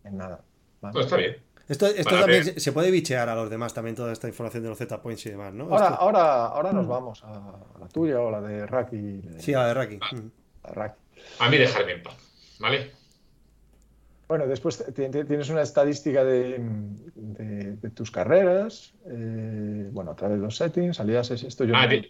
en 0.05 0.17
nada. 0.17 0.43
¿vale? 0.81 0.95
No, 0.95 1.01
está 1.01 1.17
bien. 1.17 1.37
Esto, 1.69 1.87
esto 1.87 2.19
también 2.21 2.45
se, 2.45 2.61
se 2.61 2.73
puede 2.73 2.91
bichear 2.93 3.29
a 3.29 3.35
los 3.35 3.51
demás 3.51 3.75
también 3.75 3.97
toda 3.97 4.13
esta 4.13 4.29
información 4.29 4.63
de 4.63 4.69
los 4.69 4.79
Z-Points 4.79 5.27
y 5.27 5.31
demás, 5.31 5.53
¿no? 5.53 5.65
Ahora, 5.65 5.85
Esto- 5.87 6.01
ahora, 6.01 6.47
ahora 6.47 6.73
nos 6.73 6.87
vamos 6.87 7.25
a, 7.25 7.55
la 7.81 7.89
tuya 7.89 8.21
o 8.21 8.31
la 8.31 8.41
de 8.41 8.67
Raki. 8.67 9.21
Sí, 9.39 9.53
a 9.55 9.59
la 9.61 9.67
de 9.69 9.75
Raki. 9.75 9.99
Ah. 10.01 10.15
Mm. 10.15 10.31
a 10.65 10.69
Raki. 10.73 11.01
A 11.41 11.49
mí 11.51 11.57
dejarme 11.59 11.93
en 11.93 12.03
paz, 12.05 12.15
¿vale? 12.61 12.93
Bueno, 14.29 14.47
después 14.47 14.85
tienes 14.95 15.49
una 15.51 15.63
estadística 15.63 16.25
de, 16.25 16.59
de- 17.15 17.73
de 17.77 17.91
tus 17.91 18.11
carreras, 18.11 18.93
eh, 19.07 19.89
bueno, 19.93 20.13
a 20.13 20.17
través 20.17 20.39
de 20.39 20.43
los 20.45 20.57
settings, 20.57 20.97
salidas, 20.97 21.31
esto 21.31 21.65
yo 21.65 21.75
Ah, 21.77 21.87
no- 21.87 21.93
la 21.93 22.03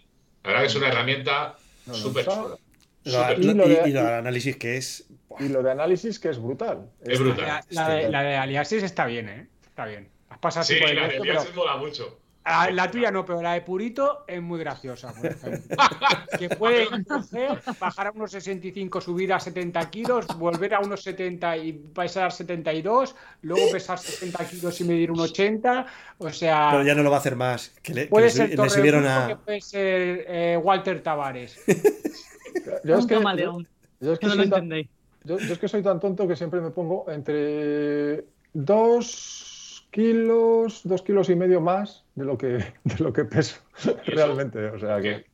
verdad 0.43 0.61
que 0.61 0.67
es 0.67 0.75
una 0.75 0.87
herramienta 0.89 1.55
No 1.85 1.93
súper 1.93 2.25
chula. 2.25 2.57
Y 3.03 3.45
y, 3.47 3.49
y 3.49 3.53
lo 3.53 3.67
del 4.03 4.13
análisis 4.13 4.57
que 4.57 4.77
es. 4.77 5.05
Y 5.39 5.49
lo 5.49 5.61
de 5.63 5.71
análisis 5.71 6.19
que 6.19 6.29
es 6.29 6.39
brutal. 6.41 6.89
Es 7.01 7.19
brutal. 7.19 7.45
La, 7.45 7.63
la 7.69 7.89
de, 7.89 8.09
la 8.09 8.23
de 8.23 8.35
Aliasis 8.37 8.83
está 8.83 9.05
bien, 9.05 9.29
¿eh? 9.29 9.47
Está 9.65 9.85
bien. 9.85 10.09
Has 10.29 10.39
pasado 10.39 10.65
Sí, 10.65 10.75
por 10.79 10.89
el 10.89 10.95
la 10.95 11.01
de 11.03 11.07
resto, 11.09 11.23
Díaz 11.23 11.45
pero- 11.45 11.55
mola 11.55 11.77
mucho. 11.77 12.19
Ah, 12.49 12.69
la 12.71 12.89
tuya 12.89 13.11
no, 13.11 13.25
pero 13.25 13.41
la 13.41 13.55
de 13.55 13.61
Purito 13.61 14.23
es 14.25 14.41
muy 14.41 14.57
graciosa. 14.57 15.13
por 15.13 15.25
ejemplo. 15.25 15.75
que 16.39 16.47
puede 16.47 16.87
coger, 17.03 17.59
bajar 17.77 18.07
a 18.07 18.11
unos 18.11 18.31
65, 18.31 19.01
subir 19.01 19.33
a 19.33 19.39
70 19.41 19.89
kilos, 19.89 20.25
volver 20.39 20.73
a 20.75 20.79
unos 20.79 21.03
70 21.03 21.57
y 21.57 21.73
pesar 21.73 22.31
72, 22.31 23.15
luego 23.41 23.69
pesar 23.69 23.99
60 23.99 24.45
kilos 24.47 24.79
y 24.79 24.85
medir 24.85 25.11
un 25.11 25.19
80. 25.19 25.87
O 26.19 26.29
sea, 26.29 26.69
Pero 26.71 26.83
ya 26.85 26.95
no 26.95 27.03
lo 27.03 27.09
va 27.09 27.17
a 27.17 27.19
hacer 27.19 27.35
más. 27.35 27.73
Que 27.83 27.93
le, 27.93 28.03
que 28.03 28.07
puede 28.11 28.27
le 28.27 28.31
ser 28.31 28.49
le 28.51 28.55
Torre 28.55 28.69
subieron 28.69 29.03
Brujo, 29.03 29.27
que 29.27 29.33
a. 29.33 29.37
puede 29.39 29.59
ser 29.61 30.25
eh, 30.29 30.57
Walter 30.63 31.03
Tavares. 31.03 31.59
Yo 32.85 32.97
es 32.97 33.05
que, 33.07 33.15
yo, 33.15 33.59
yo 33.99 34.13
es 34.13 34.19
que 34.19 34.25
que 34.25 34.27
no 34.27 34.35
lo 34.35 34.43
entendéis. 34.43 34.87
Yo- 35.27 35.37
yo 35.39 35.53
es 35.53 35.59
que 35.59 35.67
soy 35.67 35.83
tan 35.83 35.99
tonto 35.99 36.27
que 36.27 36.35
siempre 36.35 36.61
me 36.61 36.71
pongo 36.71 37.05
entre 37.09 38.25
dos 38.53 39.87
kilos, 39.91 40.81
dos 40.83 41.01
kilos 41.01 41.29
y 41.29 41.35
medio 41.35 41.61
más 41.61 42.05
de 42.15 42.25
lo 42.25 42.37
que, 42.37 42.47
de 42.83 42.97
lo 42.99 43.13
que 43.13 43.25
peso 43.25 43.61
realmente. 44.05 44.65
O 44.69 44.79
sea 44.79 45.01
que, 45.01 45.25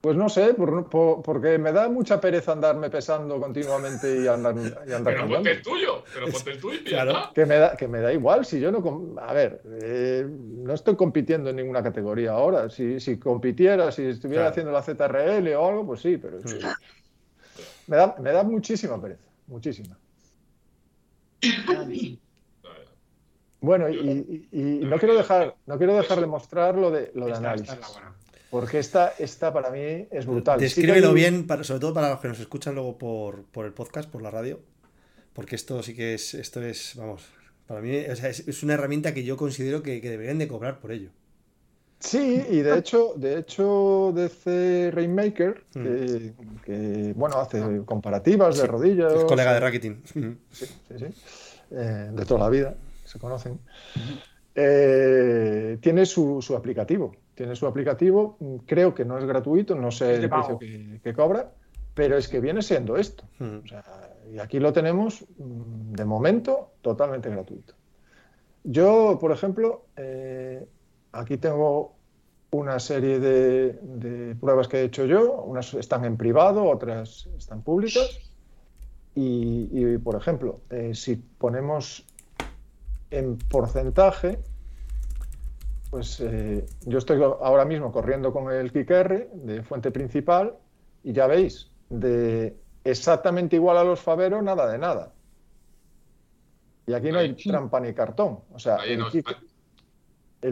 pues 0.00 0.16
no 0.16 0.28
sé, 0.28 0.52
por- 0.54 0.88
por- 0.90 1.22
porque 1.22 1.58
me 1.58 1.72
da 1.72 1.88
mucha 1.88 2.20
pereza 2.20 2.52
andarme 2.52 2.90
pesando 2.90 3.40
continuamente 3.40 4.20
y 4.22 4.26
andar, 4.26 4.54
y 4.56 4.92
andar 4.92 5.14
Pero 5.14 5.20
cambiando. 5.20 5.34
ponte 5.36 5.50
el 5.52 5.62
tuyo, 5.62 6.04
pero 6.12 6.26
ponte 6.30 6.50
el 6.50 6.60
tuyo 6.60 6.78
y 6.84 6.90
ya 6.90 7.02
Claro. 7.04 7.10
está. 7.12 7.32
Que 7.34 7.46
me 7.46 7.56
da, 7.56 7.76
que 7.76 7.88
me 7.88 8.00
da 8.00 8.12
igual, 8.12 8.44
si 8.44 8.60
yo 8.60 8.70
no... 8.70 9.14
A 9.20 9.32
ver, 9.32 9.62
eh, 9.82 10.26
no 10.28 10.74
estoy 10.74 10.94
compitiendo 10.96 11.48
en 11.50 11.56
ninguna 11.56 11.82
categoría 11.82 12.32
ahora. 12.32 12.68
Si, 12.68 13.00
si 13.00 13.18
compitiera, 13.18 13.90
si 13.92 14.04
estuviera 14.04 14.42
Claro. 14.44 14.50
haciendo 14.52 14.72
la 14.72 14.82
ZRL 14.82 15.56
o 15.56 15.66
algo, 15.68 15.86
pues 15.86 16.00
sí, 16.00 16.18
pero... 16.18 16.38
que 16.38 16.58
Me 17.86 17.96
da, 17.96 18.16
me 18.20 18.30
da 18.32 18.42
muchísima 18.42 19.00
pereza, 19.00 19.22
muchísima. 19.46 19.96
Bueno, 23.60 23.88
y, 23.88 24.46
y- 24.52 24.58
y 24.60 24.84
no 24.84 24.98
quiero 24.98 25.14
dejar, 25.16 25.54
no 25.66 25.78
quiero 25.78 25.96
dejar 25.96 26.20
de 26.20 26.26
mostrar 26.26 26.74
lo 26.76 26.90
de, 26.90 27.10
lo 27.14 27.26
de 27.26 27.32
análisis, 27.34 27.74
porque 28.50 28.78
esta, 28.78 29.08
esta 29.18 29.52
para 29.52 29.70
mí 29.70 30.06
es 30.10 30.26
brutal. 30.26 30.58
Sí 30.60 30.64
Descríbelo 30.66 31.08
hay- 31.08 31.14
bien, 31.14 31.46
para- 31.46 31.64
sobre 31.64 31.80
todo 31.80 31.94
para 31.94 32.10
los 32.10 32.20
que 32.20 32.28
nos 32.28 32.38
escuchan 32.40 32.74
luego 32.74 32.98
por, 32.98 33.44
por 33.44 33.64
el 33.64 33.72
podcast, 33.72 34.08
por 34.10 34.22
la 34.22 34.30
radio. 34.30 34.60
Porque 35.32 35.56
esto 35.56 35.82
sí 35.82 35.94
que 35.94 36.14
es. 36.14 36.34
Esto 36.34 36.62
es. 36.62 36.94
Vamos. 36.96 37.24
Para 37.66 37.80
mí 37.80 37.96
o 37.96 38.14
sea, 38.14 38.28
es, 38.28 38.46
es 38.46 38.62
una 38.62 38.74
herramienta 38.74 39.12
que 39.14 39.24
yo 39.24 39.36
considero 39.36 39.82
que, 39.82 40.00
que 40.00 40.10
deberían 40.10 40.38
de 40.38 40.46
cobrar 40.46 40.78
por 40.78 40.92
ello. 40.92 41.10
Sí, 42.04 42.44
y 42.50 42.60
de 42.60 42.78
hecho, 42.78 43.14
de 43.16 43.38
hecho, 43.38 44.12
DC 44.14 44.90
Rainmaker, 44.92 45.64
que, 45.72 46.34
que, 46.62 47.12
bueno, 47.16 47.38
hace 47.38 47.82
comparativas 47.86 48.58
de 48.58 48.66
rodillas. 48.66 49.14
Es 49.14 49.24
colega 49.24 49.54
de 49.54 49.60
Racketing. 49.60 50.02
Sí, 50.04 50.36
sí, 50.50 50.66
sí. 50.98 51.06
Eh, 51.70 52.10
de 52.12 52.24
toda 52.26 52.40
la 52.40 52.50
vida, 52.50 52.74
se 53.04 53.18
conocen. 53.18 53.58
Eh, 54.54 55.78
tiene 55.80 56.04
su, 56.04 56.42
su, 56.42 56.54
aplicativo. 56.54 57.16
Tiene 57.34 57.56
su 57.56 57.66
aplicativo, 57.66 58.36
creo 58.66 58.94
que 58.94 59.06
no 59.06 59.16
es 59.16 59.24
gratuito, 59.24 59.74
no 59.74 59.90
sé 59.90 60.16
el 60.16 60.28
precio 60.28 60.58
que, 60.58 61.00
que, 61.02 61.14
cobra, 61.14 61.50
pero 61.94 62.18
es 62.18 62.28
que 62.28 62.38
viene 62.38 62.60
siendo 62.60 62.98
esto. 62.98 63.24
O 63.40 63.66
sea, 63.66 63.82
y 64.30 64.38
aquí 64.38 64.60
lo 64.60 64.74
tenemos, 64.74 65.24
de 65.38 66.04
momento, 66.04 66.72
totalmente 66.82 67.30
gratuito. 67.30 67.74
Yo, 68.62 69.18
por 69.18 69.32
ejemplo, 69.32 69.86
eh, 69.96 70.66
aquí 71.12 71.36
tengo 71.38 71.93
una 72.54 72.78
serie 72.78 73.18
de, 73.18 74.36
pruebas 74.40 74.68
que 74.68 74.78
he 74.78 74.84
hecho 74.84 75.06
yo, 75.06 75.42
unas 75.42 75.74
están 75.74 76.04
en 76.04 76.16
privado, 76.16 76.64
otras 76.64 77.28
están 77.36 77.62
públicas. 77.62 78.20
Y, 79.16 79.98
por 79.98 80.16
ejemplo, 80.16 80.60
eh, 80.70 80.94
si 80.94 81.16
ponemos 81.16 82.04
en 83.10 83.38
porcentaje, 83.38 84.38
pues 85.90 86.20
eh, 86.20 86.66
yo 86.86 86.98
estoy 86.98 87.22
ahora 87.22 87.64
mismo 87.64 87.92
corriendo 87.92 88.32
con 88.32 88.52
el 88.52 88.72
KickR 88.72 89.30
de 89.32 89.62
fuente 89.62 89.92
principal 89.92 90.54
y 91.04 91.12
ya 91.12 91.28
veis, 91.28 91.70
de 91.90 92.56
exactamente 92.82 93.56
igual 93.56 93.78
a 93.78 93.84
los 93.84 94.00
Favero, 94.00 94.42
nada 94.42 94.70
de 94.70 94.78
nada. 94.78 95.12
Y 96.86 96.92
aquí 96.92 97.10
no 97.10 97.18
hay 97.18 97.34
trampa 97.34 97.80
ni 97.80 97.94
cartón. 97.94 98.40
O 98.52 98.58
sea, 98.58 98.76
el, 98.84 99.02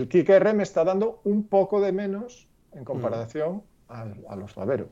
kick, 0.08 0.28
R 0.28 0.52
me 0.54 0.62
está 0.62 0.84
dando 0.84 1.20
un 1.24 1.48
poco 1.48 1.80
de 1.80 1.92
menos 1.92 2.48
en 2.72 2.84
comparación 2.84 3.62
a, 3.88 4.36
los 4.36 4.52
Favero. 4.52 4.88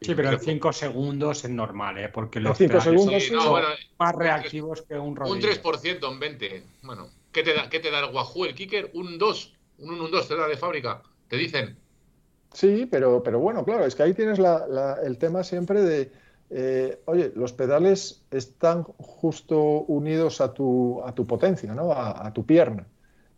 Sí, 0.00 0.14
pero 0.14 0.30
en 0.32 0.40
5 0.40 0.72
segundos 0.72 1.44
es 1.44 1.50
normal, 1.50 1.96
¿eh? 1.98 2.08
Porque 2.08 2.40
los 2.40 2.58
5 2.58 2.80
segundos 2.80 3.24
son 3.24 3.62
más 3.98 4.14
reactivos 4.14 4.82
que 4.82 4.98
un 4.98 5.14
rodillo. 5.14 5.34
Un 5.34 5.40
3% 5.40 6.12
en 6.12 6.20
20. 6.20 6.62
Bueno, 6.82 7.08
¿qué 7.30 7.42
te 7.42 7.54
da, 7.54 7.70
qué 7.70 7.78
te 7.78 7.90
da 7.90 8.00
el 8.00 8.12
Wahoo, 8.12 8.44
el 8.44 8.54
kicker? 8.54 8.90
Un 8.94 9.16
2. 9.16 9.54
Un 9.78 9.94
1, 9.94 10.04
un 10.04 10.10
2 10.10 10.28
te 10.28 10.36
da 10.36 10.48
de 10.48 10.56
fábrica. 10.56 11.02
Te 11.28 11.36
dicen. 11.36 11.76
Sí, 12.52 12.86
pero, 12.90 13.22
pero 13.22 13.38
bueno, 13.38 13.64
claro, 13.64 13.86
es 13.86 13.94
que 13.94 14.02
ahí 14.02 14.12
tienes 14.12 14.38
el 14.38 15.18
tema 15.18 15.44
siempre 15.44 15.82
de 15.82 16.12
eh, 16.54 17.00
oye, 17.06 17.32
los 17.34 17.54
pedales 17.54 18.22
están 18.30 18.82
justo 18.82 19.58
unidos 19.58 20.42
a 20.42 20.52
tu, 20.52 21.00
a 21.02 21.14
tu 21.14 21.26
potencia, 21.26 21.74
¿no? 21.74 21.92
a, 21.92 22.30
tu 22.34 22.44
pierna. 22.44 22.86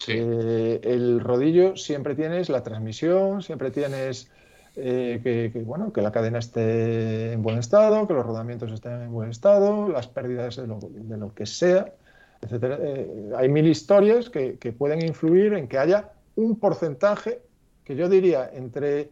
Eh, 0.08 0.80
el 0.82 1.20
rodillo 1.20 1.76
siempre 1.76 2.14
tienes 2.14 2.48
la 2.48 2.62
transmisión, 2.62 3.42
siempre 3.42 3.70
tienes 3.70 4.30
eh, 4.76 5.20
que, 5.22 5.60
bueno, 5.60 5.92
que 5.92 6.02
la 6.02 6.12
cadena 6.12 6.38
esté 6.38 7.32
en 7.32 7.42
buen 7.42 7.58
estado, 7.58 8.06
que 8.06 8.14
los 8.14 8.26
rodamientos 8.26 8.72
estén 8.72 9.02
en 9.02 9.12
buen 9.12 9.30
estado, 9.30 9.88
las 9.88 10.08
pérdidas 10.08 10.56
de 10.56 11.16
lo, 11.16 11.34
que 11.34 11.46
sea, 11.46 11.94
etc. 12.42 13.34
hay 13.36 13.48
mil 13.48 13.66
historias 13.66 14.30
que, 14.30 14.58
que, 14.58 14.72
pueden 14.72 15.02
influir 15.02 15.54
en 15.54 15.68
que 15.68 15.78
haya 15.78 16.12
un 16.36 16.58
porcentaje 16.58 17.40
que 17.84 17.96
yo 17.96 18.08
diría 18.08 18.50
entre, 18.52 19.10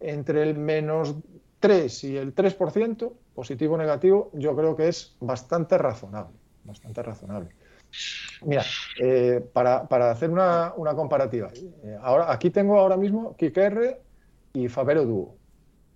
entre 0.00 0.42
el 0.42 0.56
menos 0.56 1.14
3 1.60 2.04
y 2.04 2.16
el 2.16 2.34
3%, 2.34 3.12
positivo 3.34 3.74
o 3.74 3.78
negativo, 3.78 4.30
yo 4.34 4.54
creo 4.56 4.76
que 4.76 4.88
es 4.88 5.16
bastante 5.20 5.78
razonable. 5.78 6.36
Bastante 6.64 7.02
razonable. 7.02 7.50
Mira, 8.42 8.64
eh, 8.98 9.44
para, 9.52 10.10
hacer 10.10 10.30
una, 10.30 10.72
comparativa, 10.96 11.50
eh, 11.54 11.96
ahora, 12.00 12.32
aquí 12.32 12.50
tengo 12.50 12.78
ahora 12.78 12.96
mismo 12.96 13.36
KickR 13.36 14.00
y 14.54 14.68
Favero 14.68 15.04
Duo. 15.04 15.36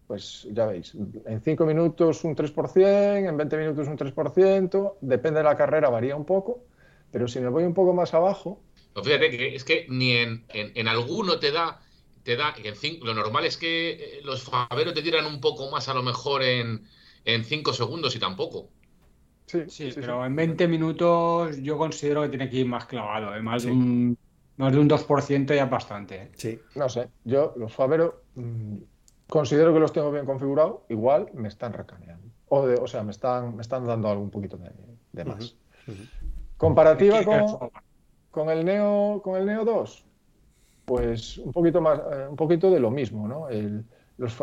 Pues 0.07 0.47
ya 0.53 0.67
veis, 0.67 0.95
en 0.95 1.41
5 1.41 1.67
minutos 1.67 2.23
un 2.23 2.37
3%, 2.37 3.29
en 3.29 3.37
20 3.37 3.57
minutos 3.57 3.89
un 3.89 3.97
3%, 3.97 4.95
depende 5.01 5.41
de 5.41 5.45
la 5.45 5.57
carrera, 5.57 5.89
varía 5.89 6.15
un 6.15 6.25
poco, 6.25 6.65
pero 7.11 7.27
si 7.27 7.41
me 7.41 7.49
voy 7.49 7.65
un 7.65 7.75
poco 7.75 7.93
más 7.93 8.15
abajo... 8.15 8.61
fíjate 9.03 9.31
que 9.31 9.57
es 9.57 9.65
que 9.65 9.87
ni 9.89 10.13
en, 10.13 10.45
en 10.49 10.87
alguno 10.87 11.41
te 11.41 11.51
da 11.51 11.81
te 12.27 12.35
da, 12.35 12.57
lo 13.03 13.15
normal 13.15 13.47
es 13.47 13.57
que 13.57 13.93
eh, 13.93 14.21
los 14.25 14.43
Favero 14.43 14.93
te 14.93 15.01
tiran 15.01 15.27
un 15.27 15.41
poco 15.41 15.71
más 15.71 15.89
a 15.89 15.95
lo 15.95 16.03
mejor 16.03 16.43
en, 16.43 16.85
en 17.25 17.45
5 17.45 17.73
segundos 17.73 18.17
y 18.17 18.19
tampoco. 18.19 18.69
Sí, 19.47 19.65
sí, 19.69 19.91
pero 19.95 20.27
en 20.27 20.35
20 20.35 20.67
minutos 20.67 21.57
yo 21.63 21.79
considero 21.79 22.23
que 22.23 22.31
tiene 22.31 22.51
que 22.51 22.59
ir 22.59 22.67
más 22.67 22.87
clavado, 22.87 23.35
¿eh? 23.35 23.41
más, 23.41 23.63
de 23.63 23.71
un, 23.71 24.19
más 24.57 24.73
de 24.73 24.79
un 24.81 24.89
2% 24.89 25.55
ya 25.55 25.65
es 25.65 25.71
bastante. 25.71 26.17
¿eh? 26.17 26.31
Sí. 26.35 26.61
No 26.75 26.89
sé, 26.89 27.09
yo 27.25 27.55
los 27.57 27.73
Favero 27.73 28.23
mm, 28.35 28.77
considero 29.29 29.73
que 29.73 29.79
los 29.79 29.93
tengo 29.93 30.11
bien 30.11 30.27
configurados, 30.27 30.81
igual 30.89 31.29
me 31.33 31.49
están 31.49 31.73
recaneando. 31.73 32.27
O, 32.49 32.61
o 32.61 32.87
sea, 32.89 33.05
me 33.05 33.13
están, 33.13 33.55
me 33.55 33.63
están 33.63 33.87
dando 33.87 34.09
algo 34.09 34.23
un 34.23 34.31
poquito 34.31 34.57
de, 34.57 35.25
más. 35.25 35.57
Comparativa 36.57 37.23
con, 37.23 37.71
con, 38.31 38.51
el 38.51 38.65
Neo, 38.65 39.21
con 39.23 39.37
el 39.37 39.47
Neo 39.47 39.65
2, 39.65 40.05
pues 40.85 41.39
un 41.39 41.53
poquito 41.53 41.81
más, 41.81 42.01
eh, 42.01 42.27
un 42.29 42.37
poquito 42.37 42.71
de 42.71 42.81
lo 42.81 42.91
mismo, 42.91 43.29
¿no? 43.29 43.49
El, 43.49 43.85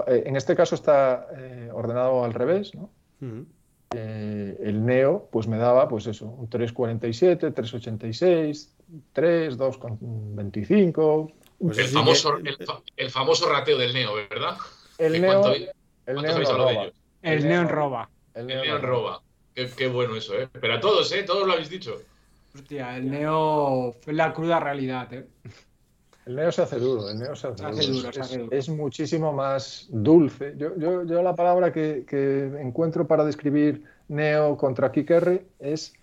eh, 0.08 0.24
en 0.26 0.36
este 0.36 0.56
caso 0.56 0.76
está 0.76 1.28
eh, 1.36 1.70
ordenado 1.74 2.24
al 2.24 2.34
revés, 2.34 2.74
¿no? 2.76 2.90
El 3.94 4.86
Neo, 4.86 5.28
pues 5.32 5.48
me 5.48 5.58
daba, 5.58 5.88
pues 5.88 6.08
eso, 6.08 6.26
un 6.26 6.50
347, 6.50 7.52
386, 7.52 8.76
3, 9.14 9.58
2,25. 9.58 11.34
Pues 11.60 11.78
el, 11.78 11.88
famoso, 11.88 12.38
el, 12.98 13.10
famoso 13.10 13.50
rateo 13.50 13.78
del 13.78 13.94
Neo, 13.94 14.16
¿verdad? 14.16 14.58
El 14.98 15.22
Neo, 15.22 15.54
el 16.06 16.22
Neo 16.22 16.38
en 16.38 16.46
roba. 16.46 16.92
El 17.22 17.48
Neo 17.48 17.68
roba. 17.68 18.10
El 18.34 18.48
Neo 18.48 18.78
roba. 18.80 19.22
Qué, 19.56 19.70
qué, 19.70 19.88
bueno 19.88 20.16
eso, 20.16 20.34
¿eh? 20.38 20.50
Pero 20.52 20.74
a 20.74 20.80
todos, 20.80 21.12
¿eh? 21.12 21.24
Todos 21.24 21.46
lo 21.46 21.54
habéis 21.54 21.70
dicho. 21.70 22.02
Hostia, 22.56 22.98
el 22.98 23.10
Neo 23.10 23.96
fue 24.02 24.14
la 24.14 24.34
cruda 24.34 24.60
realidad, 24.60 25.14
¿eh? 25.14 25.28
El 26.26 26.36
neo 26.38 26.52
se 26.52 26.62
hace 26.62 26.80
duro, 26.80 27.10
el 27.10 27.20
neo 27.20 27.36
se 27.36 27.48
hace, 27.48 27.64
duro. 27.92 28.52
es, 28.52 28.70
muchísimo 28.70 29.34
más 29.34 29.88
dulce. 29.92 30.54
Yo, 30.58 30.78
yo, 30.78 31.04
yo 31.06 31.22
la 31.22 31.36
palabra 31.36 31.74
que, 31.74 32.06
que, 32.08 32.46
encuentro 32.62 33.08
para 33.08 33.26
describir 33.26 33.84
neo 34.08 34.56
contra 34.56 34.92
KickR 34.92 35.44
es 35.60 35.94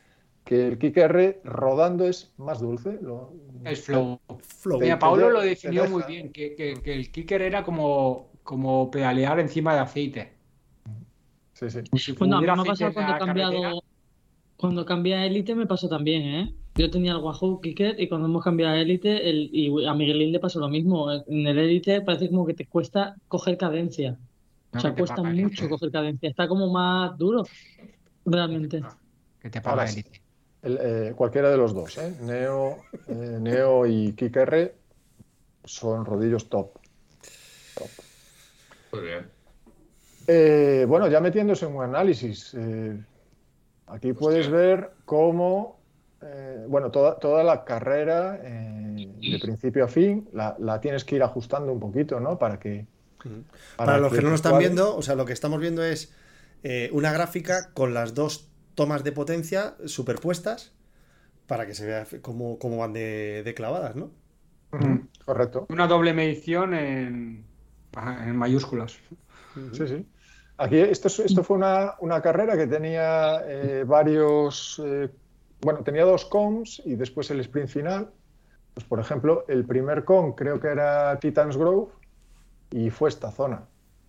que 0.45 0.69
el 0.69 0.79
KickR 0.79 1.41
rodando 1.45 2.07
es 2.07 2.33
más 2.37 2.61
dulce. 2.61 2.99
Lo, 3.01 3.33
es 3.65 3.83
flow. 3.83 4.21
flow. 4.41 4.81
Mira, 4.81 4.99
Pablo 4.99 5.31
lo 5.31 5.41
definió 5.41 5.89
muy 5.89 6.03
bien, 6.03 6.33
que, 6.33 6.55
que, 6.55 6.75
que, 6.83 6.95
el 6.95 7.11
Kicker 7.11 7.41
era 7.41 7.65
como, 7.65 8.31
como 8.43 8.91
pedalear 8.91 9.41
encima 9.41 9.75
de 9.75 9.81
aceite. 9.81 10.33
Sí, 11.55 11.71
sí. 11.71 12.13
Bueno, 12.19 12.39
a 12.39 12.41
mí 12.41 12.47
me 12.47 12.53
ha 12.53 12.57
pasado 12.57 12.93
cuando 12.93 13.15
he 13.15 13.19
cambiado, 13.19 13.83
cuando 14.57 14.85
cambié 14.85 15.15
a 15.15 15.27
Elite 15.27 15.55
me 15.55 15.67
pasó 15.67 15.89
también, 15.89 16.23
¿eh? 16.23 16.55
Yo 16.81 16.91
tenía 16.91 17.13
el 17.13 17.19
Wahoo 17.19 17.61
Kicker 17.61 18.01
y 18.01 18.09
cuando 18.09 18.27
hemos 18.27 18.43
cambiado 18.43 18.73
a 18.73 18.81
Elite, 18.81 19.29
el, 19.29 19.51
y 19.53 19.87
a 19.87 19.93
Miguelín 19.93 20.33
le 20.33 20.41
pasó 20.41 20.61
lo 20.61 20.69
mismo. 20.71 21.13
En 21.13 21.47
el 21.47 21.59
Elite 21.59 22.01
parece 22.01 22.31
como 22.31 22.47
que 22.47 22.55
te 22.55 22.65
cuesta 22.65 23.17
coger 23.29 23.59
cadencia. 23.59 24.17
o 24.73 24.81
sea, 24.81 24.95
cuesta 24.95 25.23
mucho 25.23 25.69
coger 25.69 25.91
cadencia. 25.91 26.31
Está 26.31 26.49
como 26.49 26.73
más 26.73 27.19
duro, 27.19 27.45
realmente. 28.25 28.83
Que 29.43 29.51
te 29.51 29.61
paga 29.61 29.85
Elite. 29.85 30.23
Eh, 30.63 31.13
cualquiera 31.15 31.51
de 31.51 31.59
los 31.59 31.75
dos, 31.75 31.99
¿eh? 31.99 32.17
Neo, 32.23 32.79
eh, 33.09 33.39
Neo 33.39 33.87
y 33.87 34.15
Kicker 34.15 34.75
son 35.65 36.07
rodillos 36.07 36.49
top. 36.49 36.79
top. 37.77 37.89
Muy 38.95 39.03
bien. 39.03 39.27
Eh, 40.29 40.87
bueno, 40.89 41.09
ya 41.09 41.21
metiéndose 41.21 41.67
en 41.67 41.77
un 41.77 41.85
análisis, 41.85 42.57
aquí 43.87 44.15
puedes 44.15 44.49
ver 44.49 44.93
cómo 45.05 45.80
eh, 46.23 46.67
bueno, 46.69 46.91
toda, 46.91 47.19
toda 47.19 47.43
la 47.43 47.65
carrera, 47.65 48.39
eh, 48.43 49.09
de 49.21 49.39
principio 49.41 49.85
a 49.85 49.89
fin, 49.89 50.29
la, 50.33 50.81
tienes 50.81 51.05
que 51.05 51.17
ir 51.17 51.23
ajustando 51.23 51.73
un 51.73 51.81
poquito, 51.81 52.21
¿no? 52.21 52.39
Para 52.39 52.59
que. 52.59 52.87
Para, 53.77 53.99
los 53.99 54.13
que, 54.13 54.23
no 54.23 54.31
nos 54.31 54.41
están 54.41 54.59
viendo, 54.59 54.97
o 54.97 55.03
sea, 55.03 55.15
lo 55.15 55.27
que 55.27 55.35
estamos 55.35 55.61
viendo 55.61 55.85
es 55.85 56.15
eh, 56.63 56.89
una 56.93 57.13
gráfica 57.13 57.71
con 57.75 57.93
las 57.93 58.15
dos 58.15 58.51
tomas 58.75 59.05
de 59.05 59.13
potencia 59.13 59.77
superpuestas 59.85 60.73
para 61.47 61.67
que 61.67 61.75
se 61.75 61.85
vea 61.85 62.07
cómo, 62.23 62.59
van 62.79 62.95
de, 62.95 63.53
clavadas, 63.55 63.95
¿no? 63.97 64.11
Correcto. 65.25 65.67
Una 65.69 65.87
doble 65.87 66.15
medición 66.15 66.73
en, 66.73 67.45
en 68.25 68.37
mayúsculas. 68.37 68.99
Sí, 69.73 69.87
sí. 69.87 70.07
Aquí 70.57 70.79
esto, 70.79 71.09
esto 71.09 71.43
fue 71.43 71.57
una, 71.57 71.97
una 72.01 72.23
carrera 72.23 72.57
que 72.57 72.67
tenía 72.67 73.43
varios 73.85 74.81
bueno, 75.63 75.81
tenía 75.81 76.05
dos 76.05 76.25
cons 76.25 76.83
y 76.85 76.95
después 76.95 77.31
el 77.31 77.41
sprint 77.41 77.69
final. 77.69 78.11
Pues, 78.75 78.87
por 78.87 79.01
ejemplo, 79.01 79.45
el 79.49 79.65
primer 79.65 80.05
con 80.05 80.33
creo 80.33 80.61
que 80.61 80.69
era 80.69 81.19
Titans 81.19 81.57
Grove 81.57 81.91
y 82.71 82.91
fue 82.91 83.09
esta 83.09 83.31
zona. 83.31 83.63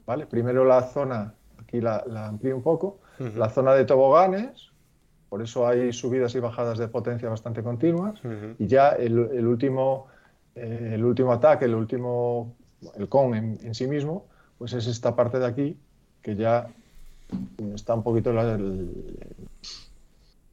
¿vale? 0.06 0.26
Primero 0.26 0.66
la 0.66 0.82
zona, 0.84 1.34
aquí 1.58 1.82
la, 1.82 2.04
la 2.08 2.30
un 2.30 2.62
poco, 2.62 3.00
la 3.20 3.50
zona 3.50 3.74
de 3.74 3.86
toboganes, 3.86 4.72
por 5.30 5.42
eso 5.42 5.68
hay 5.68 5.94
subidas 5.94 6.34
y 6.36 6.40
bajadas 6.40 6.78
de 6.80 6.88
potencia 6.88 7.30
bastante 7.30 7.64
continuas. 7.64 8.20
Y 8.58 8.68
ya 8.68 8.90
el, 8.90 9.48
último, 9.48 10.08
eh, 10.56 10.92
el 10.96 11.06
último 11.06 11.32
ataque, 11.32 11.66
el 11.66 11.76
último, 11.76 12.56
el 12.98 13.08
con 13.08 13.36
en, 13.36 13.76
sí 13.76 13.88
mismo, 13.88 14.26
pues 14.58 14.74
es 14.74 14.88
esta 14.88 15.16
parte 15.16 15.40
de 15.40 15.46
aquí 15.46 15.78
que 16.22 16.36
ya 16.36 16.68
está 17.74 17.94
un 17.94 18.04
poquito, 18.04 18.34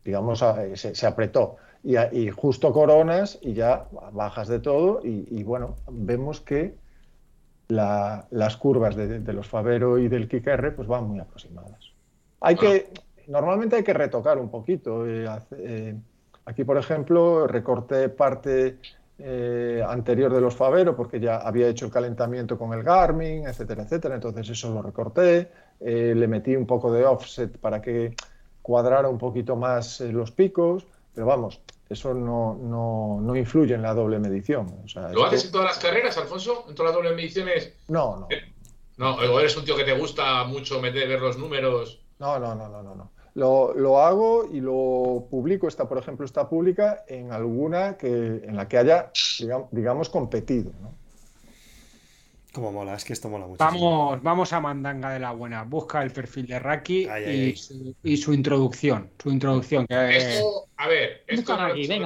digamos, 0.08 0.42
se, 0.74 1.06
apretó. 1.06 1.56
Y, 1.84 2.30
justo 2.30 2.72
coronas 2.72 3.38
y 3.42 3.52
ya 3.52 3.84
bajas 4.12 4.48
de 4.48 4.58
todo 4.58 5.00
y, 5.04 5.42
bueno, 5.42 5.76
vemos 5.90 6.40
que 6.40 6.74
las 7.68 8.56
curvas 8.56 8.96
de, 8.96 9.32
los 9.34 9.46
Favero 9.46 9.98
y 9.98 10.08
del 10.08 10.26
KIKR 10.26 10.74
pues 10.74 10.88
van 10.88 11.04
muy 11.04 11.20
aproximadas. 11.20 11.92
Hay 12.40 12.56
que, 12.56 12.88
normalmente 13.26 13.76
hay 13.76 13.84
que 13.84 13.92
retocar 13.92 14.38
un 14.38 14.48
poquito. 14.48 15.06
Eh, 15.06 15.28
eh, 15.58 15.94
aquí, 16.46 16.64
por 16.64 16.78
ejemplo, 16.78 17.46
recorté 17.46 18.08
parte 18.08 18.78
eh, 19.18 19.84
anterior 19.86 20.32
de 20.32 20.40
los 20.40 20.56
Favero 20.56 20.96
porque 20.96 21.20
ya 21.20 21.36
había 21.36 21.68
hecho 21.68 21.84
el 21.84 21.92
calentamiento 21.92 22.56
con 22.56 22.72
el 22.72 22.82
Garmin, 22.82 23.46
etcétera, 23.46 23.82
etcétera. 23.82 24.14
Entonces 24.14 24.48
eso 24.48 24.72
lo 24.72 24.80
recorté, 24.80 25.50
le 25.80 26.26
metí 26.26 26.56
un 26.56 26.66
poco 26.66 26.90
de 26.90 27.04
offset 27.04 27.58
para 27.58 27.82
que 27.82 28.14
cuadrara 28.68 29.08
un 29.08 29.16
poquito 29.16 29.56
más 29.56 30.00
los 30.00 30.30
picos, 30.30 30.86
pero 31.14 31.26
vamos, 31.26 31.58
eso 31.88 32.12
no, 32.12 32.54
no, 33.22 33.34
influye 33.34 33.74
en 33.74 33.80
la 33.80 33.94
doble 33.94 34.18
medición. 34.18 34.66
¿Lo 35.14 35.24
haces 35.24 35.46
en 35.46 35.52
todas 35.52 35.68
las 35.68 35.78
carreras, 35.78 36.18
Alfonso? 36.18 36.66
¿En 36.68 36.74
todas 36.74 36.92
las 36.92 36.96
doble 37.02 37.16
mediciones? 37.16 37.72
No, 37.88 38.18
no. 38.18 38.28
No, 38.98 39.40
eres 39.40 39.56
un 39.56 39.64
tío 39.64 39.74
que 39.74 39.84
te 39.84 39.98
gusta 39.98 40.44
mucho 40.44 40.82
meter, 40.82 41.08
ver 41.08 41.18
los 41.18 41.38
números. 41.38 41.98
No, 42.18 42.38
no, 42.38 42.54
no, 42.54 42.68
no, 42.68 42.82
no. 42.82 42.94
no. 42.94 43.10
Lo, 43.32 43.72
lo, 43.72 44.02
hago 44.02 44.46
y 44.52 44.60
lo 44.60 45.28
publico, 45.30 45.66
esta, 45.66 45.88
por 45.88 45.96
ejemplo, 45.96 46.26
está 46.26 46.46
pública 46.46 47.04
en 47.08 47.32
alguna 47.32 47.96
que, 47.96 48.08
en 48.08 48.54
la 48.54 48.68
que 48.68 48.76
haya, 48.76 49.10
digamos, 49.70 50.10
competido. 50.10 50.72
¿no? 50.82 50.92
Como 52.52 52.72
mola, 52.72 52.94
es 52.94 53.04
que 53.04 53.12
esto 53.12 53.28
mola 53.28 53.46
mucho. 53.46 53.58
Vamos, 53.58 54.22
vamos 54.22 54.52
a 54.52 54.60
mandanga 54.60 55.10
de 55.10 55.20
la 55.20 55.32
buena. 55.32 55.64
Busca 55.64 56.02
el 56.02 56.10
perfil 56.10 56.46
de 56.46 56.58
Raki 56.58 57.06
y, 58.02 58.16
Su, 58.16 58.32
introducción. 58.32 59.10
Su 59.22 59.30
introducción. 59.30 59.86
Esto, 59.88 60.66
a 60.76 60.88
ver, 60.88 61.24
esto, 61.26 61.52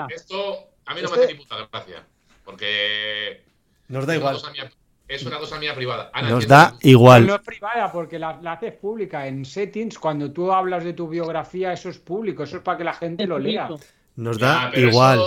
esto 0.08 0.72
a 0.86 0.94
mí 0.94 1.02
no 1.02 1.10
me 1.10 1.16
hace 1.16 1.32
ni 1.32 1.38
puta 1.38 1.68
gracia. 1.70 2.04
Porque. 2.44 3.42
Nos 3.88 4.06
da 4.06 4.16
igual. 4.16 4.36
es 5.06 5.22
una 5.24 5.38
cosa 5.38 5.58
mía 5.58 5.74
privada. 5.74 6.10
Nos 6.22 6.46
da 6.46 6.76
igual. 6.80 7.26
No 7.26 7.36
es 7.36 7.42
privada 7.42 7.92
porque 7.92 8.18
la, 8.18 8.40
haces 8.44 8.74
pública. 8.74 9.26
En 9.26 9.44
settings, 9.44 9.98
cuando 9.98 10.32
tú 10.32 10.52
hablas 10.52 10.84
de 10.84 10.92
tu 10.92 11.08
biografía, 11.08 11.72
eso 11.72 11.88
es 11.88 11.98
público. 11.98 12.42
Eso 12.42 12.56
es 12.56 12.62
para 12.62 12.78
que 12.78 12.84
la 12.84 12.94
gente 12.94 13.26
lo 13.26 13.38
lea. 13.38 13.68
Nos 14.16 14.38
da 14.38 14.72
igual. 14.74 15.20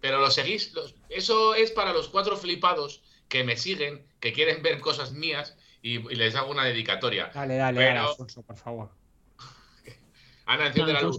pero 0.00 0.20
lo 0.20 0.30
seguís. 0.30 0.72
eso 1.08 1.54
es 1.54 1.70
para 1.70 1.92
los 1.92 2.08
cuatro 2.08 2.36
flipados 2.36 3.02
que 3.28 3.42
me 3.42 3.56
siguen, 3.56 4.04
que 4.24 4.32
quieren 4.32 4.62
ver 4.62 4.80
cosas 4.80 5.12
mías 5.12 5.54
y, 5.82 5.98
les 5.98 6.34
hago 6.34 6.50
una 6.50 6.64
dedicatoria. 6.64 7.30
Dale, 7.34 7.56
dale, 7.56 7.78
Pero... 7.78 8.08
Alfonso, 8.08 8.42
por 8.42 8.56
favor. 8.56 8.88
Ana, 10.46 10.68
enciende 10.68 10.94
la 10.94 11.02
luz. 11.02 11.18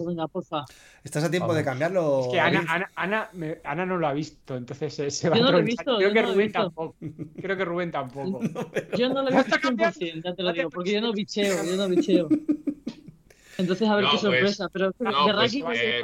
Estás 1.04 1.24
a 1.24 1.30
tiempo 1.30 1.54
de 1.54 1.64
cambiarlo. 1.64 2.22
Es 2.22 2.28
que 2.30 2.40
Ana, 2.40 2.90
Ana, 2.96 3.30
Ana, 3.64 3.86
no 3.86 3.98
lo 3.98 4.08
ha 4.08 4.14
visto, 4.14 4.58
entonces 4.58 5.16
se, 5.16 5.30
va 5.30 5.38
yo 5.38 5.44
no 5.44 5.52
lo 5.52 5.60
he 5.60 5.62
visto. 5.62 5.98
Creo 5.98 6.14
que 6.14 6.22
Rubén 6.24 6.52
tampoco. 6.52 6.96
Creo 7.40 7.58
que 7.58 7.66
Rubén 7.66 7.92
tampoco. 7.92 8.40
yo 8.98 9.10
no 9.10 9.22
lo 9.22 9.30
he 9.30 9.36
visto 9.36 9.56
100%, 9.56 10.24
ya 10.24 10.34
te 10.34 10.42
lo 10.42 10.52
digo, 10.52 10.72
porque 10.72 10.94
yo 10.94 11.02
no 11.02 11.14
bicheo, 11.14 11.64
yo 11.64 11.76
no 11.76 11.88
bicheo. 11.88 12.28
Entonces, 13.60 13.88
a 13.88 13.96
ver 13.98 14.06
qué 14.06 14.10
pues, 14.10 14.22
sorpresa. 14.22 14.70
Pero 14.74 14.92
no, 14.98 15.28
de 15.28 15.34
pues, 15.34 15.36
Raki 15.36 15.64
eh, 15.76 16.02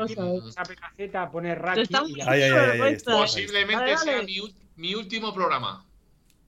Esa 0.47 0.63
pecaceta 0.63 1.31
pone 1.31 1.55
Raki. 1.55 1.89
Posiblemente 3.03 3.97
sea 3.97 4.21
mi, 4.21 4.37
mi 4.75 4.93
último 4.93 5.33
programa. 5.33 5.83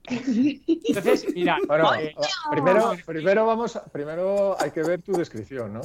Entonces, 0.10 1.26
mira, 1.34 1.58
eh, 2.00 2.16
primero, 2.52 2.92
primero, 3.06 3.46
vamos, 3.46 3.80
primero 3.92 4.56
hay 4.60 4.72
que 4.72 4.84
ver 4.84 5.02
tu 5.02 5.14
descripción, 5.14 5.74
¿no? 5.74 5.82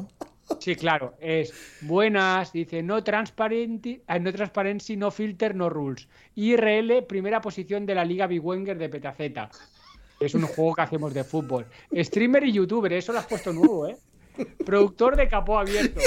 Sí, 0.59 0.75
claro, 0.75 1.15
es 1.21 1.53
buenas, 1.83 2.53
dice 2.53 2.83
no 2.83 3.05
transparente, 3.05 4.03
eh, 4.09 4.21
no 4.21 4.33
transparency, 4.33 4.97
no 4.97 5.11
filter, 5.11 5.55
no 5.55 5.69
rules. 5.69 6.09
IRL, 6.35 7.05
primera 7.07 7.41
posición 7.41 7.87
de 7.87 7.95
la 7.95 8.05
Liga 8.05 8.27
Big 8.27 8.45
Wenger 8.45 8.79
de 8.79 8.89
Petaceta. 8.89 9.51
Es 10.19 10.35
un 10.35 10.43
juego 10.43 10.75
que 10.75 10.83
hacemos 10.83 11.15
de 11.15 11.23
fútbol. 11.23 11.67
Streamer 11.95 12.45
y 12.45 12.53
youtuber, 12.53 12.93
eso 12.93 13.13
lo 13.13 13.21
has 13.21 13.27
puesto 13.27 13.53
nuevo, 13.53 13.87
¿eh? 13.87 13.97
Productor 14.65 15.17
de 15.17 15.29
capó 15.29 15.59
abierto. 15.59 16.01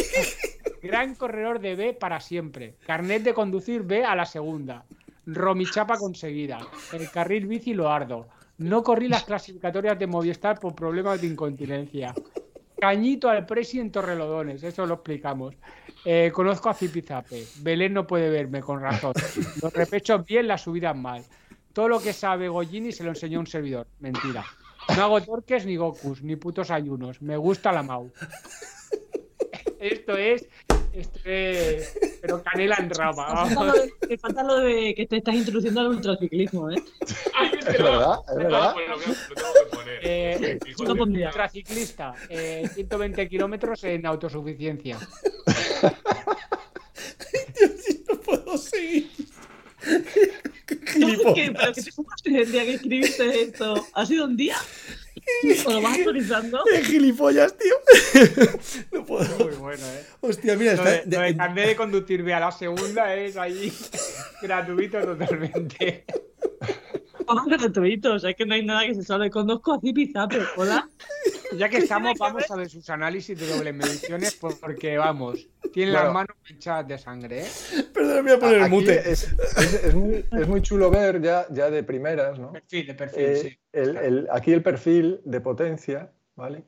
Gran 0.82 1.16
corredor 1.16 1.60
de 1.60 1.76
B 1.76 1.94
para 1.94 2.20
siempre. 2.20 2.76
Carnet 2.86 3.24
de 3.24 3.34
conducir 3.34 3.84
B 3.84 4.04
a 4.04 4.16
la 4.16 4.26
segunda. 4.26 4.86
Romichapa 5.26 5.98
conseguida. 5.98 6.60
El 6.94 7.10
carril 7.12 7.48
bici 7.48 7.74
lo 7.74 7.90
ardo. 7.90 8.28
No 8.58 8.84
corrí 8.84 9.08
las 9.08 9.24
clasificatorias 9.24 9.98
de 9.98 10.08
Movistar 10.08 10.60
por 10.60 10.76
problemas 10.76 11.22
de 11.22 11.28
incontinencia. 11.28 12.14
Cañito 12.80 13.30
al 13.30 13.46
presi 13.46 13.80
en 13.80 13.92
Torrelodones, 13.92 14.64
eso 14.64 14.86
lo 14.86 14.96
explicamos. 14.96 15.56
Eh, 16.04 16.32
conozco 16.34 16.70
a 16.70 16.74
Zipizape. 16.74 17.46
Belén 17.60 17.94
no 17.94 18.08
puede 18.08 18.30
verme, 18.30 18.62
con 18.62 18.82
razón. 18.82 19.14
Los 19.62 19.74
repechos 19.74 20.26
bien, 20.26 20.48
las 20.48 20.62
subidas 20.62 20.96
mal. 20.96 21.24
Todo 21.74 21.88
lo 21.88 22.00
que 22.02 22.12
sabe 22.12 22.50
Gollini 22.50 22.92
se 22.92 23.04
lo 23.04 23.12
enseñó 23.12 23.40
un 23.40 23.48
servidor. 23.48 23.88
Mentira. 24.00 24.44
No 24.96 25.04
hago 25.04 25.22
torques 25.22 25.66
ni 25.66 25.76
Gokus, 25.76 26.24
ni 26.24 26.36
putos 26.36 26.72
ayunos. 26.72 27.22
Me 27.22 27.38
gusta 27.38 27.72
la 27.72 27.84
Mau. 27.84 28.12
Esto 29.80 30.18
es 30.18 30.48
este, 30.94 31.84
pero 32.22 32.44
canela 32.44 32.76
en 32.80 32.90
rama. 32.90 33.46
Me 34.08 34.18
falta 34.18 34.44
lo 34.44 34.58
de 34.60 34.94
que 34.96 35.06
te 35.06 35.18
estás 35.18 35.36
introduciendo 35.36 35.82
al 35.82 35.88
ultraciclismo, 35.88 36.70
¿eh? 36.72 36.84
es 37.02 37.66
verdad, 37.78 38.20
es 38.30 38.36
verdad. 38.36 38.76
lo, 38.76 38.98
tengo 38.98 39.54
que 39.54 39.76
poner. 39.76 39.92
Eh, 40.04 40.60
ultraciclista, 40.80 42.16
eh, 42.28 42.68
120 42.74 43.30
kilómetros 43.30 43.84
en 43.84 44.06
autosuficiencia. 44.08 44.98
Dios, 47.56 47.72
no 48.10 48.20
puedo 48.20 48.58
seguir. 48.58 49.12
¿Qué, 50.66 50.76
¿Pero 50.76 51.34
qué 51.36 51.54
te 51.76 51.92
fumaste 51.92 52.42
el 52.42 52.52
día 52.52 52.66
que 52.66 52.74
escribiste 52.74 53.42
esto? 53.44 53.86
¿Ha 53.94 54.06
sido 54.08 54.26
un 54.26 54.36
día? 54.36 54.58
¿O 55.66 55.72
lo 55.72 55.82
vas 55.82 55.98
actualizando? 55.98 56.64
¡Qué 56.70 56.84
gilipollas, 56.84 57.56
tío! 57.58 57.76
no 58.92 59.06
puedo. 59.06 59.46
Muy 59.46 59.56
bueno, 59.56 59.86
¿eh? 59.86 60.06
Hostia, 60.22 60.56
mira, 60.56 60.74
está. 60.74 60.92
De, 60.92 61.04
de, 61.06 61.34
de, 61.34 61.68
de 61.68 61.76
conducirme 61.76 62.34
a 62.34 62.40
la 62.40 62.52
segunda 62.52 63.14
es 63.16 63.38
ahí 63.38 63.72
gratuito 64.42 65.00
totalmente. 65.02 66.06
Vamos 67.26 67.48
gratuito, 67.48 68.14
o 68.14 68.20
sea, 68.20 68.32
es 68.32 68.36
que 68.36 68.46
no 68.46 68.56
hay 68.56 68.66
nada 68.66 68.86
que 68.86 68.96
se 68.96 69.04
sabe. 69.04 69.30
Conozco 69.30 69.74
a 69.74 69.80
Zipizape, 69.80 70.40
hola. 70.58 70.90
Ya 71.58 71.70
que 71.70 71.78
estamos, 71.78 72.18
vamos 72.18 72.50
a 72.50 72.56
ver 72.56 72.70
sus 72.70 72.90
análisis 72.90 73.40
de 73.40 73.48
doble 73.48 73.74
mediciones 73.74 74.36
porque, 74.36 74.98
vamos, 74.98 75.48
tiene 75.74 75.92
las 75.92 76.14
manos 76.14 76.36
hinchadas 76.50 76.88
de 76.88 76.98
sangre, 76.98 77.42
¿eh? 77.42 77.48
Perdón, 77.94 78.26
voy 78.26 78.34
a 78.34 78.40
poner 78.40 78.62
el 78.62 78.70
mute. 78.70 79.12
Es, 79.12 79.34
es, 79.84 79.94
muy, 79.94 80.26
es, 80.32 80.48
muy, 80.48 80.62
chulo 80.62 80.90
ver 80.90 81.22
ya, 81.22 81.46
ya 81.50 81.70
de 81.70 81.84
primeras, 81.84 82.40
¿no? 82.40 82.52
Perfil, 82.52 82.88
de 82.88 82.94
perfil, 82.94 83.24
eh, 83.24 83.36
sí. 83.38 83.58
El, 83.74 83.98
el, 83.98 84.28
aquí 84.32 84.52
el 84.52 84.62
perfil 84.62 85.01
de 85.02 85.42
potencia, 85.42 86.12
¿vale? 86.36 86.64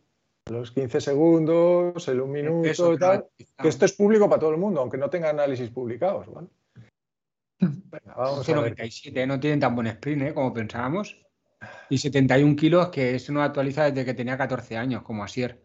Los 0.50 0.72
15 0.72 1.00
segundos, 1.00 2.08
el 2.08 2.22
un 2.22 2.32
minuto 2.32 2.94
y 2.94 2.98
tal. 2.98 3.28
Que 3.58 3.68
esto 3.68 3.86
es 3.86 3.94
público 3.94 4.30
para 4.30 4.40
todo 4.40 4.52
el 4.52 4.58
mundo, 4.58 4.82
aunque 4.82 4.98
no 4.98 5.10
tenga 5.10 5.30
análisis 5.30 5.70
publicados, 5.70 6.28
¿vale? 6.32 6.48
Venga, 7.60 8.14
vamos 8.16 8.48
a 8.48 8.56
97, 8.56 9.18
ver. 9.18 9.28
no 9.28 9.40
tienen 9.40 9.60
tan 9.60 9.74
buen 9.76 9.88
sprint 9.88 10.22
¿eh? 10.24 10.34
como 10.34 10.54
pensábamos. 10.54 11.18
Y 11.90 11.98
71 11.98 12.58
kilos, 12.58 12.90
que 12.90 13.16
eso 13.16 13.32
no 13.32 13.42
actualiza 13.42 13.90
desde 13.90 14.04
que 14.04 14.14
tenía 14.14 14.38
14 14.38 14.78
años, 14.78 15.04
como 15.04 15.24
Asier. 15.24 15.62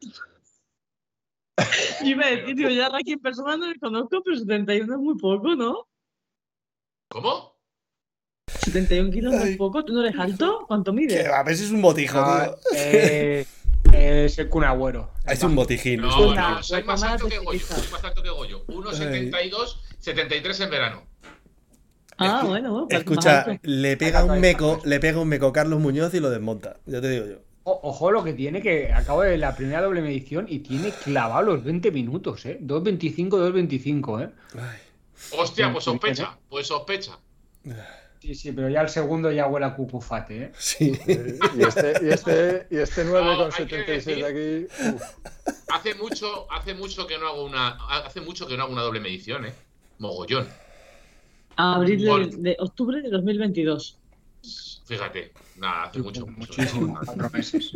Y 2.05 2.15
me 2.15 2.37
decir, 2.37 2.55
tío, 2.55 2.71
ya 2.71 2.87
aquí 2.87 3.15
en 3.15 3.19
persona 3.19 3.57
no 3.57 3.67
le 3.67 3.77
conozco, 3.81 4.23
pero 4.23 4.37
71 4.37 4.95
es 4.95 5.01
muy 5.01 5.19
poco, 5.19 5.57
¿no? 5.57 5.89
¿Cómo? 7.09 7.58
71 8.65 9.11
kilos 9.11 9.35
es 9.35 9.41
muy 9.41 9.57
poco, 9.57 9.85
¿tú 9.85 9.93
no 9.93 10.05
eres 10.05 10.19
alto? 10.19 10.65
¿Cuánto 10.67 10.93
mides? 10.93 11.27
a 11.27 11.43
veces 11.43 11.67
es 11.67 11.73
un 11.73 11.83
botijo, 11.83 12.19
ah, 12.19 12.55
eh, 12.75 13.47
es 13.93 14.39
el 14.39 14.49
cunagüero. 14.49 15.11
Es 15.27 15.43
un 15.43 15.55
botijín. 15.55 16.01
No, 16.01 16.35
no, 16.35 16.63
soy 16.63 16.83
más 16.85 17.03
alto 17.03 17.29
que 17.29 17.39
Goyo. 17.39 17.61
Soy 17.61 17.91
más 17.91 18.05
alto 18.05 18.23
que 18.23 18.31
Goyo. 18.31 18.65
1,72, 18.67 19.77
73 19.99 20.61
en 20.61 20.71
verano. 20.71 21.03
Ah, 22.19 22.43
bueno, 22.45 22.87
pues 22.89 23.01
Escucha, 23.01 23.47
le 23.63 23.97
pega 23.97 24.25
un 24.25 24.41
meco, 24.41 24.81
le 24.85 24.99
pega 24.99 25.21
un 25.21 25.29
meco 25.29 25.53
Carlos 25.53 25.81
Muñoz 25.81 26.13
y 26.15 26.21
lo 26.21 26.31
desmonta. 26.31 26.77
Ya 26.87 27.01
te 27.01 27.09
digo 27.11 27.27
yo. 27.27 27.37
ojo 27.63 28.11
lo 28.11 28.25
que 28.25 28.33
tiene, 28.33 28.61
que 28.61 28.93
acabo 28.93 29.23
de 29.23 29.39
la 29.39 29.55
primera 29.55 29.83
doble 29.83 30.03
medición 30.03 30.47
y 30.49 30.59
tiene 30.59 30.91
clavado 30.91 31.43
los 31.43 31.65
20 31.65 31.93
minutos, 31.93 32.45
¿eh? 32.47 32.59
2.25, 32.61 33.29
2.25, 33.29 34.25
¿eh? 34.25 34.31
Hostia, 35.37 35.73
pues 35.73 35.85
sospecha, 35.85 36.37
pues 36.49 36.67
sospecha. 36.67 37.19
Sí, 38.21 38.35
sí, 38.35 38.53
pero 38.53 38.69
ya 38.69 38.81
el 38.81 38.89
segundo 38.89 39.31
ya 39.31 39.47
huele 39.47 39.67
a 39.67 39.75
cupufate, 39.75 40.43
¿eh? 40.45 40.53
Sí. 40.59 40.99
y, 41.07 41.63
este, 41.63 41.95
y, 42.03 42.09
este, 42.09 42.67
y 42.71 42.77
este 42.79 43.07
9,76 43.07 44.05
de 44.05 44.69
aquí. 44.69 44.97
Hace 45.69 45.95
mucho, 45.95 46.51
hace 46.51 46.75
mucho 46.75 47.07
que 47.07 47.17
no 47.19 47.29
hago 47.29 47.45
una. 47.45 47.79
Hace 47.89 48.21
mucho 48.21 48.47
que 48.47 48.57
no 48.57 48.65
hago 48.65 48.73
una 48.73 48.83
doble 48.83 49.01
medición, 49.01 49.47
¿eh? 49.47 49.55
Mogollón. 49.99 50.49
A 51.57 51.77
abril 51.77 52.05
de, 52.05 52.51
de 52.51 52.57
octubre 52.59 53.01
de 53.03 53.09
2022. 53.09 53.99
Fíjate, 54.85 55.33
nada, 55.57 55.85
hace 55.85 55.99
mucho. 56.01 56.27
Muchísimo, 56.27 56.99
cuatro 57.05 57.31
meses. 57.31 57.73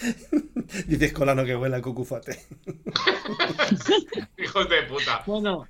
Dices 0.86 1.12
Colano 1.12 1.44
que 1.44 1.56
huele 1.56 1.76
a 1.76 1.82
cucufate. 1.82 2.38
Hijos 4.38 4.68
de 4.68 4.82
puta. 4.82 5.22
Bueno, 5.26 5.66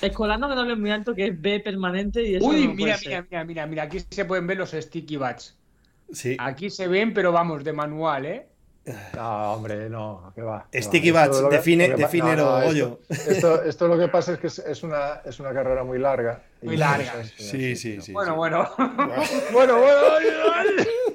escolano 0.00 0.48
que 0.48 0.54
no 0.54 0.76
muy 0.76 0.90
alto, 0.90 1.14
que 1.14 1.26
es 1.28 1.40
B 1.40 1.60
permanente 1.60 2.22
y 2.22 2.36
eso 2.36 2.46
Uy, 2.46 2.66
no 2.66 2.74
mira, 2.74 2.96
mira, 3.04 3.22
mira, 3.30 3.44
mira, 3.44 3.66
mira, 3.66 3.82
aquí 3.84 4.00
se 4.10 4.24
pueden 4.24 4.46
ver 4.46 4.58
los 4.58 4.70
sticky 4.70 5.16
bats. 5.16 5.56
Sí. 6.12 6.36
Aquí 6.38 6.70
se 6.70 6.88
ven, 6.88 7.12
pero 7.12 7.32
vamos, 7.32 7.62
de 7.64 7.72
manual, 7.72 8.26
¿eh? 8.26 8.46
No, 9.14 9.52
hombre, 9.52 9.90
no, 9.90 10.32
que 10.34 10.40
va. 10.40 10.66
Sticky 10.72 11.10
va. 11.10 11.20
Bats, 11.20 11.36
Esto 11.36 11.42
lo 11.42 11.50
que- 11.50 11.56
define- 11.58 11.94
defínelo, 11.94 12.44
no, 12.44 12.60
no, 12.60 12.62
esto-. 12.62 13.00
Esto, 13.10 13.62
esto 13.64 13.88
lo 13.88 13.98
que 13.98 14.08
pasa 14.08 14.32
es 14.32 14.38
que 14.38 14.46
es, 14.46 14.58
es 14.60 14.82
una, 14.82 15.20
es 15.26 15.38
una 15.40 15.52
carrera 15.52 15.84
muy 15.84 15.98
larga. 15.98 16.42
Muy 16.62 16.76
larga. 16.78 17.22
Sí, 17.36 17.76
sí, 17.76 17.96
no. 17.96 18.02
sí. 18.02 18.12
bueno, 18.12 18.32
sí. 18.32 18.36
bueno. 18.36 18.68
Bueno, 19.52 19.78
bueno, 19.78 19.98
ay, 20.18 20.26
ay. 20.54 20.84
Si 20.84 21.07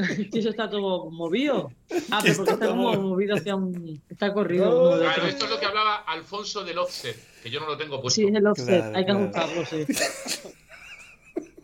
eso 0.32 0.50
está 0.50 0.68
todo 0.68 1.10
movido. 1.10 1.72
Ah, 2.10 2.20
pero 2.22 2.36
porque 2.36 2.52
está 2.52 2.52
está 2.52 2.66
como 2.68 2.92
movido 2.94 3.36
hacia 3.36 3.56
un. 3.56 4.02
Está 4.08 4.32
corrido. 4.32 4.66
No, 4.66 4.70
como 4.76 4.96
de 4.96 5.04
Claro, 5.04 5.26
esto 5.26 5.44
es 5.44 5.50
lo 5.50 5.60
que 5.60 5.66
hablaba 5.66 5.96
Alfonso 5.96 6.64
del 6.64 6.78
offset, 6.78 7.16
que 7.42 7.50
yo 7.50 7.60
no 7.60 7.66
lo 7.66 7.76
tengo 7.76 8.00
puesto. 8.00 8.16
Sí, 8.16 8.26
es 8.26 8.34
el 8.34 8.46
offset. 8.46 8.66
Claro, 8.66 8.96
Hay 8.96 9.04
que 9.04 9.12
claro. 9.12 9.20
ajustarlo, 9.20 9.66
sí. 9.66 9.86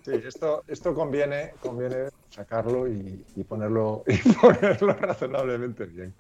Sí, 0.07 0.13
esto, 0.25 0.63
esto 0.69 0.95
conviene, 0.95 1.55
conviene 1.61 2.11
sacarlo 2.31 2.87
y, 2.87 3.25
y 3.35 3.43
ponerlo, 3.43 4.05
y 4.07 4.17
ponerlo 4.35 4.93
razonablemente 4.93 5.85
bien. 5.87 6.15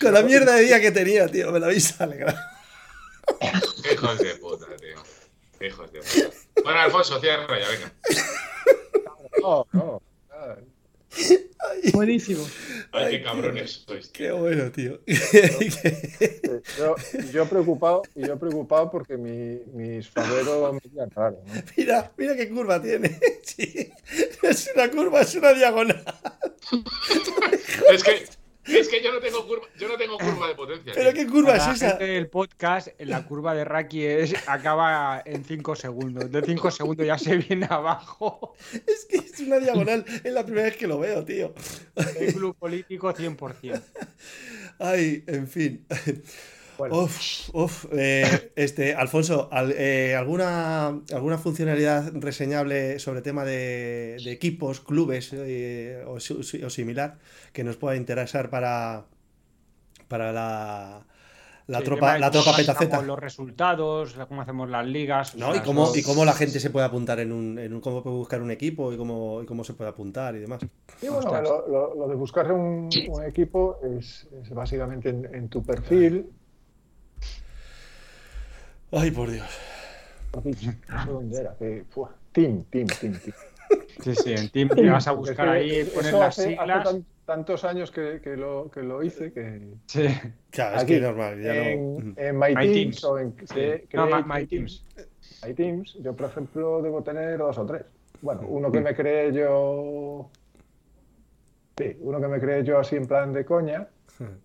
Con 0.00 0.12
la 0.12 0.22
mierda 0.22 0.56
de 0.56 0.62
día 0.64 0.80
que 0.80 0.90
tenía, 0.90 1.28
tío, 1.28 1.52
me 1.52 1.60
la 1.60 1.66
habéis 1.66 2.00
alegrado. 2.00 2.36
Hijos 3.92 4.18
de 4.18 4.34
puta, 4.36 4.66
tío. 4.76 5.66
Hijos 5.68 5.92
de 5.92 6.00
puta. 6.00 6.36
Bueno, 6.64 6.80
Alfonso, 6.80 7.20
cierra 7.20 7.46
ya, 7.60 7.68
venga. 7.68 7.92
No, 9.40 9.66
no. 9.72 10.02
nada. 10.28 10.58
Buenísimo. 11.92 12.46
Ay, 12.92 13.18
qué 13.18 13.22
cabrones 13.22 13.84
sois. 13.86 14.08
Qué 14.08 14.30
bueno, 14.32 14.70
tío. 14.70 15.00
Yo, 16.78 16.94
yo 17.32 17.46
preocupado, 17.46 18.02
y 18.14 18.26
yo 18.26 18.38
preocupado 18.38 18.90
porque 18.90 19.16
mi, 19.16 19.60
mis 19.72 20.08
faveros 20.08 20.74
me 20.74 20.80
miran 20.90 21.10
raro, 21.10 21.42
¿no? 21.46 21.52
mira, 21.76 22.12
mira 22.16 22.36
qué 22.36 22.48
curva 22.48 22.80
tiene. 22.80 23.18
Sí. 23.42 23.90
Es 24.42 24.70
una 24.74 24.90
curva, 24.90 25.22
es 25.22 25.34
una 25.34 25.52
diagonal. 25.52 26.04
Es 27.92 28.04
que, 28.04 28.24
es 28.66 28.88
que 28.88 29.02
yo 29.02 29.12
no 29.12 29.20
tengo 29.20 29.46
curva, 29.46 29.66
yo 29.78 29.88
no 29.88 29.96
tengo 29.96 30.18
curva 30.18 30.48
de 30.48 30.54
potencia. 30.54 30.92
Pero 30.94 31.12
tío. 31.12 31.22
qué 31.24 31.30
curva 31.30 31.52
Para 31.52 31.58
es 31.58 31.66
la 31.66 31.72
esa. 31.74 31.88
gente 31.90 32.04
del 32.04 32.28
podcast, 32.28 32.88
la 32.98 33.24
curva 33.26 33.54
de 33.54 33.64
Raki 33.64 34.04
es, 34.04 34.34
acaba 34.48 35.22
en 35.24 35.44
5 35.44 35.76
segundos. 35.76 36.30
De 36.30 36.42
5 36.42 36.70
segundos 36.70 37.06
ya 37.06 37.18
se 37.18 37.36
viene 37.36 37.66
abajo. 37.70 38.54
Es 38.86 39.06
que 39.08 39.16
es 39.16 39.40
una 39.40 39.58
diagonal. 39.58 40.04
Es 40.24 40.32
la 40.32 40.44
primera 40.44 40.66
vez 40.66 40.76
que 40.76 40.86
lo 40.86 40.98
veo, 40.98 41.24
tío. 41.24 41.54
El 42.18 42.34
club 42.34 42.56
político 42.56 43.12
100%. 43.12 43.82
Ay, 44.78 45.24
en 45.26 45.48
fin. 45.48 45.86
Bueno. 46.80 46.96
Uf, 47.02 47.50
uf, 47.52 47.86
eh, 47.92 48.52
este, 48.56 48.94
Alfonso, 48.94 49.48
al- 49.52 49.72
eh, 49.76 50.14
¿alguna, 50.16 50.86
¿alguna 51.12 51.36
funcionalidad 51.38 52.10
reseñable 52.14 52.98
sobre 52.98 53.20
tema 53.22 53.44
de, 53.44 54.16
de 54.24 54.32
equipos, 54.32 54.80
clubes 54.80 55.32
eh, 55.34 56.02
o, 56.06 56.14
o 56.14 56.70
similar 56.70 57.18
que 57.52 57.64
nos 57.64 57.76
pueda 57.76 57.96
interesar 57.96 58.48
para, 58.48 59.04
para 60.08 60.32
la, 60.32 61.06
la 61.66 61.78
Sí, 61.78 61.84
tropa, 61.84 62.18
la 62.18 62.30
tropa 62.30 62.46
cómo 62.46 62.56
petaceta? 62.56 63.02
Los 63.02 63.18
resultados, 63.18 64.16
cómo 64.28 64.42
hacemos 64.42 64.70
las 64.70 64.86
ligas. 64.86 65.34
Y 65.36 65.60
cómo, 65.60 65.92
y 65.94 66.02
cómo 66.02 66.24
la 66.24 66.32
gente 66.32 66.60
se 66.60 66.70
puede 66.70 66.86
apuntar 66.86 67.20
en 67.20 67.32
un, 67.32 67.58
en 67.58 67.74
un- 67.74 67.80
cómo 67.80 68.02
puede 68.02 68.16
buscar 68.16 68.42
un 68.42 68.50
equipo 68.50 68.92
y 68.92 68.96
cómo, 68.96 69.42
y 69.42 69.46
cómo 69.46 69.64
se 69.64 69.74
puede 69.74 69.90
apuntar 69.90 70.34
y 70.34 70.40
demás. 70.40 70.60
Y 71.02 71.08
bueno, 71.08 71.40
lo, 71.42 71.68
lo- 71.68 71.94
lo 71.94 72.08
de 72.08 72.14
buscar 72.14 72.50
un, 72.52 72.88
un 73.08 73.24
equipo 73.24 73.78
es, 73.98 74.26
es 74.42 74.50
básicamente 74.50 75.10
en, 75.10 75.32
en 75.34 75.48
tu 75.48 75.62
perfil. 75.62 76.26
Ay, 78.92 79.10
por 79.10 79.30
Dios. 79.30 79.48
¿Eso 80.44 81.12
dónde 81.12 81.40
era? 81.40 81.56
Fua, 81.90 82.10
team, 82.32 82.64
team, 82.70 82.86
team, 82.86 83.12
team. 83.18 83.34
Sí, 84.02 84.14
sí, 84.14 84.32
en 84.32 84.48
Team 84.48 84.70
te 84.70 84.88
vas 84.88 85.06
a 85.08 85.12
buscar 85.12 85.48
ahí, 85.48 85.84
pones 85.84 86.06
eso 86.06 86.18
las 86.20 86.38
hace, 86.38 86.42
hace 86.42 86.60
siglas. 86.60 86.84
tan- 86.84 87.06
tantos 87.26 87.64
años 87.64 87.90
que, 87.90 88.20
que 88.22 88.36
lo, 88.36 88.70
que 88.70 88.82
lo 88.82 89.02
hice 89.02 89.32
que 89.32 89.60
Sí. 89.86 90.06
Claro, 90.50 90.76
es 90.76 90.82
Aquí, 90.82 90.92
que 90.92 90.96
es 90.96 91.02
normal. 91.02 91.42
Ya 91.42 91.54
en, 91.54 91.96
no... 91.96 92.14
en 92.16 92.38
My, 92.38 92.54
My 92.56 92.72
Teams, 92.72 93.04
o 93.04 93.18
en 93.18 93.34
Sí. 93.46 93.84
No, 93.92 94.06
My- 94.06 94.24
My 94.40 94.46
Teams. 94.46 94.84
My 95.46 95.54
Teams, 95.54 95.94
yo 96.02 96.14
por 96.14 96.30
ejemplo 96.30 96.80
debo 96.82 97.02
tener 97.02 97.36
dos 97.38 97.58
o 97.58 97.66
tres. 97.66 97.82
Bueno, 98.22 98.42
uno 98.48 98.72
que 98.72 98.80
me 98.80 98.94
creé 98.94 99.32
yo. 99.32 100.30
Sí, 101.78 101.96
uno 102.00 102.20
que 102.20 102.28
me 102.28 102.40
creé 102.40 102.64
yo 102.64 102.78
así 102.78 102.96
en 102.96 103.06
plan 103.06 103.32
de 103.32 103.44
coña. 103.44 103.86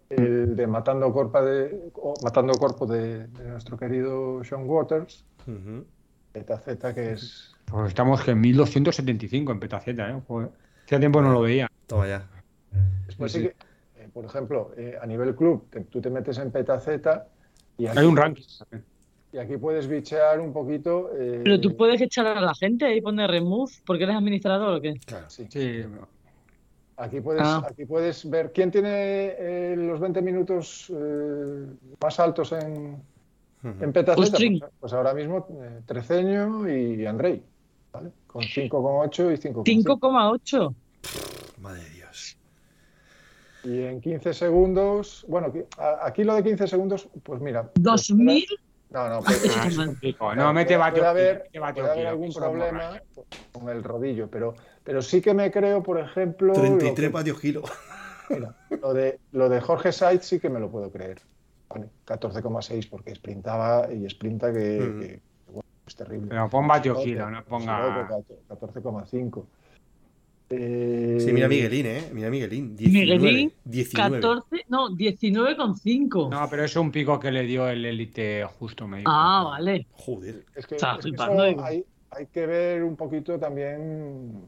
El 0.09 0.55
de 0.55 0.67
Matando 0.67 1.11
Corpa 1.11 1.41
de 1.43 1.89
o 1.95 2.13
Matando 2.23 2.53
Corpo 2.53 2.85
de, 2.85 3.27
de 3.27 3.49
nuestro 3.49 3.77
querido 3.77 4.43
Sean 4.43 4.67
Waters, 4.69 5.25
Ujú. 5.47 5.85
ZZ, 6.33 6.93
que 6.93 7.11
es 7.13 7.55
Pues 7.65 7.87
estamos 7.89 8.27
en 8.27 8.39
1275 8.41 9.51
en 9.51 9.59
Petaceta, 9.59 10.09
¿eh? 10.09 10.21
Joder. 10.27 10.49
Hacía 10.85 10.99
tiempo 10.99 11.21
no 11.21 11.31
lo 11.31 11.41
veía. 11.41 11.67
Toma 11.87 12.07
ya. 12.07 12.27
Después 13.07 13.31
Sí, 13.31 13.39
sí 13.39 13.43
que, 13.47 14.03
eh, 14.03 14.09
por 14.13 14.25
ejemplo, 14.25 14.71
eh, 14.77 14.95
a 15.01 15.05
nivel 15.05 15.35
club, 15.35 15.67
te- 15.69 15.81
tú 15.81 16.01
te 16.01 16.09
metes 16.09 16.37
en 16.37 16.51
Petaceta 16.51 17.27
y 17.77 17.87
aquí, 17.87 17.97
Hay 17.99 18.05
un 18.05 18.15
ranking. 18.17 18.43
y 19.33 19.37
aquí 19.37 19.57
puedes 19.57 19.87
bichear 19.87 20.39
un 20.39 20.53
poquito. 20.53 21.09
eh, 21.17 21.41
Pero 21.43 21.59
tú 21.59 21.75
puedes 21.75 21.99
echar 22.01 22.27
a 22.27 22.39
la 22.41 22.53
gente 22.55 22.93
y 22.95 23.01
poner 23.01 23.29
remove 23.31 23.71
porque 23.85 24.03
eres 24.03 24.15
administrador 24.15 24.75
o 24.77 24.81
qué. 24.81 24.93
Claro. 25.05 25.29
sí, 25.29 25.45
Sí. 25.49 25.83
Aquí, 26.97 27.21
puedes, 27.21 27.41
Ah. 27.43 27.65
aquí 27.69 27.85
puedes 27.85 28.29
ver 28.29 28.51
quién 28.53 28.71
tiene 28.71 29.35
eh, 29.37 29.75
los 29.77 29.99
20 29.99 30.21
minutos 30.21 30.91
eh, 30.95 31.65
más 32.01 32.19
altos 32.19 32.51
en, 32.51 33.01
en 33.63 33.93
Petaceta. 33.93 34.37
Pues, 34.37 34.61
pues 34.79 34.93
ahora 34.93 35.13
mismo 35.13 35.47
eh, 35.61 35.81
Treceño 35.85 36.69
y 36.69 37.05
Andrei, 37.05 37.43
¿vale? 37.91 38.11
Con 38.27 38.43
5,8 38.43 39.33
y 39.33 39.37
5,5. 39.37 39.63
5,8. 39.99 40.75
Madre 41.61 41.83
de 41.83 41.89
Dios. 41.91 42.37
Y 43.63 43.81
en 43.81 43.99
15 43.99 44.33
segundos, 44.33 45.25
bueno, 45.27 45.51
aquí 46.03 46.23
lo 46.23 46.35
de 46.35 46.43
15 46.43 46.67
segundos, 46.67 47.09
pues 47.23 47.41
mira. 47.41 47.71
2000. 47.75 48.45
No, 48.91 49.09
no, 49.09 49.21
pues, 49.23 49.57
Ah, 49.57 49.67
es 49.67 49.75
complicado. 49.75 50.35
No, 50.35 50.53
mete 50.53 50.67
puede, 50.67 50.77
bateo. 50.77 50.93
puede 51.01 51.09
haber, 51.09 51.37
mete 51.45 51.59
bateo 51.59 51.83
puede 51.83 51.91
haber 51.95 52.07
algún 52.07 52.31
problema 52.33 53.01
con 53.51 53.69
el 53.69 53.83
rodillo, 53.83 54.29
pero, 54.29 54.53
pero 54.85 55.01
sí 55.01 55.19
que 55.19 55.33
me 55.33 55.51
creo, 55.51 55.83
por 55.83 55.99
ejemplo, 55.99 56.53
lo, 56.53 56.61
33 56.61 57.09
que- 57.09 57.13
vatios 57.13 57.39
kilo. 57.41 57.63
mira, 58.29 58.55
lo 58.81 58.93
de, 58.93 59.19
lo 59.33 59.49
de 59.49 59.59
Jorge 59.59 59.91
Sainz 59.91 60.23
sí 60.25 60.39
que 60.39 60.49
me 60.49 60.61
lo 60.61 60.69
puedo 60.71 60.89
creer. 60.91 61.19
Vale, 61.67 61.89
14,6 62.05 62.87
porque 62.89 63.13
sprintaba 63.15 63.91
y 63.91 64.07
sprinta 64.09 64.53
que, 64.53 64.79
Mm. 64.79 64.99
que, 65.01 65.19
bueno, 65.47 65.63
es 65.85 65.95
terrible. 65.95 66.27
Pero 66.29 66.49
pon 66.49 66.67
Siroco, 66.81 67.03
kilo, 67.03 67.29
no 67.29 67.43
ponga- 67.43 68.07
Siroco, 68.07 68.23
14,5. 68.47 69.45
Eh, 70.47 71.17
Sí, 71.19 71.33
mira 71.33 71.47
Miguelín, 71.47 71.87
¿eh? 71.87 72.09
Mira 72.13 72.29
Miguelín. 72.29 72.75
19. 72.77 73.17
Miguelín, 73.19 73.53
19. 73.65 74.21
14, 74.21 74.63
no, 74.69 74.89
19,5. 74.95 76.29
No, 76.29 76.47
pero 76.49 76.63
es 76.63 76.75
un 76.75 76.91
pico 76.91 77.19
que 77.19 77.31
le 77.31 77.41
dio 77.43 77.67
el 77.67 77.83
élite 77.83 78.45
justo, 78.59 78.87
me 78.87 78.99
dijo. 78.99 79.09
Ah, 79.11 79.43
vale. 79.43 79.87
Joder. 79.93 80.45
Es 80.55 80.67
que, 80.67 80.75
es 80.75 80.81
que 80.81 81.09
eso 81.09 81.83
hay 82.11 82.27
que 82.27 82.45
ver 82.45 82.83
un 82.83 82.95
poquito 82.95 83.37
también 83.39 84.43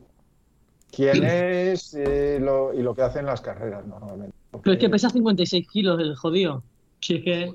quién 0.97 1.23
es 1.23 1.93
eh, 1.93 2.39
lo- 2.41 2.73
y 2.73 2.81
lo 2.81 2.93
que 2.95 3.03
hacen 3.03 3.25
las 3.25 3.39
carreras 3.41 3.85
normalmente. 3.85 4.35
Pero 4.63 4.73
es 4.73 4.79
que 4.79 4.89
pesa 4.89 5.09
56 5.09 5.67
kilos 5.69 5.99
el 6.01 6.15
jodido. 6.15 6.63
Si 6.99 7.15
es 7.17 7.23
que. 7.23 7.53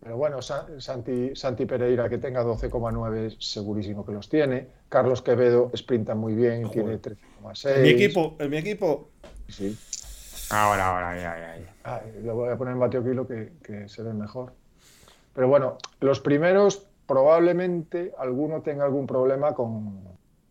Pero 0.00 0.16
bueno, 0.18 0.40
Sa- 0.42 0.66
Santi, 0.78 1.34
Santi 1.34 1.66
Pereira, 1.66 2.08
que 2.08 2.18
tenga 2.18 2.44
12,9, 2.44 3.36
segurísimo 3.40 4.04
que 4.06 4.12
los 4.12 4.28
tiene. 4.28 4.68
Carlos 4.88 5.20
Quevedo 5.22 5.70
sprinta 5.76 6.14
muy 6.14 6.34
bien, 6.34 6.62
Joder. 6.64 7.00
tiene 7.00 7.16
13,6. 7.42 7.76
En 7.76 7.82
mi 7.82 7.88
equipo, 7.88 8.36
en 8.38 8.50
mi 8.50 8.56
equipo. 8.58 9.10
Sí. 9.48 9.76
Ahora, 10.50 10.90
ahora, 10.90 11.16
ya, 11.16 11.38
ya, 11.38 11.58
ya. 11.58 11.74
Ah, 11.84 12.02
lo 12.22 12.36
voy 12.36 12.50
a 12.50 12.56
poner 12.56 12.74
en 12.74 12.80
bateo 12.80 13.02
kilo 13.02 13.26
que, 13.26 13.54
que 13.64 13.88
se 13.88 14.02
ve 14.04 14.12
mejor. 14.14 14.52
Pero 15.34 15.48
bueno, 15.48 15.78
los 16.00 16.20
primeros 16.20 16.86
probablemente 17.06 18.12
alguno 18.18 18.62
tenga 18.62 18.84
algún 18.84 19.06
problema 19.08 19.54
con. 19.54 20.02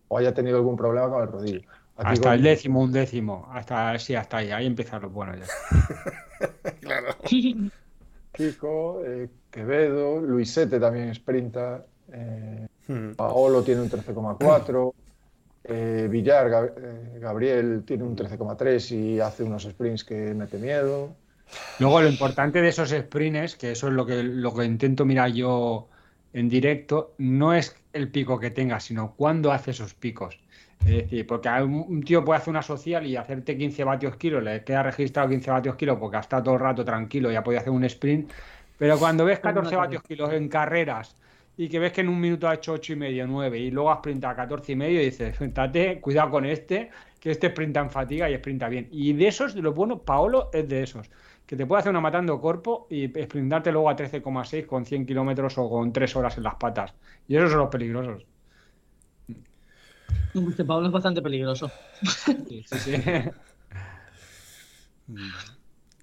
O 0.08 0.18
haya 0.18 0.34
tenido 0.34 0.58
algún 0.58 0.76
problema 0.78 1.10
con 1.10 1.22
el 1.24 1.28
rodillo. 1.32 1.62
Aquí 1.98 2.14
Hasta 2.14 2.24
con- 2.30 2.34
el 2.34 2.44
décimo, 2.44 2.82
un 2.82 2.92
décimo. 2.92 3.48
Hasta, 3.52 3.98
sí, 4.00 4.16
hasta 4.16 4.38
ahí. 4.38 4.52
Ahí 4.52 4.66
empiezan 4.66 5.02
los 5.02 5.12
buenos 5.12 5.38
ya. 5.40 5.46
Claro. 6.82 7.16
Kiko, 8.34 9.02
eh, 9.06 9.30
Quevedo, 9.50 10.20
Luisete 10.20 10.80
también 10.80 11.14
sprinta, 11.16 11.86
eh, 12.12 12.68
Ujú. 12.90 13.16
Paolo 13.16 13.64
tiene 13.64 13.82
un 13.82 13.90
13,4, 13.90 14.94
eh, 15.64 16.08
Villar, 16.10 16.50
Gab- 16.50 16.74
eh, 16.78 17.20
Gabriel 17.20 17.84
tiene 17.86 18.04
un 18.04 18.16
13,3 18.16 18.92
y 18.92 19.20
hace 19.22 19.44
unos 19.44 19.64
sprints 19.64 20.04
que 20.04 20.34
mete 20.34 20.58
miedo. 20.58 21.16
Luego, 21.80 22.02
lo 22.02 22.10
importante 22.10 22.62
de 22.62 22.68
esos 22.68 22.90
sprints, 22.90 23.56
que 23.56 23.72
eso 23.72 23.88
es 23.88 23.94
lo 23.94 24.06
que, 24.06 24.22
lo 24.22 24.54
que 24.54 24.66
intento 24.66 25.06
mirar 25.06 25.32
yo 25.32 25.88
en 26.36 26.50
directo 26.50 27.14
no 27.18 27.54
es 27.54 27.82
el 27.94 28.10
pico 28.10 28.38
que 28.38 28.52
tenga, 28.52 28.82
sino 28.82 29.14
cuándo 29.16 29.54
hace 29.54 29.72
esos 29.72 29.94
picos. 29.94 30.38
Es 30.82 31.04
decir, 31.04 31.26
porque 31.26 31.50
un 31.64 32.04
tío 32.04 32.26
puede 32.26 32.40
hacer 32.40 32.52
una 32.52 32.62
social 32.62 33.06
y 33.08 33.16
hacerte 33.16 33.58
15 33.58 33.86
vatios 33.86 34.18
kilo, 34.18 34.42
le 34.42 34.62
queda 34.66 34.84
registrado 34.84 35.30
15 35.30 35.50
vatios 35.50 35.76
kilo 35.78 35.98
porque 35.98 36.18
ha 36.18 36.20
estado 36.20 36.44
todo 36.44 36.56
el 36.56 36.60
rato 36.60 36.84
tranquilo 36.84 37.32
y 37.32 37.38
ha 37.38 37.44
podido 37.44 37.62
hacer 37.62 37.72
un 37.72 37.86
sprint, 37.86 38.30
pero 38.78 39.00
cuando 39.00 39.24
ves 39.24 39.40
14 39.40 39.78
vatios 39.78 40.04
kilos 40.04 40.34
en 40.34 40.50
carreras 40.50 41.16
y 41.56 41.70
que 41.70 41.80
ves 41.80 41.94
que 41.94 42.02
en 42.02 42.10
un 42.10 42.20
minuto 42.20 42.50
ha 42.50 42.56
hecho 42.56 42.74
8 42.74 42.94
y 42.94 42.96
medio, 42.98 43.26
9 43.26 43.58
y 43.58 43.72
luego 43.72 43.90
has 43.90 44.00
sprintado 44.00 44.34
a 44.34 44.36
14 44.36 44.74
y 44.74 44.76
medio 44.76 45.02
y 45.02 45.06
dices, 45.06 45.38
fíjate, 45.38 46.02
cuidado 46.02 46.32
con 46.32 46.46
este, 46.46 46.90
que 47.22 47.32
este 47.32 47.48
sprinta 47.48 47.80
en 47.80 47.90
fatiga 47.90 48.30
y 48.30 48.36
sprinta 48.36 48.68
bien. 48.68 48.90
Y 48.92 49.14
de 49.14 49.30
esos, 49.30 49.56
de 49.56 49.62
lo 49.62 49.72
bueno, 49.72 50.00
Paolo 50.00 50.50
es 50.52 50.68
de 50.68 50.84
esos, 50.84 51.10
que 51.46 51.56
te 51.56 51.66
puede 51.66 51.80
hacer 51.80 51.92
una 51.92 52.02
matando 52.02 52.40
cuerpo 52.42 52.88
y 52.90 53.08
sprintarte 53.08 53.72
luego 53.72 53.90
a 53.90 53.96
13,6 53.96 54.66
con 54.66 54.86
100 54.86 55.06
kilómetros 55.06 55.58
o 55.58 55.70
con 55.70 55.94
3 55.94 56.16
horas 56.16 56.38
en 56.38 56.44
las 56.44 56.56
patas. 56.56 56.94
Y 57.28 57.36
esos 57.36 57.52
son 57.52 57.60
los 57.60 57.70
peligrosos. 57.70 58.26
Este 60.34 60.66
Pablo 60.66 60.88
es 60.88 60.94
bastante 60.94 61.22
peligroso. 61.22 61.72
Sí, 62.02 62.66
sí, 62.68 62.78
sí. 62.80 62.96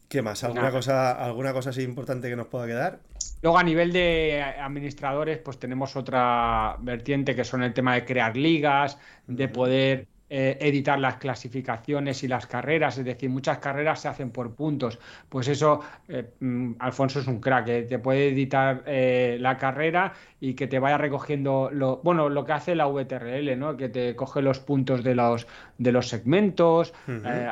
¿Qué 0.09 0.22
más? 0.22 0.45
¿Alguna 0.45 0.70
cosa, 0.70 1.12
¿Alguna 1.12 1.53
cosa 1.53 1.70
así 1.70 1.82
importante 1.82 2.28
que 2.28 2.36
nos 2.36 2.47
pueda 2.47 2.66
quedar? 2.66 3.01
Luego 3.40 3.59
a 3.59 3.62
nivel 3.62 3.93
de 3.93 4.43
administradores, 4.43 5.38
pues 5.38 5.59
tenemos 5.59 5.97
otra 5.97 6.76
vertiente 6.80 7.34
que 7.34 7.45
son 7.45 7.62
el 7.62 7.72
tema 7.72 7.95
de 7.95 8.05
crear 8.05 8.36
ligas, 8.36 8.99
de 9.26 9.49
poder 9.49 10.07
eh, 10.35 10.57
editar 10.62 10.99
las 10.99 11.16
clasificaciones 11.16 12.22
y 12.22 12.26
las 12.26 12.47
carreras, 12.47 12.97
es 12.97 13.05
decir, 13.05 13.28
muchas 13.28 13.59
carreras 13.59 14.01
se 14.01 14.09
hacen 14.09 14.30
por 14.30 14.55
puntos. 14.55 14.99
Pues 15.28 15.47
eso, 15.47 15.80
eh, 16.09 16.30
mm, 16.41 16.76
Alfonso 16.78 17.20
es 17.20 17.26
un 17.26 17.39
crack, 17.39 17.66
que 17.66 17.83
te 17.83 17.99
puede 17.99 18.28
editar 18.28 18.83
eh, 18.87 19.37
la 19.39 19.59
carrera 19.59 20.14
y 20.41 20.55
que 20.55 20.66
te 20.68 20.78
vaya 20.78 20.97
recogiendo 20.97 21.68
lo, 21.70 21.99
bueno, 21.99 22.30
lo 22.30 22.47
que 22.47 22.53
hace 22.53 22.74
la 22.74 22.87
VTRL, 22.87 23.59
¿no? 23.59 23.76
Que 23.76 23.91
te 23.91 24.16
coge 24.16 24.41
los 24.41 24.59
puntos 24.59 25.05
de 25.05 25.14
los 25.14 25.47
de 25.76 25.93
los 25.93 26.09
segmentos, 26.09 26.95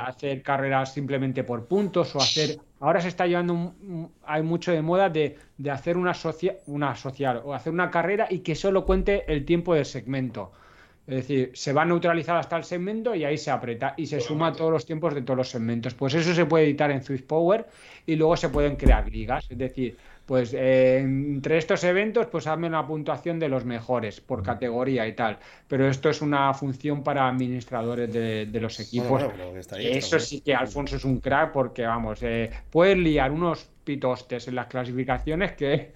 hacer 0.00 0.40
carreras 0.40 0.94
simplemente 0.94 1.44
por 1.44 1.66
puntos 1.66 2.16
o 2.16 2.18
hacer 2.18 2.60
ahora 2.78 3.02
se 3.02 3.08
está 3.08 3.26
llevando 3.26 3.74
hay 4.24 4.42
mucho 4.42 4.72
de 4.72 4.80
moda 4.80 5.10
de, 5.10 5.36
de 5.58 5.70
hacer 5.70 5.98
una, 5.98 6.14
una 6.66 6.96
social 6.96 7.42
o 7.44 7.52
hacer 7.52 7.74
una 7.74 7.90
carrera 7.90 8.26
y 8.30 8.38
que 8.38 8.54
solo 8.54 8.86
cuente 8.86 9.30
el 9.30 9.44
tiempo 9.44 9.74
del 9.74 9.84
segmento. 9.84 10.52
Es 11.10 11.16
decir, 11.16 11.50
se 11.54 11.72
va 11.72 11.82
a 11.82 11.84
neutralizar 11.84 12.36
hasta 12.36 12.56
el 12.56 12.62
segmento 12.62 13.16
y 13.16 13.24
ahí 13.24 13.36
se 13.36 13.50
aprieta 13.50 13.94
y 13.96 14.06
se 14.06 14.20
suma 14.20 14.52
todos 14.52 14.70
los 14.70 14.86
tiempos 14.86 15.12
de 15.12 15.22
todos 15.22 15.38
los 15.38 15.48
segmentos. 15.48 15.92
Pues 15.92 16.14
eso 16.14 16.32
se 16.32 16.46
puede 16.46 16.66
editar 16.66 16.88
en 16.92 17.02
Swift 17.02 17.24
Power 17.24 17.66
y 18.06 18.14
luego 18.14 18.36
se 18.36 18.48
pueden 18.48 18.76
crear 18.76 19.10
ligas. 19.10 19.44
Es 19.50 19.58
decir, 19.58 19.96
pues 20.24 20.54
eh, 20.54 20.98
entre 20.98 21.58
estos 21.58 21.82
eventos, 21.82 22.28
pues 22.28 22.46
hazme 22.46 22.68
una 22.68 22.86
puntuación 22.86 23.40
de 23.40 23.48
los 23.48 23.64
mejores 23.64 24.20
por 24.20 24.44
categoría 24.44 25.04
y 25.08 25.16
tal. 25.16 25.36
Pero 25.66 25.88
esto 25.88 26.10
es 26.10 26.22
una 26.22 26.54
función 26.54 27.02
para 27.02 27.26
administradores 27.26 28.12
de, 28.12 28.60
los 28.60 28.78
equipos. 28.78 29.24
eso 29.80 30.20
sí 30.20 30.42
que 30.42 30.54
Alfonso 30.54 30.94
es 30.94 31.04
un 31.04 31.18
crack 31.18 31.50
porque, 31.50 31.84
vamos, 31.86 32.22
eh, 32.22 32.50
puedes 32.70 32.96
liar 32.96 33.32
unos 33.32 33.68
pitostes 33.82 34.46
en 34.46 34.54
las 34.54 34.68
clasificaciones 34.68 35.54
que, 35.54 35.90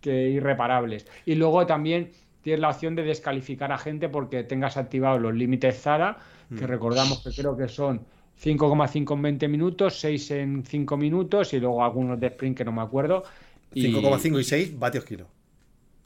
que 0.00 0.28
irreparables. 0.28 1.08
Y 1.26 1.34
luego 1.34 1.66
también 1.66 2.12
tienes 2.42 2.60
la 2.60 2.70
opción 2.70 2.94
de 2.94 3.02
descalificar 3.02 3.72
a 3.72 3.78
gente 3.78 4.08
porque 4.08 4.44
tengas 4.44 4.76
activados 4.76 5.20
los 5.20 5.34
límites 5.34 5.80
Zara, 5.80 6.18
que 6.48 6.64
mm. 6.64 6.68
recordamos 6.68 7.22
que 7.22 7.30
creo 7.30 7.56
que 7.56 7.68
son 7.68 8.00
5,5 8.42 9.14
en 9.14 9.22
20 9.22 9.48
minutos, 9.48 10.00
6 10.00 10.30
en 10.32 10.64
5 10.64 10.96
minutos 10.96 11.52
y 11.52 11.60
luego 11.60 11.84
algunos 11.84 12.18
de 12.18 12.28
sprint 12.28 12.56
que 12.56 12.64
no 12.64 12.72
me 12.72 12.82
acuerdo. 12.82 13.24
5,5 13.74 14.40
y 14.40 14.44
6 14.44 14.78
vatios 14.78 15.04
kilo. 15.04 15.26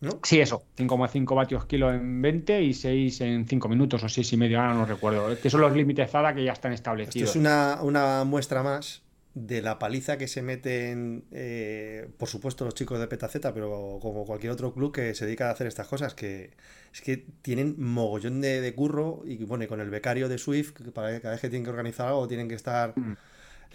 ¿No? 0.00 0.18
Sí, 0.22 0.40
eso, 0.40 0.64
5,5 0.76 1.34
vatios 1.34 1.64
kilo 1.64 1.92
en 1.92 2.20
20 2.20 2.62
y 2.62 2.74
6 2.74 3.20
en 3.22 3.46
5 3.46 3.68
minutos 3.68 4.02
o 4.02 4.08
6 4.08 4.32
y 4.32 4.36
medio, 4.36 4.60
ahora 4.60 4.74
no 4.74 4.84
recuerdo. 4.84 5.38
Que 5.40 5.48
son 5.48 5.60
los 5.60 5.74
límites 5.74 6.10
Zara 6.10 6.34
que 6.34 6.44
ya 6.44 6.52
están 6.52 6.72
establecidos. 6.72 7.28
Esto 7.28 7.38
es 7.38 7.40
una, 7.40 7.78
una 7.82 8.24
muestra 8.24 8.62
más 8.62 9.03
de 9.34 9.62
la 9.62 9.80
paliza 9.80 10.16
que 10.16 10.28
se 10.28 10.42
meten, 10.42 11.24
eh, 11.32 12.08
por 12.18 12.28
supuesto, 12.28 12.64
los 12.64 12.74
chicos 12.74 13.00
de 13.00 13.08
Petaceta, 13.08 13.52
pero 13.52 13.98
como 14.00 14.24
cualquier 14.24 14.52
otro 14.52 14.72
club 14.72 14.92
que 14.92 15.12
se 15.14 15.26
dedica 15.26 15.48
a 15.48 15.52
hacer 15.52 15.66
estas 15.66 15.88
cosas, 15.88 16.14
que 16.14 16.52
es 16.92 17.00
que 17.00 17.26
tienen 17.42 17.74
mogollón 17.78 18.40
de, 18.40 18.72
curro 18.76 19.22
y 19.24 19.44
bueno, 19.44 19.64
y 19.64 19.66
con 19.66 19.80
el 19.80 19.90
becario 19.90 20.28
de 20.28 20.38
Swift, 20.38 20.72
que 20.72 20.84
para 20.92 21.20
cada 21.20 21.34
vez 21.34 21.40
que 21.40 21.48
tienen 21.48 21.64
que 21.64 21.70
organizar 21.70 22.08
algo 22.08 22.28
tienen 22.28 22.48
que 22.48 22.54
estar... 22.54 22.92
Mm. 22.96 23.16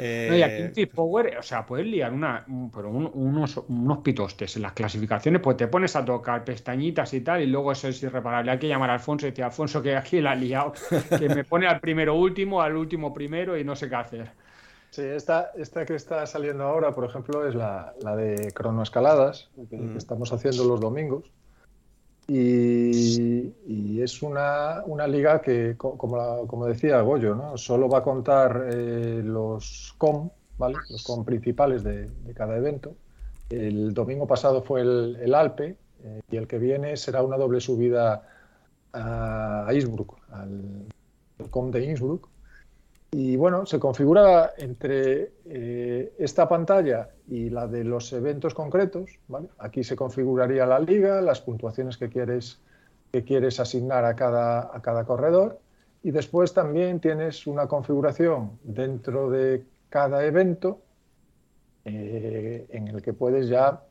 Eh, 0.02 0.38
y 0.38 0.42
aquí 0.42 0.82
en 0.84 0.88
Power, 0.88 1.38
o 1.38 1.44
sea, 1.44 1.66
puedes 1.66 1.86
liar 1.86 2.14
una, 2.14 2.46
pero 2.74 2.90
unos, 2.90 3.58
unos 3.68 3.98
pitostes 3.98 4.56
en 4.56 4.62
las 4.62 4.72
clasificaciones, 4.72 5.42
pues 5.42 5.58
te 5.58 5.68
pones 5.68 5.94
a 5.98 6.06
tocar 6.06 6.46
pestañitas 6.46 7.14
y 7.14 7.20
tal, 7.20 7.42
y 7.42 7.48
luego 7.48 7.74
eso 7.74 7.90
es 7.90 8.02
irreparable. 8.02 8.50
Hay 8.50 8.60
que 8.60 8.70
llamar 8.70 8.92
a 8.92 8.94
Alfonso 8.94 9.28
y 9.28 9.32
decir, 9.32 9.44
Alfonso, 9.44 9.82
que 9.82 9.98
aquí 9.98 10.22
la 10.22 10.32
ha 10.32 10.36
liado, 10.36 10.72
que 11.20 11.28
me 11.28 11.44
pone 11.44 11.68
al 11.68 11.82
primero 11.82 12.16
último, 12.16 12.62
al 12.62 12.78
último 12.78 13.14
primero 13.14 13.58
y 13.58 13.66
no 13.66 13.76
sé 13.76 13.90
qué 13.90 13.96
hacer. 13.96 14.32
Sí, 14.92 15.04
esta, 15.04 15.52
esta 15.56 15.86
que 15.86 15.96
está 15.96 16.26
saliendo 16.26 16.64
ahora, 16.64 16.96
por 16.96 17.06
ejemplo, 17.06 17.48
es 17.48 17.54
la, 17.54 17.94
la 18.02 18.16
de 18.16 18.52
cronoescaladas, 18.54 19.50
que, 19.56 19.68
que 19.68 19.78
mm. 19.78 19.98
estamos 19.98 20.34
haciendo 20.34 20.64
los 20.66 20.80
domingos. 20.80 21.32
Y, 22.28 23.54
y 23.66 24.02
es 24.02 24.22
una, 24.22 24.84
una, 24.86 25.08
liga 25.08 25.42
que, 25.42 25.76
como, 25.78 26.46
como 26.46 26.68
decía 26.68 27.02
Goyo, 27.02 27.34
¿no? 27.34 27.58
solo 27.58 27.90
va 27.90 28.00
a 28.00 28.04
contar 28.04 28.68
eh, 28.72 29.22
los 29.24 29.96
com, 29.98 30.30
¿vale? 30.60 30.78
los 30.92 31.04
com 31.04 31.26
principales 31.26 31.84
de, 31.84 32.08
de, 32.08 32.34
cada 32.36 32.56
evento. 32.56 32.94
El 33.50 33.96
domingo 33.96 34.28
pasado 34.28 34.62
fue 34.62 34.82
el, 34.82 35.18
el 35.24 35.34
Alpe 35.34 35.76
eh, 36.04 36.22
y 36.30 36.38
el 36.38 36.48
que 36.48 36.60
viene 36.60 36.98
será 36.98 37.24
una 37.24 37.36
doble 37.36 37.62
subida 37.62 38.22
a, 38.94 39.66
a 39.68 39.74
Innsbruck, 39.74 40.16
al 40.32 40.86
com 41.50 41.72
de 41.72 41.84
Innsbruck 41.84 42.30
y 43.12 43.36
bueno, 43.38 43.66
se 43.66 43.80
configura 43.80 44.54
entre 44.58 45.32
eh, 45.46 46.14
esta 46.20 46.48
pantalla 46.48 47.10
y 47.28 47.50
la 47.50 47.66
de 47.68 47.84
los 47.84 48.14
eventos 48.14 48.54
concretos. 48.54 49.20
Aquí 49.58 49.84
se 49.84 49.96
configuraría 49.96 50.66
la 50.68 50.80
liga, 50.80 51.20
las 51.22 51.42
puntuaciones 51.42 51.98
que 51.98 52.10
quieres, 52.10 52.60
que 53.12 53.24
quieres 53.24 53.60
asignar 53.60 54.06
a 54.06 54.16
cada, 54.16 54.76
a 54.76 54.82
cada 54.82 55.06
corredor. 55.06 55.60
Y 56.04 56.12
después 56.12 56.54
también 56.54 57.00
tienes 57.00 57.48
una 57.48 57.68
configuración 57.68 58.60
dentro 58.64 59.30
de 59.32 59.66
cada 59.90 60.24
evento 60.24 60.80
eh, 61.86 62.68
en 62.70 62.90
el 62.90 63.02
que 63.02 63.14
puedes 63.14 63.50
ya, 63.50 63.82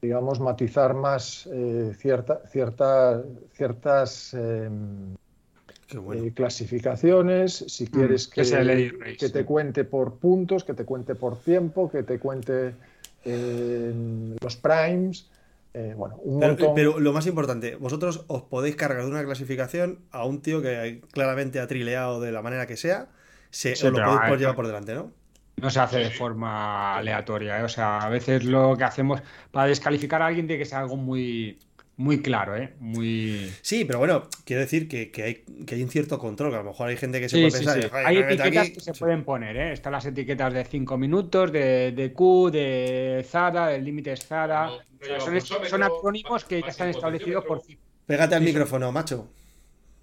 digamos, 0.00 0.38
matizar 0.38 0.94
más 0.94 1.48
eh, 1.52 1.92
cierta, 1.98 2.42
ciertas 2.46 4.36
em, 5.90 6.26
eh, 6.26 6.32
clasificaciones, 6.34 7.64
si 7.68 7.84
mm, 7.84 7.86
quieres 7.88 8.28
que, 8.28 8.42
que, 9.18 9.28
te 9.28 9.44
cuente 9.44 9.84
por 9.84 10.14
puntos, 10.14 10.64
que 10.64 10.74
te 10.74 10.84
cuente 10.84 11.14
por 11.14 11.38
tiempo, 11.38 11.90
que 11.90 12.02
te 12.02 12.18
cuente 12.18 12.74
eh, 13.24 14.36
los 14.40 14.56
primes. 14.56 15.28
Eh, 15.74 15.92
bueno, 15.94 16.16
un 16.22 16.40
pero, 16.40 16.74
pero, 16.74 17.00
lo 17.00 17.12
más 17.12 17.26
importante, 17.26 17.76
vosotros 17.76 18.24
os 18.28 18.42
podéis 18.42 18.76
cargar 18.76 19.04
de 19.04 19.10
una 19.10 19.22
clasificación 19.24 19.98
a 20.10 20.24
un 20.24 20.40
tío 20.40 20.62
que 20.62 21.02
claramente 21.12 21.60
ha 21.60 21.66
trileado 21.66 22.18
de 22.18 22.32
la 22.32 22.40
manera 22.40 22.66
que 22.66 22.78
sea, 22.78 23.08
se, 23.50 23.72
os 23.72 23.82
lo 23.82 24.02
podéis 24.02 24.40
llevar 24.40 24.56
por 24.56 24.66
delante, 24.66 24.94
¿no? 24.94 25.12
No 25.56 25.70
se 25.70 25.80
hace 25.80 25.98
de 25.98 26.10
forma 26.10 26.96
aleatoria, 26.96 27.62
o 27.62 27.68
sea, 27.68 27.98
a 27.98 28.08
veces 28.08 28.44
lo 28.44 28.76
que 28.76 28.84
hacemos 28.84 29.22
para 29.50 29.68
descalificar 29.68 30.22
a 30.22 30.26
alguien 30.26 30.46
tiene 30.46 30.58
que 30.58 30.66
ser 30.66 30.78
algo 30.78 30.96
muy, 30.96 31.58
muy 31.98 32.20
claro, 32.20 32.54
¿eh? 32.56 32.74
Muy... 32.78 33.50
Sí, 33.62 33.86
pero 33.86 33.98
bueno, 33.98 34.28
quiero 34.44 34.60
decir 34.60 34.86
que, 34.86 35.10
hay, 35.22 35.64
que 35.64 35.76
hay 35.76 35.82
un 35.82 35.88
cierto 35.88 36.18
control, 36.18 36.50
que 36.50 36.56
a 36.56 36.58
lo 36.58 36.66
mejor 36.66 36.88
hay 36.88 36.96
gente 36.98 37.20
que 37.20 37.28
se 37.28 37.38
puede 37.38 37.52
pensar... 37.52 37.90
hay 38.06 38.18
etiquetas 38.18 38.70
que 38.70 38.80
se 38.80 38.92
pueden 38.92 39.24
poner, 39.24 39.56
¿eh? 39.56 39.72
Están 39.72 39.92
las 39.92 40.04
etiquetas 40.04 40.52
de 40.52 40.64
5 40.64 40.98
minutos, 40.98 41.50
de, 41.52 41.92
de, 41.92 42.12
Q, 42.12 42.50
de 42.50 43.24
ZADA, 43.26 43.68
del 43.68 43.84
límite 43.84 44.14
ZADA... 44.14 44.72
son, 45.64 45.82
acrónimos 45.82 46.44
que 46.44 46.60
ya 46.60 46.68
están 46.68 46.90
establecidos 46.90 47.44
por... 47.44 47.62
Pégate 48.04 48.34
al 48.34 48.42
micrófono, 48.42 48.92
macho. 48.92 49.28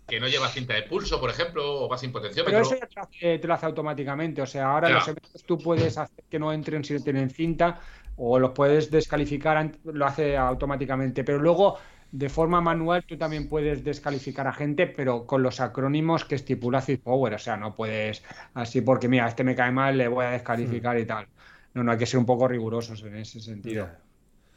Que 0.07 0.19
no 0.19 0.27
lleva 0.27 0.49
cinta 0.49 0.73
de 0.73 0.83
pulso, 0.83 1.19
por 1.19 1.29
ejemplo, 1.29 1.83
o 1.83 1.87
va 1.87 1.97
sin 1.97 2.11
potenciómetro. 2.11 2.59
Pero 2.61 2.75
eso 2.75 2.87
ya 3.21 3.39
te 3.39 3.47
lo 3.47 3.53
hace, 3.53 3.65
automáticamente. 3.67 4.41
O 4.41 4.45
sea, 4.45 4.71
ahora 4.71 4.89
los 4.89 5.07
eventos 5.07 5.43
tú 5.43 5.57
puedes 5.57 5.97
hacer 5.97 6.25
que 6.29 6.39
no 6.39 6.51
entren 6.51 6.83
si 6.83 6.93
no 6.93 6.99
tienen 6.99 7.29
cinta, 7.29 7.79
o 8.17 8.39
los 8.39 8.51
puedes 8.51 8.91
descalificar, 8.91 9.71
lo 9.83 10.05
hace 10.05 10.37
automáticamente. 10.37 11.23
Pero 11.23 11.39
luego, 11.39 11.77
de 12.11 12.29
forma 12.29 12.61
manual, 12.61 13.03
tú 13.05 13.17
también 13.17 13.49
puedes 13.49 13.83
descalificar 13.83 14.47
a 14.47 14.53
gente, 14.53 14.87
pero 14.87 15.25
con 15.25 15.41
los 15.43 15.59
acrónimos 15.59 16.25
que 16.25 16.35
estipula 16.35 16.83
Power. 17.03 17.33
O 17.33 17.39
sea, 17.39 17.57
no 17.57 17.75
puedes 17.75 18.23
así 18.53 18.81
porque, 18.81 19.07
mira, 19.07 19.27
este 19.27 19.43
me 19.43 19.55
cae 19.55 19.71
mal, 19.71 19.97
le 19.97 20.07
voy 20.07 20.25
a 20.25 20.31
descalificar 20.31 20.97
y 20.99 21.05
tal. 21.05 21.27
No, 21.73 21.83
no, 21.83 21.91
hay 21.91 21.97
que 21.97 22.05
ser 22.05 22.19
un 22.19 22.25
poco 22.25 22.47
rigurosos 22.47 23.03
en 23.03 23.15
ese 23.15 23.39
sentido. 23.39 23.87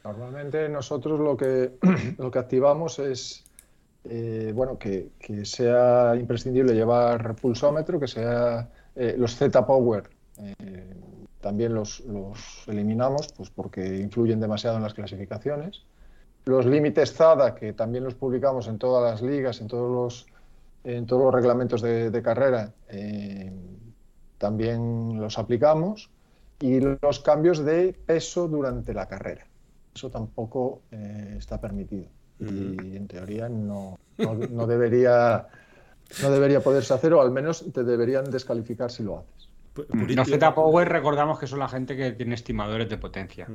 Normalmente 0.05 0.69
nosotros 0.69 1.19
lo 1.19 1.37
que, 1.37 1.73
lo 2.19 2.31
que 2.31 2.39
activamos 2.39 2.99
es 2.99 3.47
eh, 4.09 4.53
bueno, 4.55 4.79
que, 4.79 5.11
sea 5.45 6.15
imprescindible 6.17 6.75
llevar 6.75 7.35
pulsómetro, 7.37 7.99
que 7.99 8.07
sea 8.07 8.69
eh, 8.95 9.17
los 9.19 9.35
Z-Power. 9.37 10.09
Eh, 10.39 10.95
también 11.47 11.75
los, 11.75 12.03
eliminamos 12.67 13.29
pues 13.37 13.51
porque 13.51 13.99
influyen 13.99 14.41
demasiado 14.41 14.79
en 14.79 14.83
las 14.83 14.95
clasificaciones. 14.95 15.85
los 16.45 16.67
límites 16.67 17.15
ZADA, 17.15 17.55
que 17.55 17.73
también 17.73 18.03
los 18.03 18.17
publicamos 18.17 18.67
en 18.67 18.79
todas 18.79 19.09
las 19.09 19.23
ligas, 19.23 19.61
en 19.61 19.69
todos 19.69 19.89
los, 19.89 20.27
en 20.83 21.07
todos 21.07 21.23
los 21.23 21.33
reglamentos 21.33 21.83
de, 21.83 22.21
carrera, 22.21 22.73
eh, 22.89 23.53
también 24.39 25.21
los 25.21 25.39
aplicamos. 25.39 26.11
Y 26.59 26.81
los 26.81 27.21
cambios 27.21 27.65
de 27.65 27.95
peso 28.07 28.49
durante 28.49 28.93
la 28.93 29.07
carrera. 29.07 29.47
Eso 29.95 30.11
tampoco 30.11 30.81
eh, 30.91 31.37
está 31.39 31.61
permitido. 31.61 32.07
Y 32.41 32.97
en 32.97 33.07
teoría 33.07 33.49
no, 33.49 34.01
no, 34.19 34.67
debería, 34.67 35.47
no 36.23 36.31
debería 36.33 36.61
poderse 36.61 36.93
hacer, 36.93 37.13
o 37.13 37.21
al 37.21 37.31
menos 37.31 37.65
te 37.73 37.85
deberían 37.85 38.25
descalificar 38.33 38.91
si 38.91 39.05
lo 39.05 39.19
haces. 39.19 39.36
Los 39.89 40.29
Z-Power 40.29 40.89
recordamos 40.89 41.39
que 41.39 41.47
son 41.47 41.59
la 41.59 41.69
gente 41.69 41.97
que 41.97 42.13
tiene 42.13 42.35
estimadores 42.35 42.89
de 42.89 42.99
potencia. 42.99 43.47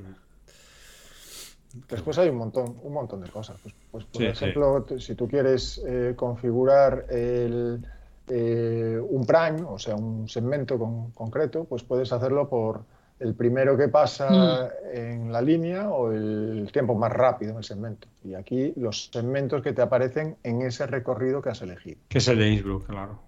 Después 1.90 2.18
hay 2.18 2.30
un 2.30 2.38
montón, 2.38 2.76
un 2.84 2.94
montón 2.94 3.22
de 3.22 3.30
cosas. 3.30 3.58
Pues, 3.62 3.74
pues 3.92 4.06
por 4.06 4.24
ejemplo, 4.24 4.86
si 5.00 5.16
tú 5.16 5.28
quieres 5.28 5.82
eh, 5.88 6.14
configurar 6.16 7.06
el, 7.10 7.86
eh, 8.28 9.00
un 9.02 9.26
prime, 9.26 9.64
o 9.68 9.80
sea, 9.80 9.96
un 9.96 10.28
segmento 10.28 10.78
concreto, 11.14 11.64
pues 11.64 11.84
puedes 11.84 12.12
hacerlo 12.12 12.50
por 12.50 12.84
el 13.20 13.36
primero 13.36 13.78
que 13.78 13.88
pasa 13.88 14.30
mm. 14.30 14.98
en 14.98 15.32
la 15.32 15.42
línea 15.42 15.90
o 15.90 16.12
el 16.12 16.70
tiempo 16.74 16.96
más 16.96 17.12
rápido 17.12 17.52
en 17.52 17.58
el 17.58 17.64
segmento. 17.64 18.08
Y 18.24 18.34
aquí 18.34 18.74
los 18.76 19.10
segmentos 19.14 19.62
que 19.62 19.74
te 19.74 19.82
aparecen 19.82 20.38
en 20.44 20.64
ese 20.64 20.88
recorrido 20.88 21.42
que 21.42 21.50
has 21.50 21.62
elegido. 21.62 22.00
Que 22.10 22.18
es 22.18 22.28
el 22.28 22.40
de 22.40 22.50
Innsbruck, 22.50 22.88
claro. 22.88 23.20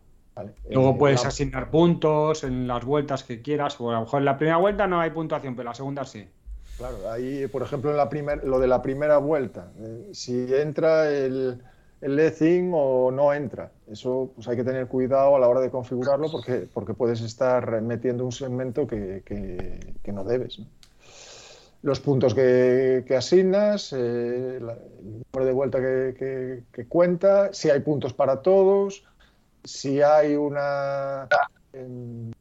Luego 0.69 0.91
eh, 0.91 0.95
puedes 0.97 1.25
asignar 1.25 1.69
puntos 1.69 2.43
en 2.43 2.67
las 2.67 2.83
vueltas 2.83 3.23
que 3.23 3.41
quieras, 3.41 3.79
o 3.79 3.91
a 3.91 3.93
lo 3.93 4.01
mejor 4.01 4.19
en 4.19 4.25
la 4.25 4.37
primera 4.37 4.57
vuelta 4.57 4.87
no 4.87 4.99
hay 4.99 5.11
puntuación, 5.11 5.55
pero 5.55 5.63
en 5.63 5.71
la 5.71 5.75
segunda 5.75 6.05
sí. 6.05 6.27
Claro, 6.77 7.11
ahí, 7.11 7.47
por 7.47 7.61
ejemplo, 7.61 7.91
en 7.91 7.97
la 7.97 8.09
primer, 8.09 8.43
lo 8.43 8.59
de 8.59 8.67
la 8.67 8.81
primera 8.81 9.17
vuelta, 9.17 9.71
eh, 9.79 10.09
si 10.11 10.47
entra 10.53 11.09
el, 11.09 11.61
el 12.01 12.71
o 12.73 13.11
no 13.11 13.33
entra, 13.33 13.71
eso 13.89 14.31
pues 14.35 14.47
hay 14.47 14.57
que 14.57 14.63
tener 14.63 14.87
cuidado 14.87 15.35
a 15.35 15.39
la 15.39 15.47
hora 15.47 15.61
de 15.61 15.69
configurarlo 15.69 16.29
porque, 16.31 16.67
porque 16.73 16.93
puedes 16.93 17.21
estar 17.21 17.81
metiendo 17.81 18.25
un 18.25 18.31
segmento 18.31 18.87
que, 18.87 19.21
que, 19.23 20.11
no 20.11 20.23
debes. 20.23 20.59
Los 21.81 21.99
puntos 21.99 22.33
que, 22.33 23.05
asignas, 23.15 23.93
eh, 23.93 24.57
el 24.57 24.65
número 24.65 25.45
de 25.45 25.51
vuelta 25.51 25.79
que, 25.79 26.85
cuenta, 26.89 27.53
si 27.53 27.69
hay 27.69 27.81
puntos 27.81 28.13
para 28.13 28.41
todos, 28.41 29.05
si 29.63 30.01
hay 30.01 30.35
una... 30.35 31.27
Em, 31.73 32.31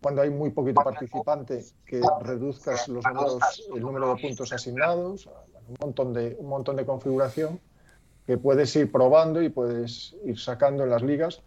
cuando 0.00 0.22
hay 0.22 0.30
muy 0.30 0.50
poquito 0.50 0.82
participante, 0.82 1.64
que 1.84 2.00
reduzcas 2.20 2.86
los 2.88 3.04
el 3.74 3.80
número 3.80 4.14
de 4.14 4.22
puntos 4.22 4.52
asignados, 4.52 5.28
un 5.68 5.76
montón 5.80 6.12
de, 6.12 6.36
un 6.38 6.48
montón 6.48 6.76
de 6.76 6.86
configuración 6.86 7.60
que 8.26 8.38
puedes 8.38 8.74
ir 8.76 8.90
probando 8.90 9.42
y 9.42 9.48
puedes 9.48 10.14
ir 10.24 10.38
sacando 10.38 10.84
en 10.84 10.90
las 10.90 11.02
ligas 11.02 11.42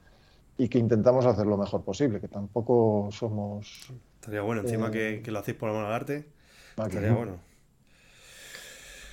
y 0.57 0.67
que 0.67 0.77
intentamos 0.77 1.25
hacer 1.25 1.45
lo 1.45 1.57
mejor 1.57 1.83
posible, 1.83 2.19
que 2.19 2.27
tampoco 2.27 3.09
somos... 3.11 3.93
Estaría 4.15 4.41
bueno, 4.41 4.61
encima 4.61 4.91
eh, 4.93 5.21
que, 5.23 5.31
lo 5.31 5.39
hacéis 5.39 5.57
por 5.57 5.69
amor 5.69 5.85
al 5.85 5.93
arte, 5.93 6.25
estaría 6.77 7.13
bueno. 7.13 7.39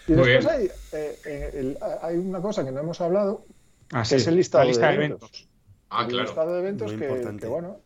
Y 0.08 0.12
después 0.12 0.46
hay, 0.46 0.70
eh, 0.92 1.78
hay, 2.02 2.16
una 2.16 2.40
cosa 2.40 2.64
que 2.64 2.72
no 2.72 2.80
hemos 2.80 3.00
hablado, 3.00 3.44
ah, 3.92 4.02
que 4.08 4.16
es 4.16 4.26
el 4.26 4.36
listado 4.36 4.66
de, 4.66 4.72
eventos. 4.72 5.45
Ah, 5.90 6.06
claro. 6.06 6.22
El 6.22 6.26
listado 6.26 6.52
de 6.54 6.60
eventos 6.60 6.92
que, 6.92 7.46
bueno, 7.48 7.80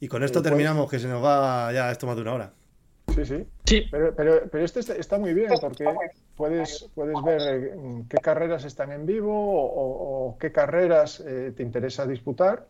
y 0.00 0.08
con 0.08 0.22
esto 0.22 0.42
terminamos, 0.42 0.90
que 0.90 0.98
se 0.98 1.08
nos 1.08 1.24
va 1.24 1.72
ya 1.72 1.90
esto 1.90 2.06
más 2.06 2.16
de 2.16 2.22
una 2.22 2.34
hora. 2.34 2.52
Sí, 3.14 3.24
sí. 3.24 3.46
sí. 3.64 3.86
Pero, 3.90 4.14
pero, 4.14 4.42
pero 4.50 4.64
este 4.64 4.80
está 4.80 5.18
muy 5.18 5.34
bien 5.34 5.50
porque 5.60 5.84
puedes, 6.36 6.90
puedes 6.94 7.16
ver 7.24 7.40
eh, 7.42 8.04
qué 8.08 8.18
carreras 8.18 8.64
están 8.64 8.92
en 8.92 9.06
vivo 9.06 9.32
o, 9.32 10.36
qué 10.38 10.52
carreras 10.52 11.20
eh, 11.20 11.52
te 11.56 11.62
interesa 11.62 12.06
disputar 12.06 12.66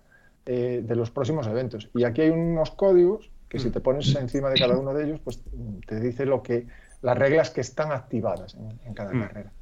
eh, 0.46 0.82
de 0.84 0.96
los 0.96 1.10
próximos 1.10 1.46
eventos. 1.46 1.88
Y 1.94 2.04
aquí 2.04 2.22
hay 2.22 2.30
unos 2.30 2.70
códigos 2.72 3.30
que 3.48 3.58
si 3.58 3.70
te 3.70 3.80
pones 3.80 4.14
encima 4.14 4.50
de 4.50 4.58
cada 4.58 4.76
uno 4.76 4.92
de 4.92 5.04
ellos, 5.04 5.20
pues 5.22 5.42
te 5.86 6.00
dice 6.00 6.26
lo 6.26 6.42
que 6.42 6.66
las 7.02 7.16
reglas 7.16 7.50
que 7.50 7.60
están 7.60 7.92
activadas 7.92 8.56
en, 8.84 8.94
cada 8.94 9.12
mm. 9.12 9.20
carrera. 9.20 9.52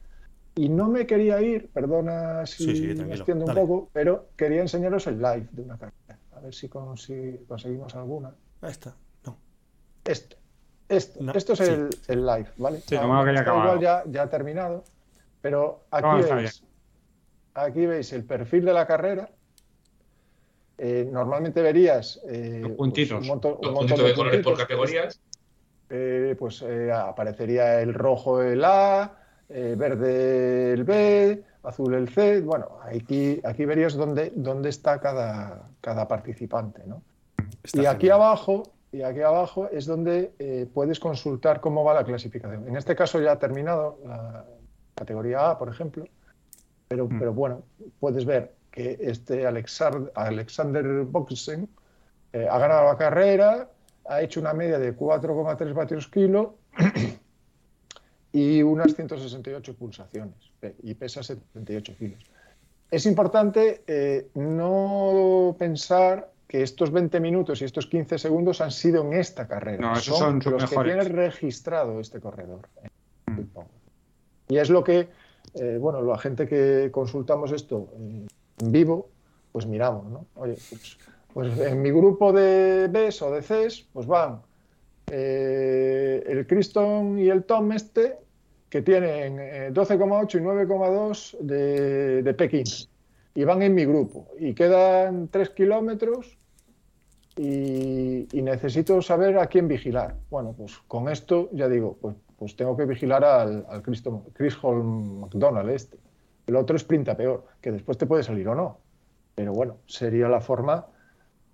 Y 0.54 0.68
no 0.68 0.88
me 0.88 1.06
quería 1.06 1.40
ir, 1.40 1.70
perdona 1.70 2.44
si 2.46 2.94
me 2.94 3.14
extiendo 3.14 3.46
un 3.46 3.54
poco, 3.54 3.90
pero 3.92 4.28
quería 4.36 4.60
enseñaros 4.60 5.06
el 5.06 5.16
live 5.16 5.48
de 5.52 5.62
una 5.62 5.78
carrera 5.78 6.18
a 6.36 6.40
ver 6.40 6.54
si, 6.54 6.68
conseguimos 6.68 7.94
alguna. 7.94 8.34
Esta, 8.62 8.94
no. 9.24 9.36
Este. 10.04 10.36
Esto, 10.88 11.32
esto 11.32 11.52
es 11.54 11.60
el, 12.08 12.26
live, 12.26 12.48
¿vale? 12.58 12.80
Sí, 12.80 12.96
igual 12.96 13.80
ya, 13.80 14.02
ya 14.06 14.22
ha 14.24 14.28
terminado, 14.28 14.84
pero 15.40 15.84
aquí 15.90 16.30
veis, 16.30 16.62
aquí 17.54 17.86
veis 17.86 18.12
el 18.12 18.24
perfil 18.24 18.66
de 18.66 18.72
la 18.74 18.86
carrera. 18.86 19.30
Eh, 20.76 21.08
normalmente 21.10 21.62
verías 21.62 22.20
eh, 22.28 22.74
pues, 22.76 23.10
un 23.10 23.26
montón, 23.26 23.58
de, 23.60 24.14
colores 24.14 24.42
por 24.42 24.58
categorías. 24.58 25.18
Eh, 25.88 26.36
pues 26.38 26.62
aparecería 26.62 27.80
el 27.80 27.94
rojo 27.94 28.42
el 28.42 28.62
A, 28.62 29.21
verde 29.52 30.72
el 30.72 30.84
B, 30.84 31.42
azul 31.62 31.94
el 31.94 32.08
C. 32.08 32.40
Bueno, 32.40 32.78
aquí, 32.82 33.40
aquí 33.44 33.64
verías 33.64 33.94
dónde, 33.94 34.32
dónde 34.34 34.70
está 34.70 35.00
cada, 35.00 35.68
cada 35.80 36.08
participante. 36.08 36.82
¿no? 36.86 37.02
y 37.72 37.86
aquí 37.86 38.10
abajo, 38.10 38.72
y 38.90 39.02
aquí 39.02 39.20
abajo 39.20 39.68
es 39.70 39.86
donde 39.86 40.32
eh, 40.38 40.66
puedes 40.72 40.98
consultar 40.98 41.60
cómo 41.60 41.84
va 41.84 41.94
la 41.94 42.04
clasificación. 42.04 42.68
En 42.68 42.76
este 42.76 42.96
caso 42.96 43.20
ya 43.20 43.32
ha 43.32 43.38
terminado 43.38 43.98
la 44.04 44.44
categoría 44.94 45.50
A, 45.50 45.58
por 45.58 45.68
ejemplo, 45.68 46.06
pero, 46.88 47.06
mm. 47.06 47.18
pero 47.18 47.32
bueno, 47.32 47.62
puedes 48.00 48.24
ver 48.24 48.54
que 48.70 48.98
este 49.00 49.46
Alexander, 49.46 50.10
Alexander 50.14 51.02
Boxen 51.04 51.68
eh, 52.32 52.48
ha 52.50 52.58
ganado 52.58 52.86
la 52.86 52.96
carrera, 52.96 53.68
ha 54.08 54.20
hecho 54.22 54.40
una 54.40 54.52
media 54.52 54.78
de 54.78 54.96
4,3 54.96 55.74
vatios 55.74 56.08
kilo 56.08 56.56
y 58.32 58.62
unas 58.62 58.94
168 58.94 59.74
pulsaciones 59.74 60.34
y 60.82 60.94
pesa 60.94 61.22
78 61.22 61.94
kilos. 61.98 62.24
Es 62.90 63.06
importante 63.06 63.82
eh, 63.86 64.28
no 64.34 65.54
pensar 65.58 66.30
que 66.46 66.62
estos 66.62 66.90
20 66.90 67.20
minutos 67.20 67.62
y 67.62 67.64
estos 67.64 67.86
15 67.86 68.18
segundos 68.18 68.60
han 68.60 68.70
sido 68.70 69.02
en 69.02 69.14
esta 69.14 69.46
carrera. 69.46 69.80
No, 69.80 69.92
esos 69.94 70.18
son, 70.18 70.40
los 70.44 70.68
que 70.68 70.76
tienen 70.76 71.06
registrado 71.06 72.00
este 72.00 72.20
corredor. 72.20 72.68
Mm. 73.26 73.40
Y 74.48 74.58
es 74.58 74.68
lo 74.68 74.84
que, 74.84 75.08
eh, 75.54 75.78
bueno, 75.80 76.02
la 76.02 76.18
gente 76.18 76.46
que 76.46 76.90
consultamos 76.92 77.52
esto 77.52 77.88
en 77.96 78.72
vivo, 78.72 79.08
pues 79.50 79.66
miramos, 79.66 80.10
¿no? 80.10 80.26
Oye, 80.34 80.56
pues, 80.68 80.98
pues 81.32 81.58
en 81.58 81.80
mi 81.80 81.90
grupo 81.90 82.32
de 82.32 82.88
Bs 82.88 83.22
o 83.22 83.30
de 83.30 83.40
Cs, 83.40 83.86
pues 83.92 84.06
van 84.06 84.42
eh, 85.14 86.24
el 86.26 86.46
Criston 86.46 87.18
y 87.18 87.28
el 87.28 87.44
Tom 87.44 87.70
este, 87.72 88.16
que 88.70 88.80
tienen 88.80 89.36
12,8 89.74 90.34
eh, 90.34 90.38
y 90.38 90.40
9,2 90.40 91.38
de, 91.40 92.22
de 92.22 92.34
Pekín. 92.34 92.64
Y 93.34 93.44
van 93.44 93.60
en 93.60 93.74
mi 93.74 93.84
grupo. 93.84 94.28
Y 94.38 94.54
quedan 94.54 95.28
3 95.28 95.50
kilómetros 95.50 96.38
y, 97.36 98.26
necesito 98.32 99.02
saber 99.02 99.36
a 99.36 99.48
quién 99.48 99.68
vigilar. 99.68 100.16
Bueno, 100.30 100.54
pues 100.56 100.78
con 100.88 101.10
esto 101.10 101.50
ya 101.52 101.68
digo, 101.68 101.98
pues, 102.00 102.16
pues 102.38 102.56
tengo 102.56 102.74
que 102.74 102.86
vigilar 102.86 103.22
al, 103.22 103.66
al 103.68 103.82
Chris, 103.82 104.56
Holm 104.62 105.20
McDonald 105.20 105.68
este. 105.70 105.98
El 106.46 106.56
otro 106.56 106.78
sprinta 106.78 107.14
peor, 107.14 107.44
que 107.60 107.70
después 107.70 107.98
te 107.98 108.06
puede 108.06 108.22
salir 108.22 108.48
o 108.48 108.54
no. 108.54 108.78
Pero 109.34 109.52
bueno, 109.52 109.76
sería 109.86 110.28
la 110.28 110.40
forma, 110.40 110.86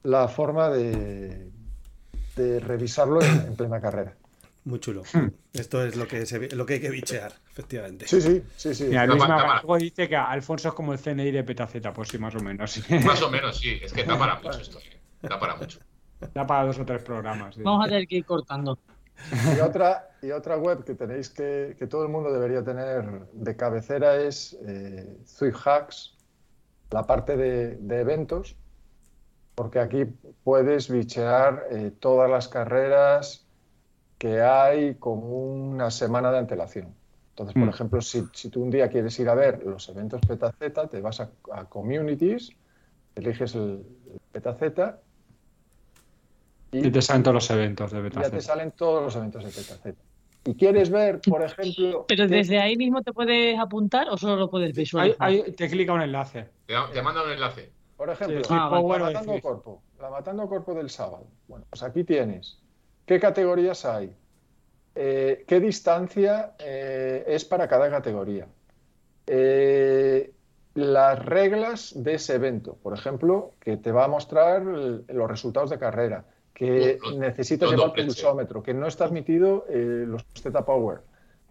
la 0.04 0.28
forma 0.28 0.70
de, 0.70 1.50
de 2.39 2.61
revisarlo 2.61 3.20
en 3.20 3.55
plena 3.57 3.80
carrera. 3.80 4.14
Muy 4.64 4.80
chulo. 4.80 5.03
Hmm. 5.12 5.28
Esto 5.53 5.82
es 5.82 5.97
lo 5.97 6.07
que, 6.07 6.24
lo 6.53 6.66
que 6.66 6.74
hay 6.74 6.80
que 6.80 6.91
bichear, 6.91 7.32
efectivamente. 7.51 8.07
Sí, 8.07 8.20
sí, 8.20 8.43
sí. 8.57 8.74
sí. 8.74 8.84
Mira, 8.84 9.07
Luis 9.07 9.26
Magalgo 9.26 9.78
dice 9.78 10.09
que 10.09 10.16
Alfonso 10.16 10.68
es 10.68 10.74
como 10.74 10.93
el 10.93 10.99
CNI 10.99 11.30
de 11.30 11.43
Petaceta, 11.45 11.93
pues 11.93 12.09
sí, 12.09 12.18
más 12.18 12.34
o 12.34 12.41
menos. 12.41 12.78
Más 13.05 13.22
o 13.22 13.30
menos, 13.30 13.59
sí. 13.59 13.78
Es 13.82 13.93
que 13.93 14.05
da 14.05 14.18
para 14.18 14.36
mucho 14.36 14.61
esto. 14.61 14.78
Da 15.22 15.39
para 15.39 15.57
mucho. 15.57 15.78
Da 16.34 16.47
para 16.47 16.66
dos 16.66 16.78
o 16.78 16.84
tres 16.84 17.03
programas. 17.03 17.57
Vamos 17.59 17.86
a 17.86 17.89
tener 17.89 18.07
que 18.07 18.16
ir 18.16 18.24
cortando. 18.24 18.78
Y 19.57 19.61
otra, 19.61 20.11
y 20.22 20.30
otra 20.30 20.57
web 20.57 20.84
que 20.84 20.95
tenéis 20.95 21.28
que, 21.28 21.74
que 21.78 21.86
todo 21.86 22.03
el 22.03 22.09
mundo 22.09 22.32
debería 22.32 22.62
tener 22.62 23.26
de 23.32 23.57
cabecera 23.57 24.16
es 24.16 24.57
eh, 24.66 25.16
Hacks, 25.64 26.16
la 26.91 27.07
parte 27.07 27.36
de, 27.36 27.76
de, 27.76 28.01
eventos, 28.01 28.57
porque 29.59 29.80
aquí 29.80 30.04
puedes 30.44 30.88
bichear 30.88 31.66
eh, 31.72 31.90
todas 31.98 32.30
las 32.30 32.46
carreras, 32.46 33.44
que 34.16 34.40
hay 34.40 34.94
con 34.94 35.18
una 35.20 35.90
semana 35.90 36.30
de 36.30 36.38
antelación. 36.38 36.94
Entonces, 37.30 37.54
por 37.54 37.64
mm. 37.64 37.70
ejemplo, 37.70 38.00
si, 38.00 38.22
tú 38.50 38.62
un 38.62 38.70
día 38.70 38.88
quieres 38.88 39.18
ir 39.18 39.28
a 39.28 39.34
ver 39.34 39.64
los 39.66 39.88
eventos 39.88 40.20
PetaZ, 40.20 40.54
te 40.88 41.00
vas 41.00 41.20
a, 41.20 41.64
Communities, 41.68 42.52
eliges 43.16 43.56
el, 43.56 43.82
PetaZ 44.30 44.62
y, 46.70 46.86
y, 46.86 46.90
te 46.92 47.02
salen 47.02 47.24
todos 47.24 47.34
los 47.34 47.50
eventos 47.50 47.90
de 47.90 48.00
PetaZ. 48.00 48.22
Ya 48.22 48.30
te 48.30 48.40
salen 48.40 48.70
todos 48.70 49.02
los 49.02 49.16
eventos 49.16 49.44
de 49.44 49.50
PetaZ. 49.50 49.96
y 50.44 50.54
quieres 50.54 50.88
ver, 50.88 51.20
por 51.20 51.42
ejemplo... 51.42 52.04
Pero 52.06 52.28
desde 52.28 52.61
ahí 52.61 52.76
mismo 52.76 53.02
te 53.02 53.12
puedes 53.12 53.59
apuntar 53.59 54.09
o 54.09 54.16
solo 54.16 54.36
lo 54.36 54.50
puedes 54.50 54.72
visualizar. 54.72 55.16
Ahí, 55.18 55.42
ahí 55.44 55.50
te 55.50 55.68
clica 55.68 55.92
un 55.92 56.02
enlace. 56.02 56.46
Te, 56.64 56.74
te 56.92 57.02
manda 57.02 57.24
un 57.24 57.32
enlace. 57.32 57.72
Por 57.99 58.09
ejemplo, 58.11 58.42
Sí, 58.44 58.55
Ah, 58.57 58.70
la, 58.70 58.99
matando 58.99 59.32
Swift. 59.32 59.42
corpo, 59.42 59.82
la 60.01 60.09
matando 60.09 60.49
corpo 60.49 60.72
del 60.72 60.88
sábado. 60.88 61.26
Bueno, 61.49 61.66
pues 61.68 61.82
aquí 61.82 62.05
tienes. 62.05 62.59
¿Qué 63.05 63.18
categorías 63.20 63.84
hay? 63.84 64.16
Eh, 64.94 65.44
¿Qué 65.46 65.61
distancia 65.61 66.55
eh, 66.61 67.24
es 67.26 67.44
para 67.44 67.68
cada 67.68 67.90
categoría? 67.90 68.46
Eh, 69.26 70.32
las 70.74 71.24
reglas 71.24 71.92
de 71.96 72.14
ese 72.14 72.36
evento, 72.36 72.76
por 72.76 72.94
ejemplo, 72.96 73.53
que 73.61 73.76
te 73.76 73.90
va 73.92 74.05
a 74.05 74.09
mostrar 74.09 74.62
el- 74.62 75.05
los 75.09 75.28
resultados 75.28 75.70
de 75.70 75.78
carrera, 75.78 76.24
que 76.55 76.99
necesitas 77.16 77.70
los 77.70 77.80
llevar 77.80 77.94
pulsómetro, 77.96 78.62
que 78.62 78.74
no 78.74 78.86
está 78.86 79.05
admitido 79.07 79.66
eh, 79.68 80.05
los 80.07 80.24
Z 80.34 80.64
Power, 80.64 80.99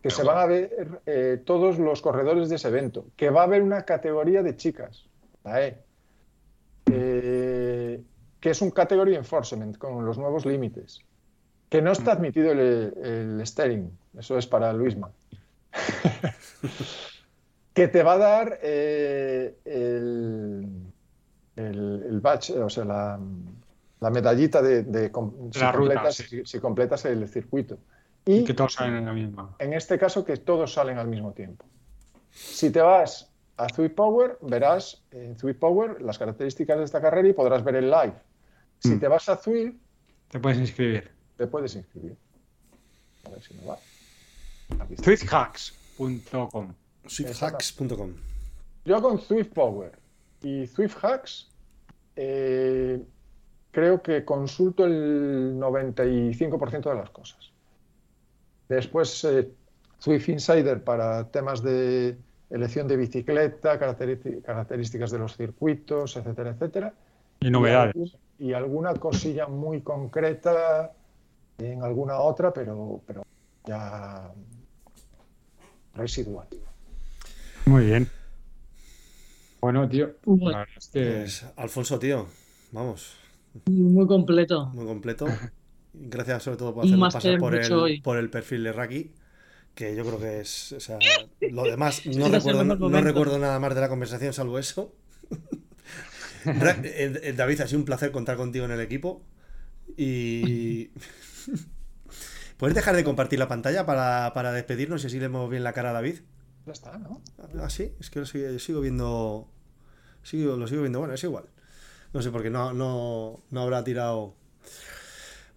que 0.01 0.03
Pero 0.03 0.15
se 0.15 0.23
bueno. 0.23 0.37
van 0.39 0.43
a 0.43 0.47
ver 0.47 1.01
eh, 1.05 1.41
todos 1.45 1.77
los 1.77 2.01
corredores 2.01 2.49
de 2.49 2.55
ese 2.55 2.69
evento, 2.69 3.07
que 3.17 3.29
va 3.29 3.41
a 3.41 3.43
haber 3.45 3.61
una 3.63 3.83
categoría 3.83 4.43
de 4.43 4.55
chicas, 4.55 5.09
la 5.43 5.61
E, 5.65 5.77
eh, 6.91 8.01
que 8.39 8.49
es 8.51 8.61
un 8.61 8.71
category 8.71 9.15
enforcement 9.15 9.77
con 9.77 10.05
los 10.05 10.17
nuevos 10.17 10.45
límites, 10.45 11.03
que 11.69 11.81
no 11.81 11.91
está 11.91 12.13
admitido 12.13 12.51
el, 12.51 12.93
el 13.03 13.41
steering, 13.45 13.91
eso 14.17 14.37
es 14.37 14.47
para 14.47 14.71
Luisma. 14.73 15.11
que 17.73 17.87
te 17.87 18.03
va 18.03 18.13
a 18.13 18.17
dar 18.17 18.59
eh, 18.63 19.57
el, 19.65 20.67
el, 21.55 22.03
el 22.09 22.19
badge, 22.21 22.51
o 22.57 22.69
sea, 22.69 22.85
la, 22.85 23.19
la 23.99 24.09
medallita 24.09 24.61
de, 24.61 24.83
de 24.83 25.11
com- 25.11 25.51
si, 25.51 25.59
La 25.59 25.71
ruta, 25.71 25.93
completas, 25.95 26.15
sí. 26.15 26.23
si- 26.23 26.45
si 26.45 26.59
completas 26.59 27.05
el 27.05 27.27
circuito. 27.27 27.77
Y 28.25 28.43
Que 28.43 28.53
todos 28.53 28.73
salen 28.73 28.95
en 28.97 29.05
la 29.05 29.13
misma. 29.13 29.55
en 29.59 29.73
este 29.73 29.97
caso 29.97 30.25
que 30.25 30.37
todos 30.37 30.73
salen 30.73 30.97
al 30.97 31.07
mismo 31.07 31.31
tiempo. 31.33 31.65
Si 32.31 32.69
te 32.71 32.81
vas 32.81 33.26
a 33.57 33.67
Zwift 33.69 33.95
Power, 33.95 34.37
verás 34.41 35.03
en 35.11 35.35
Zwift 35.37 35.57
Power 35.59 36.01
las 36.01 36.17
características 36.17 36.77
de 36.77 36.83
esta 36.83 37.01
carrera 37.01 37.27
y 37.27 37.33
podrás 37.33 37.63
ver 37.63 37.75
el 37.75 37.89
live. 37.89 38.13
Si 38.79 38.89
Mm. 38.89 38.99
te 38.99 39.07
vas 39.07 39.27
a 39.29 39.37
Zwift, 39.37 39.75
Te 40.29 40.39
puedes 40.39 40.59
inscribir. 40.59 41.09
te 41.37 41.47
puedes 41.47 41.75
inscribir. 41.75 42.15
A 43.25 43.29
ver 43.29 43.41
si 43.41 43.53
me 43.55 43.65
va. 43.65 43.77
Twitchhacks.com. 45.01 46.73
Swifthacks.com. 47.05 48.13
Yo 48.85 49.01
con 49.01 49.19
Zwift 49.19 49.53
Power 49.53 49.91
y 50.41 50.65
Zwift 50.67 51.03
Hacks 51.03 51.49
eh, 52.15 53.01
creo 53.71 54.01
que 54.01 54.23
consulto 54.25 54.85
el 54.85 55.55
95% 55.59 56.89
de 56.89 56.95
las 56.95 57.09
cosas. 57.09 57.51
Después 58.69 59.23
eh, 59.25 59.49
Zwift 60.01 60.29
Insider 60.29 60.83
para 60.83 61.29
temas 61.29 61.61
de 61.63 62.17
elección 62.49 62.87
de 62.87 62.97
bicicleta, 62.97 63.77
características 63.79 65.11
de 65.11 65.19
los 65.19 65.35
circuitos, 65.35 66.15
etcétera, 66.17 66.51
etcétera. 66.51 66.93
Y 67.39 67.49
novedades. 67.49 67.95
Y, 68.39 68.47
y 68.49 68.53
alguna 68.53 68.93
cosilla 68.95 69.47
muy 69.47 69.81
concreta 69.81 70.91
en 71.57 71.83
alguna 71.83 72.19
otra, 72.19 72.53
pero, 72.53 73.01
pero 73.05 73.23
ya 73.65 74.31
residual. 75.95 76.47
Muy 77.65 77.85
bien. 77.85 78.07
Bueno, 79.59 79.89
tío. 79.89 80.11
Bueno. 80.23 80.63
Es 80.77 80.87
que 80.87 80.99
Pues, 81.01 81.45
Alfonso, 81.57 81.99
tío, 81.99 82.27
vamos, 82.71 83.17
Muy 83.65 84.05
completo. 84.07 84.67
muy 84.67 84.85
completo. 84.85 85.25
Gracias 85.93 86.43
sobre 86.43 86.57
todo 86.57 86.75
por 86.75 86.85
hacernos 86.85 87.13
pasar 87.13 87.39
por 87.39 87.55
el, 87.55 88.01
por 88.03 88.17
el 88.17 88.29
perfil 88.29 88.63
de 88.63 88.71
Raki, 88.71 89.11
que 89.77 89.95
yo 89.95 90.03
creo 90.03 90.19
que 90.19 90.41
es, 90.41 90.71
o 90.71 90.79
sea, 90.79 90.97
lo 91.39 91.63
demás, 91.63 92.03
no 92.07 92.27
recuerdo, 92.29 92.63
no, 92.63 93.01
recuerdo 93.01 93.37
nada 93.37 93.59
más 93.59 93.75
de 93.75 93.81
la 93.81 93.87
conversación 93.87 94.33
salvo 94.33 94.59
eso. 94.59 94.93
Eh, 96.45 97.19
eh, 97.23 97.33
David, 97.33 97.59
ha 97.59 97.67
sido 97.67 97.79
un 97.79 97.83
placer 97.83 98.13
contar 98.13 98.37
contigo 98.37 98.63
en 98.63 98.71
el 98.71 98.79
equipo 98.79 99.21
y... 99.97 100.91
¿Puedes 102.57 102.73
dejar 102.73 102.95
de 102.95 103.03
compartir 103.03 103.37
la 103.37 103.49
pantalla 103.49 103.85
para, 103.85 104.31
para 104.33 104.53
despedirnos 104.53 105.03
y 105.03 105.07
así 105.07 105.17
le 105.17 105.27
vemos 105.27 105.49
bien 105.49 105.65
la 105.65 105.73
cara 105.73 105.89
a 105.89 105.93
David? 105.93 106.19
Ya 106.65 106.71
está, 106.71 106.97
¿no? 106.99 107.21
Ah, 107.59 107.69
sí, 107.69 107.91
es 107.99 108.09
que 108.09 108.19
lo 108.19 108.25
sigo, 108.25 108.57
sigo 108.59 108.79
viendo. 108.79 109.49
Sigo, 110.23 110.55
lo 110.55 110.67
sigo 110.67 110.83
viendo. 110.83 110.99
Bueno, 110.99 111.15
es 111.15 111.23
igual. 111.25 111.49
No 112.13 112.21
sé 112.21 112.31
por 112.31 112.43
qué 112.43 112.49
no, 112.49 112.71
no, 112.71 113.43
no 113.49 113.61
habrá 113.61 113.83
tirado. 113.83 114.33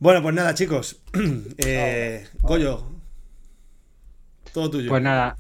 Bueno, 0.01 0.23
pues 0.23 0.35
nada, 0.35 0.55
chicos. 0.55 1.03
Eh, 1.59 2.27
Goyo, 2.41 2.99
todo 4.53 4.70
tuyo. 4.70 4.88
Pues 4.88 5.03
nada, 5.03 5.36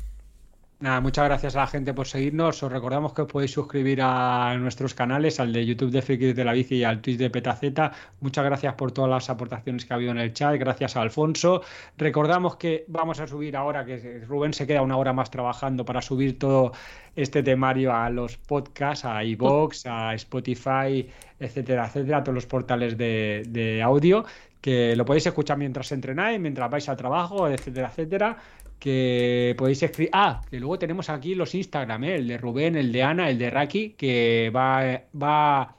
nada, 0.80 1.00
muchas 1.00 1.26
gracias 1.26 1.56
a 1.56 1.60
la 1.60 1.66
gente 1.66 1.92
por 1.94 2.06
seguirnos. 2.06 2.62
Os 2.62 2.72
recordamos 2.72 3.12
que 3.12 3.22
os 3.22 3.28
podéis 3.28 3.52
suscribir 3.52 4.00
a 4.02 4.56
nuestros 4.58 4.94
canales, 4.94 5.38
al 5.40 5.52
de 5.52 5.64
YouTube 5.66 5.90
de 5.90 6.02
Frikis 6.02 6.34
de 6.34 6.44
la 6.44 6.52
Bici 6.52 6.76
y 6.76 6.84
al 6.84 7.00
Twitch 7.00 7.18
de 7.18 7.30
Petaceta. 7.30 7.92
Muchas 8.20 8.44
gracias 8.44 8.74
por 8.74 8.92
todas 8.92 9.10
las 9.10 9.30
aportaciones 9.30 9.84
que 9.84 9.92
ha 9.92 9.96
habido 9.96 10.12
en 10.12 10.18
el 10.18 10.32
chat. 10.32 10.56
Gracias 10.58 10.96
a 10.96 11.02
Alfonso. 11.02 11.62
Recordamos 11.96 12.56
que 12.56 12.84
vamos 12.88 13.20
a 13.20 13.26
subir 13.26 13.56
ahora, 13.56 13.84
que 13.84 14.24
Rubén 14.26 14.54
se 14.54 14.66
queda 14.66 14.82
una 14.82 14.96
hora 14.96 15.12
más 15.12 15.30
trabajando 15.30 15.84
para 15.84 16.00
subir 16.02 16.38
todo 16.38 16.72
este 17.14 17.42
temario 17.42 17.94
a 17.94 18.08
los 18.08 18.36
podcasts, 18.36 19.04
a 19.04 19.22
iVoox, 19.22 19.86
a 19.86 20.14
Spotify, 20.14 21.08
etcétera, 21.38 21.86
etcétera, 21.86 22.18
a 22.18 22.24
todos 22.24 22.34
los 22.34 22.46
portales 22.46 22.96
de, 22.96 23.44
de 23.48 23.82
audio, 23.82 24.24
que 24.60 24.94
lo 24.94 25.04
podéis 25.04 25.26
escuchar 25.26 25.58
mientras 25.58 25.90
entrenáis, 25.92 26.38
mientras 26.38 26.70
vais 26.70 26.88
al 26.88 26.96
trabajo, 26.96 27.48
etcétera, 27.48 27.88
etcétera 27.88 28.36
que 28.80 29.54
podéis 29.56 29.82
escribir. 29.82 30.10
Ah, 30.12 30.40
que 30.50 30.58
luego 30.58 30.78
tenemos 30.78 31.08
aquí 31.10 31.34
los 31.36 31.54
Instagram, 31.54 32.02
¿eh? 32.04 32.14
el 32.16 32.26
de 32.28 32.38
Rubén, 32.38 32.74
el 32.76 32.90
de 32.90 33.02
Ana, 33.04 33.30
el 33.30 33.38
de 33.38 33.50
Raki, 33.50 33.90
que 33.90 34.50
va, 34.54 35.02
va 35.14 35.76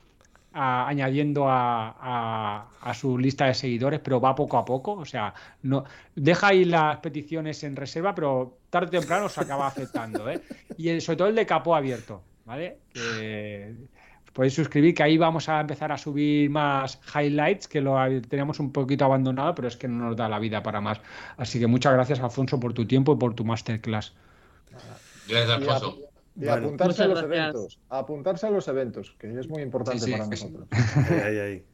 añadiendo 0.54 1.48
a, 1.50 2.68
a- 2.82 2.94
su 2.94 3.18
lista 3.18 3.46
de 3.46 3.54
seguidores, 3.54 4.00
pero 4.04 4.20
va 4.20 4.36
poco 4.36 4.58
a 4.58 4.66
poco. 4.66 4.94
O 4.94 5.06
sea, 5.06 5.34
no 5.64 5.84
deja 6.16 6.48
ahí 6.50 6.66
las 6.66 6.98
peticiones 6.98 7.64
en 7.64 7.76
reserva, 7.76 8.14
pero 8.14 8.58
tarde 8.70 8.98
o 8.98 9.00
temprano 9.02 9.30
se 9.30 9.42
acaba 9.42 9.68
aceptando. 9.68 10.30
¿eh? 10.30 10.42
Y 10.78 10.90
el- 10.90 11.02
sobre 11.02 11.18
todo 11.18 11.28
el 11.30 11.36
de 11.36 11.46
capó 11.46 11.76
abierto, 11.76 12.22
¿vale? 12.46 12.78
Podéis 14.34 14.54
suscribir, 14.54 14.94
que 14.94 15.04
ahí 15.04 15.18
vamos 15.18 15.48
a 15.50 15.60
empezar 15.62 15.92
a 15.92 15.98
subir 15.98 16.50
más 16.50 17.00
highlights, 17.16 17.68
que 17.68 17.82
lo 17.82 17.96
teníamos 18.30 18.60
un 18.60 18.72
poquito 18.72 19.06
abandonado, 19.06 19.54
pero 19.56 19.68
es 19.68 19.78
que 19.78 19.88
no 19.88 20.06
nos 20.06 20.16
da 20.18 20.30
la 20.30 20.40
vida 20.40 20.62
para 20.64 20.82
más. 20.82 21.00
Así 21.38 21.60
que 21.60 21.68
muchas 21.68 21.94
gracias, 21.94 22.20
Alfonso, 22.20 22.60
por 22.60 22.74
tu 22.74 22.86
tiempo 22.86 23.14
y 23.14 23.18
por 23.18 23.34
tu 23.36 23.44
masterclass. 23.46 24.14
Gracias, 25.28 25.48
Y, 25.50 25.52
a- 25.52 25.56
Alfonso. 25.56 25.98
y 26.36 26.40
Bueno. 26.46 26.54
apuntarse 26.68 27.04
a 27.04 27.08
los 27.08 27.22
gracias. 27.22 27.40
eventos. 27.50 27.80
Apuntarse 27.90 28.48
a 28.48 28.50
los 28.52 28.68
eventos, 28.68 29.16
que 29.20 29.40
es 29.40 29.48
muy 29.50 29.62
importante 29.62 30.00
Sí, 30.00 30.06
sí, 30.06 30.12
para 30.12 30.24
sí. 30.26 30.30
nosotros. 30.30 30.68
Ahí, 31.10 31.20
ahí, 31.20 31.38
ahí. 31.40 31.66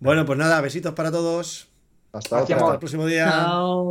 Bueno, 0.00 0.24
pues 0.24 0.38
nada, 0.38 0.60
besitos 0.60 0.94
para 0.94 1.10
todos. 1.10 1.68
Hasta. 2.12 2.38
Hasta 2.38 2.72
el 2.72 2.78
próximo 2.78 3.04
día. 3.06 3.26
Chao. 3.28 3.90